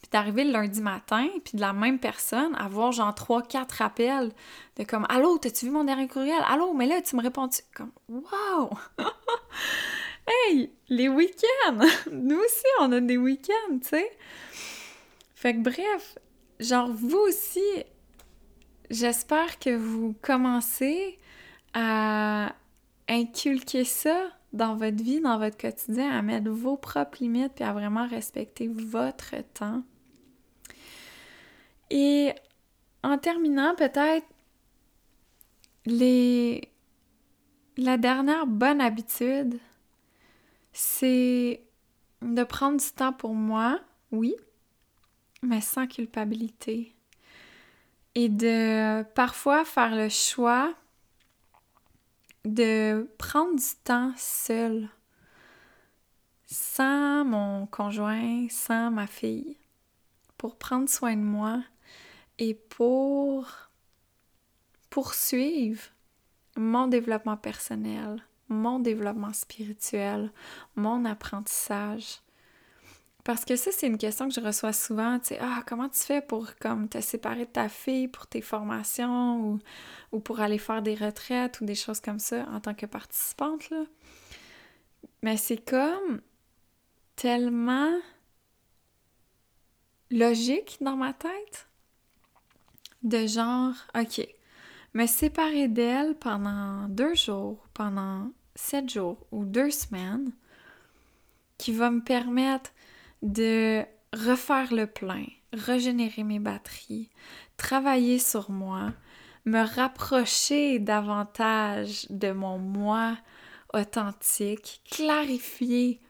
[0.00, 4.32] puis d'arriver le lundi matin, puis de la même personne, avoir genre trois, quatre rappels
[4.76, 6.42] de comme «Allô, t'as-tu vu mon dernier courriel?
[6.46, 8.70] Allô, mais là, tu me réponds-tu?» Comme «Wow!»
[10.28, 11.78] Hey, les week-ends!
[12.12, 14.10] Nous aussi, on a des week-ends, tu sais.
[15.34, 16.18] Fait que bref,
[16.60, 17.62] genre vous aussi,
[18.90, 21.18] j'espère que vous commencez
[21.72, 22.52] à
[23.08, 27.72] inculquer ça dans votre vie, dans votre quotidien, à mettre vos propres limites puis à
[27.72, 29.82] vraiment respecter votre temps.
[31.90, 32.32] Et
[33.02, 34.26] en terminant, peut-être
[35.86, 36.68] les
[37.76, 39.58] la dernière bonne habitude
[40.72, 41.60] c'est
[42.22, 43.80] de prendre du temps pour moi,
[44.12, 44.36] oui,
[45.42, 46.94] mais sans culpabilité.
[48.14, 50.72] Et de parfois faire le choix
[52.44, 54.88] de prendre du temps seul,
[56.46, 59.56] sans mon conjoint, sans ma fille,
[60.36, 61.62] pour prendre soin de moi
[62.38, 63.46] et pour
[64.90, 65.82] poursuivre
[66.56, 70.32] mon développement personnel, mon développement spirituel,
[70.76, 72.20] mon apprentissage.
[73.28, 75.98] Parce que ça, c'est une question que je reçois souvent, tu sais, ah, comment tu
[75.98, 79.58] fais pour comme te séparer de ta fille pour tes formations ou,
[80.12, 83.68] ou pour aller faire des retraites ou des choses comme ça en tant que participante,
[83.68, 83.84] là?
[85.22, 86.22] Mais c'est comme
[87.16, 87.92] tellement
[90.10, 91.68] logique dans ma tête
[93.02, 94.26] de genre, OK,
[94.94, 100.32] me séparer d'elle pendant deux jours, pendant sept jours ou deux semaines
[101.58, 102.70] qui va me permettre
[103.22, 107.10] de refaire le plein, régénérer mes batteries,
[107.56, 108.92] travailler sur moi,
[109.44, 113.16] me rapprocher davantage de mon moi
[113.74, 116.00] authentique, clarifier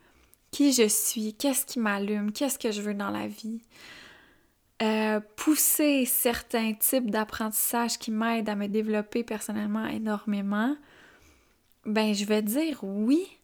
[0.51, 3.61] qui je suis, qu'est-ce qui m'allume, qu'est-ce que je veux dans la vie,
[4.83, 10.77] euh, pousser certains types d'apprentissage qui m'aident à me développer personnellement énormément,
[11.85, 13.38] ben je vais dire oui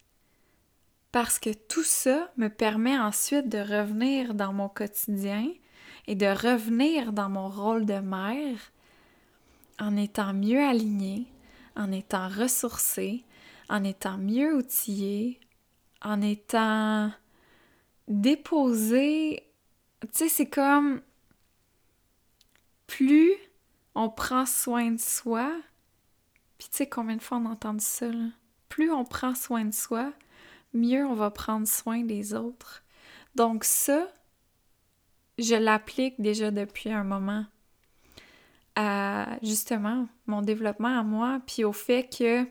[1.15, 5.49] parce que tout ça me permet ensuite de revenir dans mon quotidien
[6.09, 8.59] et de revenir dans mon rôle de mère
[9.79, 11.29] en étant mieux alignée,
[11.77, 13.23] en étant ressourcée,
[13.69, 15.39] en étant mieux outillée,
[16.03, 17.13] en étant
[18.09, 19.49] déposée.
[20.01, 21.01] Tu sais, c'est comme
[22.89, 23.35] plus
[23.95, 25.49] on prend soin de soi,
[26.59, 28.11] puis tu sais combien de fois on a entendu ça?
[28.69, 30.13] Plus on prend soin de soi,
[30.75, 32.83] mieux on va prendre soin des autres.
[33.35, 34.07] Donc ça,
[35.39, 37.47] je l'applique déjà depuis un moment.
[38.77, 42.47] à justement mon développement à moi, puis au fait que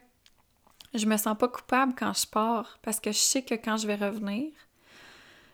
[0.93, 3.87] je me sens pas coupable quand je pars parce que je sais que quand je
[3.87, 4.51] vais revenir,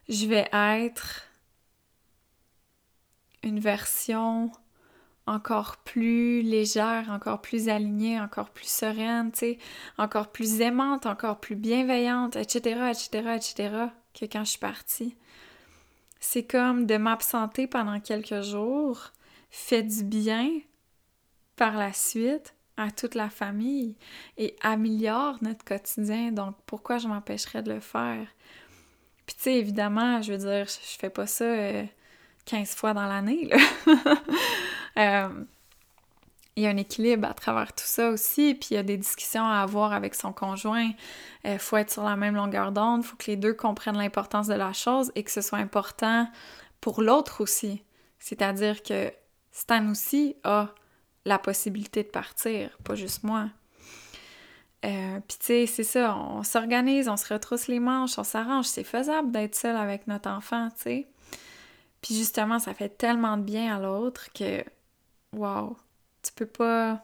[0.10, 1.24] je vais être
[3.44, 4.52] une version
[5.30, 9.32] encore plus légère, encore plus alignée, encore plus sereine,
[9.98, 13.70] encore plus aimante, encore plus bienveillante, etc., etc., etc.,
[14.14, 15.16] que quand je suis partie.
[16.20, 19.12] C'est comme de m'absenter pendant quelques jours
[19.52, 20.50] fait du bien
[21.56, 23.96] par la suite à toute la famille
[24.38, 26.32] et améliore notre quotidien.
[26.32, 28.28] Donc, pourquoi je m'empêcherais de le faire?
[29.28, 31.46] Puis, tu sais, évidemment, je veux dire, je fais pas ça
[32.50, 33.50] 15 euh, fois dans l'année.
[34.98, 35.30] Euh,
[36.60, 38.98] il y a un équilibre à travers tout ça aussi, puis il y a des
[38.98, 40.92] discussions à avoir avec son conjoint.
[41.46, 43.98] Il euh, faut être sur la même longueur d'onde, il faut que les deux comprennent
[43.98, 46.28] l'importance de la chose et que ce soit important
[46.82, 47.82] pour l'autre aussi.
[48.18, 49.14] C'est-à-dire que
[49.52, 50.70] Stan aussi a
[51.24, 53.46] la possibilité de partir, pas juste moi.
[54.84, 58.66] Euh, Puis tu sais, c'est ça, on s'organise, on se retrousse les manches, on s'arrange,
[58.66, 61.08] c'est faisable d'être seul avec notre enfant, tu sais.
[62.02, 64.64] Puis justement, ça fait tellement de bien à l'autre que,
[65.34, 65.76] wow,
[66.24, 67.04] tu peux pas,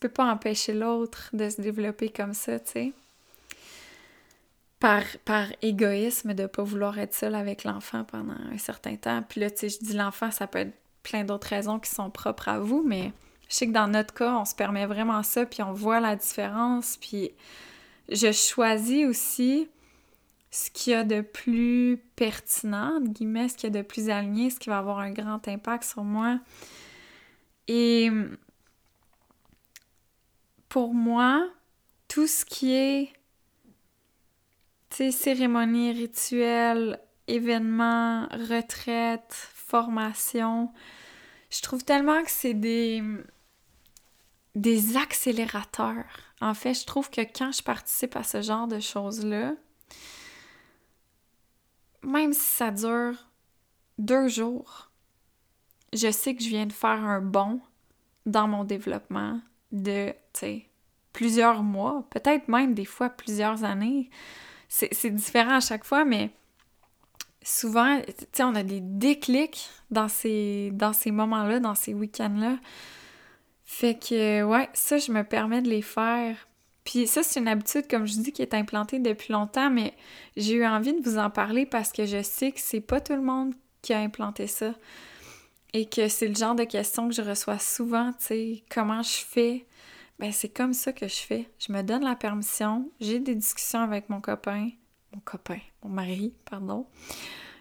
[0.00, 2.92] peux pas empêcher l'autre de se développer comme ça, tu sais.
[4.80, 9.24] Par, par égoïsme de pas vouloir être seul avec l'enfant pendant un certain temps.
[9.28, 12.10] Puis là, tu sais, je dis l'enfant, ça peut être plein d'autres raisons qui sont
[12.10, 13.12] propres à vous, mais
[13.48, 16.14] je sais que dans notre cas, on se permet vraiment ça, puis on voit la
[16.14, 17.32] différence, puis
[18.08, 19.68] je choisis aussi
[20.50, 24.08] ce qu'il y a de plus pertinent, entre guillemets, ce qu'il y a de plus
[24.08, 26.40] aligné, ce qui va avoir un grand impact sur moi.
[27.66, 28.10] Et
[30.68, 31.46] pour moi,
[32.08, 33.12] tout ce qui est,
[34.90, 40.72] tu cérémonie, rituel, événements, retraite, formation,
[41.50, 43.02] je trouve tellement que c'est des,
[44.54, 46.06] des accélérateurs.
[46.40, 49.54] En fait, je trouve que quand je participe à ce genre de choses-là,
[52.02, 53.14] même si ça dure
[53.98, 54.90] deux jours,
[55.92, 57.60] je sais que je viens de faire un bond
[58.26, 59.40] dans mon développement
[59.72, 60.12] de,
[61.12, 64.10] plusieurs mois, peut-être même des fois plusieurs années.
[64.68, 66.30] C'est différent à chaque fois, mais
[67.42, 72.58] souvent, tu sais, on a des déclics dans ces, dans ces moments-là, dans ces week-ends-là.
[73.64, 76.36] Fait que, ouais, ça, je me permets de les faire.
[76.88, 79.92] Puis ça, c'est une habitude, comme je dis, qui est implantée depuis longtemps, mais
[80.38, 83.12] j'ai eu envie de vous en parler parce que je sais que c'est pas tout
[83.12, 83.52] le monde
[83.82, 84.72] qui a implanté ça.
[85.74, 89.18] Et que c'est le genre de questions que je reçois souvent, tu sais, comment je
[89.18, 89.66] fais?
[90.18, 91.50] Ben, c'est comme ça que je fais.
[91.58, 94.70] Je me donne la permission, j'ai des discussions avec mon copain,
[95.12, 96.86] mon copain, mon mari, pardon.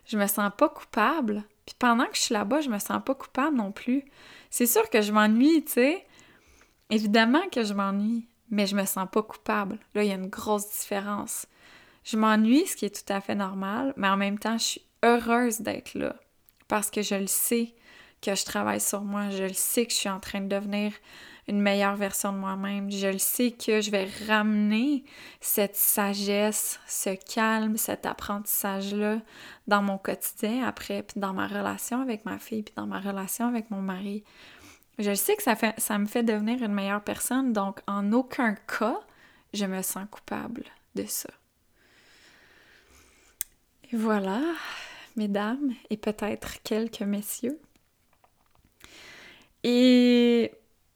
[0.06, 1.44] Je me sens pas coupable.
[1.66, 4.06] Puis pendant que je suis là-bas, je me sens pas coupable non plus.
[4.52, 6.06] C'est sûr que je m'ennuie, tu sais.
[6.90, 9.78] Évidemment que je m'ennuie, mais je me sens pas coupable.
[9.94, 11.45] Là, il y a une grosse différence.
[12.03, 14.82] Je m'ennuie, ce qui est tout à fait normal, mais en même temps, je suis
[15.03, 16.15] heureuse d'être là
[16.68, 17.74] parce que je le sais
[18.22, 20.91] que je travaille sur moi, je le sais que je suis en train de devenir
[21.48, 22.91] une meilleure version de moi-même.
[22.91, 25.06] Je le sais que je vais ramener
[25.40, 29.19] cette sagesse, ce calme, cet apprentissage-là
[29.68, 33.48] dans mon quotidien après, puis dans ma relation avec ma fille, puis dans ma relation
[33.48, 34.24] avec mon mari.
[34.99, 38.56] Je sais que ça, fait, ça me fait devenir une meilleure personne, donc en aucun
[38.56, 38.99] cas,
[39.53, 40.64] je me sens coupable
[40.95, 41.30] de ça.
[43.91, 44.41] Et voilà,
[45.15, 47.60] mesdames et peut-être quelques messieurs.
[49.64, 50.52] Et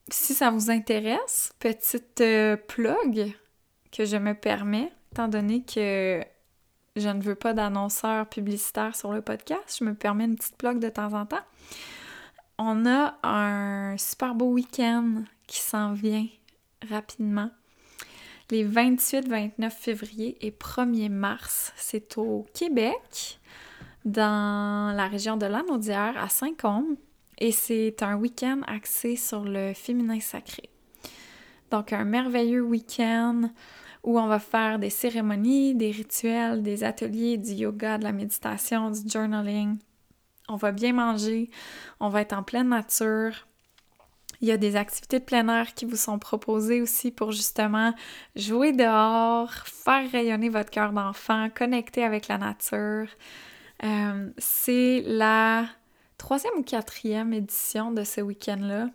[0.09, 3.33] si ça vous intéresse, petite euh, plug
[3.91, 6.23] que je me permets, étant donné que
[6.95, 10.79] je ne veux pas d'annonceur publicitaire sur le podcast, je me permets une petite plug
[10.79, 11.43] de temps en temps.
[12.63, 16.27] On a un super beau week-end qui s'en vient
[16.87, 17.49] rapidement.
[18.51, 23.39] Les 28, 29 février et 1er mars, c'est au Québec,
[24.05, 26.97] dans la région de Lanaudière, à Saint-Côme.
[27.39, 30.69] Et c'est un week-end axé sur le féminin sacré.
[31.71, 33.49] Donc un merveilleux week-end
[34.03, 38.91] où on va faire des cérémonies, des rituels, des ateliers, du yoga, de la méditation,
[38.91, 39.79] du journaling.
[40.51, 41.49] On va bien manger,
[41.99, 43.47] on va être en pleine nature.
[44.41, 47.93] Il y a des activités de plein air qui vous sont proposées aussi pour justement
[48.35, 53.07] jouer dehors, faire rayonner votre cœur d'enfant, connecter avec la nature.
[53.83, 55.67] Euh, c'est la
[56.17, 58.89] troisième ou quatrième édition de ce week-end-là.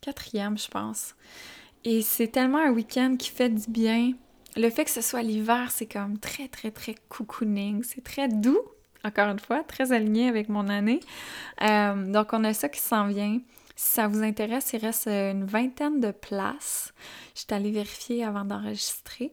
[0.00, 1.14] Quatrième, je pense.
[1.84, 4.12] Et c'est tellement un week-end qui fait du bien.
[4.56, 7.84] Le fait que ce soit l'hiver, c'est comme très, très, très cocooning.
[7.84, 8.60] C'est très doux,
[9.04, 11.00] encore une fois, très aligné avec mon année.
[11.62, 13.40] Euh, donc, on a ça qui s'en vient.
[13.76, 16.92] Si ça vous intéresse, il reste une vingtaine de places.
[17.34, 19.30] Je suis allée vérifier avant d'enregistrer.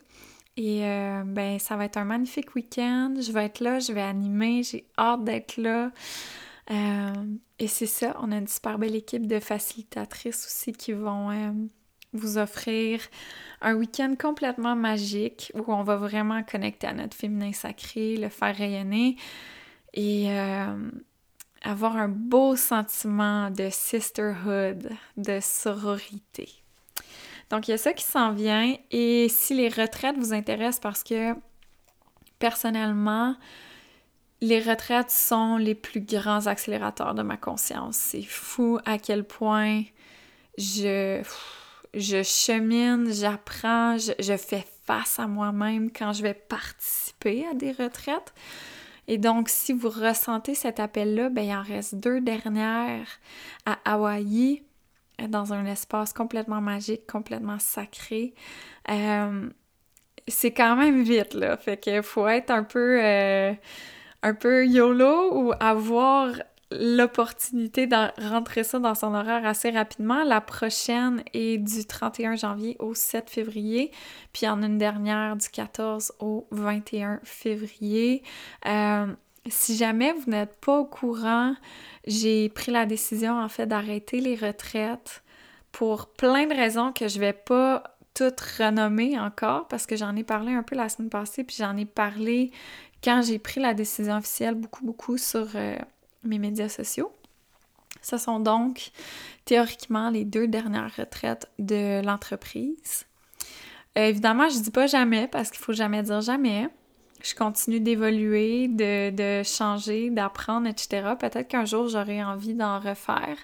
[0.57, 3.13] Et euh, ben, ça va être un magnifique week-end.
[3.19, 5.91] Je vais être là, je vais animer, j'ai hâte d'être là.
[6.71, 7.13] Euh,
[7.59, 11.51] et c'est ça, on a une super belle équipe de facilitatrices aussi qui vont euh,
[12.13, 13.01] vous offrir
[13.61, 18.55] un week-end complètement magique où on va vraiment connecter à notre féminin sacré, le faire
[18.55, 19.17] rayonner
[19.95, 20.29] et
[21.63, 26.49] avoir un beau sentiment de sisterhood, de sororité.
[27.49, 28.75] Donc, il y a ça qui s'en vient.
[28.91, 31.33] Et si les retraites vous intéressent, parce que
[32.39, 33.35] personnellement,
[34.41, 37.95] les retraites sont les plus grands accélérateurs de ma conscience.
[37.95, 39.83] C'est fou à quel point
[40.57, 41.21] je,
[41.93, 47.71] je chemine, j'apprends, je, je, fais face à moi-même quand je vais participer à des
[47.71, 48.33] retraites.
[49.07, 53.07] Et donc, si vous ressentez cet appel-là, ben, il en reste deux dernières
[53.65, 54.63] à Hawaï
[55.29, 58.33] dans un espace complètement magique, complètement sacré.
[58.89, 59.49] Euh,
[60.27, 61.57] c'est quand même vite, là.
[61.57, 63.53] Fait qu'il faut être un peu, euh,
[64.23, 66.33] un peu YOLO ou avoir
[66.71, 67.95] l'opportunité de
[68.29, 70.23] rentrer ça dans son horaire assez rapidement.
[70.23, 73.91] La prochaine est du 31 janvier au 7 février,
[74.33, 78.23] puis en une dernière du 14 au 21 février.
[78.65, 79.07] Euh,
[79.47, 81.55] si jamais vous n'êtes pas au courant,
[82.07, 85.23] j'ai pris la décision en fait d'arrêter les retraites
[85.71, 87.83] pour plein de raisons que je vais pas
[88.13, 91.75] toutes renommer encore parce que j'en ai parlé un peu la semaine passée puis j'en
[91.75, 92.51] ai parlé
[93.03, 95.75] quand j'ai pris la décision officielle beaucoup beaucoup sur euh,
[96.27, 97.11] mes médias sociaux.
[98.01, 98.91] Ce sont donc
[99.45, 103.05] théoriquement les deux dernières retraites de l'entreprise.
[103.97, 106.69] Euh, évidemment, je dis pas jamais parce qu'il faut jamais dire jamais
[107.25, 111.13] je continue d'évoluer, de, changer, d'apprendre, etc.
[111.19, 113.37] Peut-être qu'un jour, j'aurai envie d'en refaire,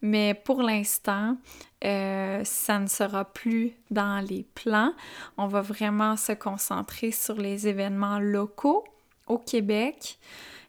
[0.00, 1.36] mais pour l'instant,
[1.84, 4.92] euh, ça ne sera plus dans les plans.
[5.38, 8.84] On va vraiment se concentrer sur les événements locaux
[9.26, 10.18] au Québec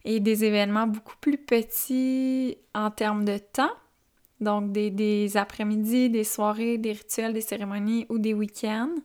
[0.07, 3.73] et des événements beaucoup plus petits en termes de temps.
[4.39, 8.95] Donc des, après-midi, des soirées, des rituels, des cérémonies ou des week-ends.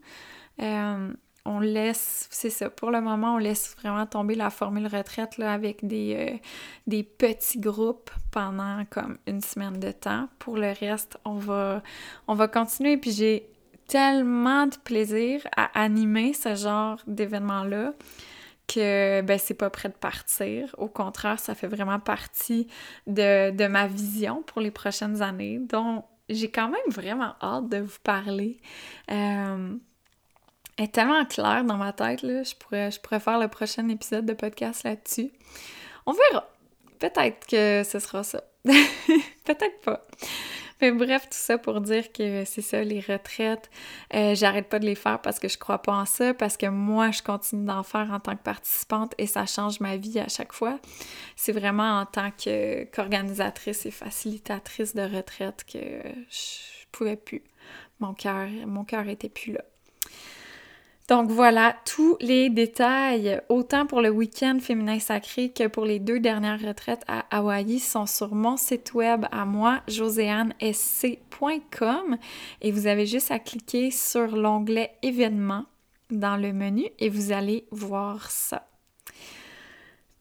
[0.60, 1.12] Euh,
[1.44, 5.52] on laisse, c'est ça, pour le moment, on laisse vraiment tomber la formule retraite là,
[5.52, 6.36] avec des, euh,
[6.86, 10.28] des petits groupes pendant comme une semaine de temps.
[10.38, 11.82] Pour le reste, on va,
[12.28, 12.96] on va continuer.
[12.96, 13.48] Puis j'ai
[13.88, 17.92] tellement de plaisir à animer ce genre d'événement-là
[18.72, 20.74] que ben, c'est pas prêt de partir.
[20.78, 22.66] Au contraire, ça fait vraiment partie
[23.06, 25.58] de, de ma vision pour les prochaines années.
[25.58, 28.60] Donc, j'ai quand même vraiment hâte de vous parler.
[29.10, 29.74] Euh,
[30.78, 32.42] est tellement claire dans ma tête, là.
[32.42, 35.30] Je pourrais, je pourrais faire le prochain épisode de podcast là-dessus.
[36.06, 36.48] On verra.
[36.98, 38.42] Peut-être que ce sera ça.
[38.64, 40.06] Peut-être pas.
[40.82, 43.70] Mais bref, tout ça pour dire que c'est ça, les retraites,
[44.14, 46.66] euh, j'arrête pas de les faire parce que je crois pas en ça, parce que
[46.66, 50.26] moi, je continue d'en faire en tant que participante et ça change ma vie à
[50.26, 50.80] chaque fois.
[51.36, 57.44] C'est vraiment en tant qu'organisatrice et facilitatrice de retraite que je pouvais plus.
[58.00, 59.62] Mon cœur, mon était plus là.
[61.12, 66.20] Donc voilà, tous les détails, autant pour le week-end féminin sacré que pour les deux
[66.20, 72.16] dernières retraites à Hawaï, sont sur mon site web à moi, joséannesc.com
[72.62, 75.66] et vous avez juste à cliquer sur l'onglet événements
[76.10, 78.66] dans le menu et vous allez voir ça.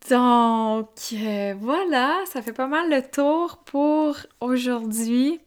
[0.10, 5.40] Donc euh, voilà, ça fait pas mal le tour pour aujourd'hui.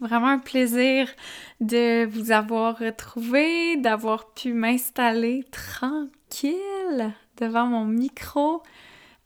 [0.00, 1.08] Vraiment un plaisir
[1.60, 8.62] de vous avoir retrouvé, d'avoir pu m'installer tranquille devant mon micro.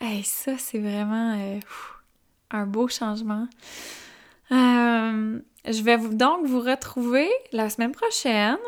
[0.01, 1.61] Et ça, c'est vraiment euh,
[2.51, 3.47] un beau changement.
[4.51, 8.59] Euh, je vais donc vous retrouver la semaine prochaine.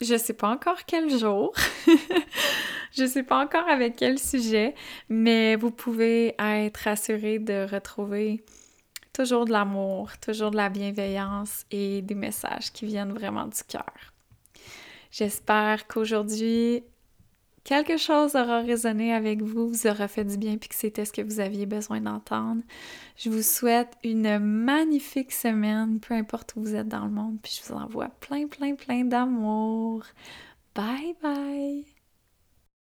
[0.00, 1.52] Je sais pas encore quel jour.
[2.96, 4.74] je sais pas encore avec quel sujet,
[5.10, 8.42] mais vous pouvez être assuré de retrouver
[9.12, 14.12] toujours de l'amour, toujours de la bienveillance et des messages qui viennent vraiment du cœur.
[15.10, 16.84] J'espère qu'aujourd'hui,
[17.64, 21.12] quelque chose aura résonné avec vous, vous aura fait du bien, puis que c'était ce
[21.12, 22.62] que vous aviez besoin d'entendre.
[23.16, 27.60] Je vous souhaite une magnifique semaine, peu importe où vous êtes dans le monde, puis
[27.60, 30.04] je vous envoie plein, plein, plein d'amour.
[30.74, 31.99] Bye bye!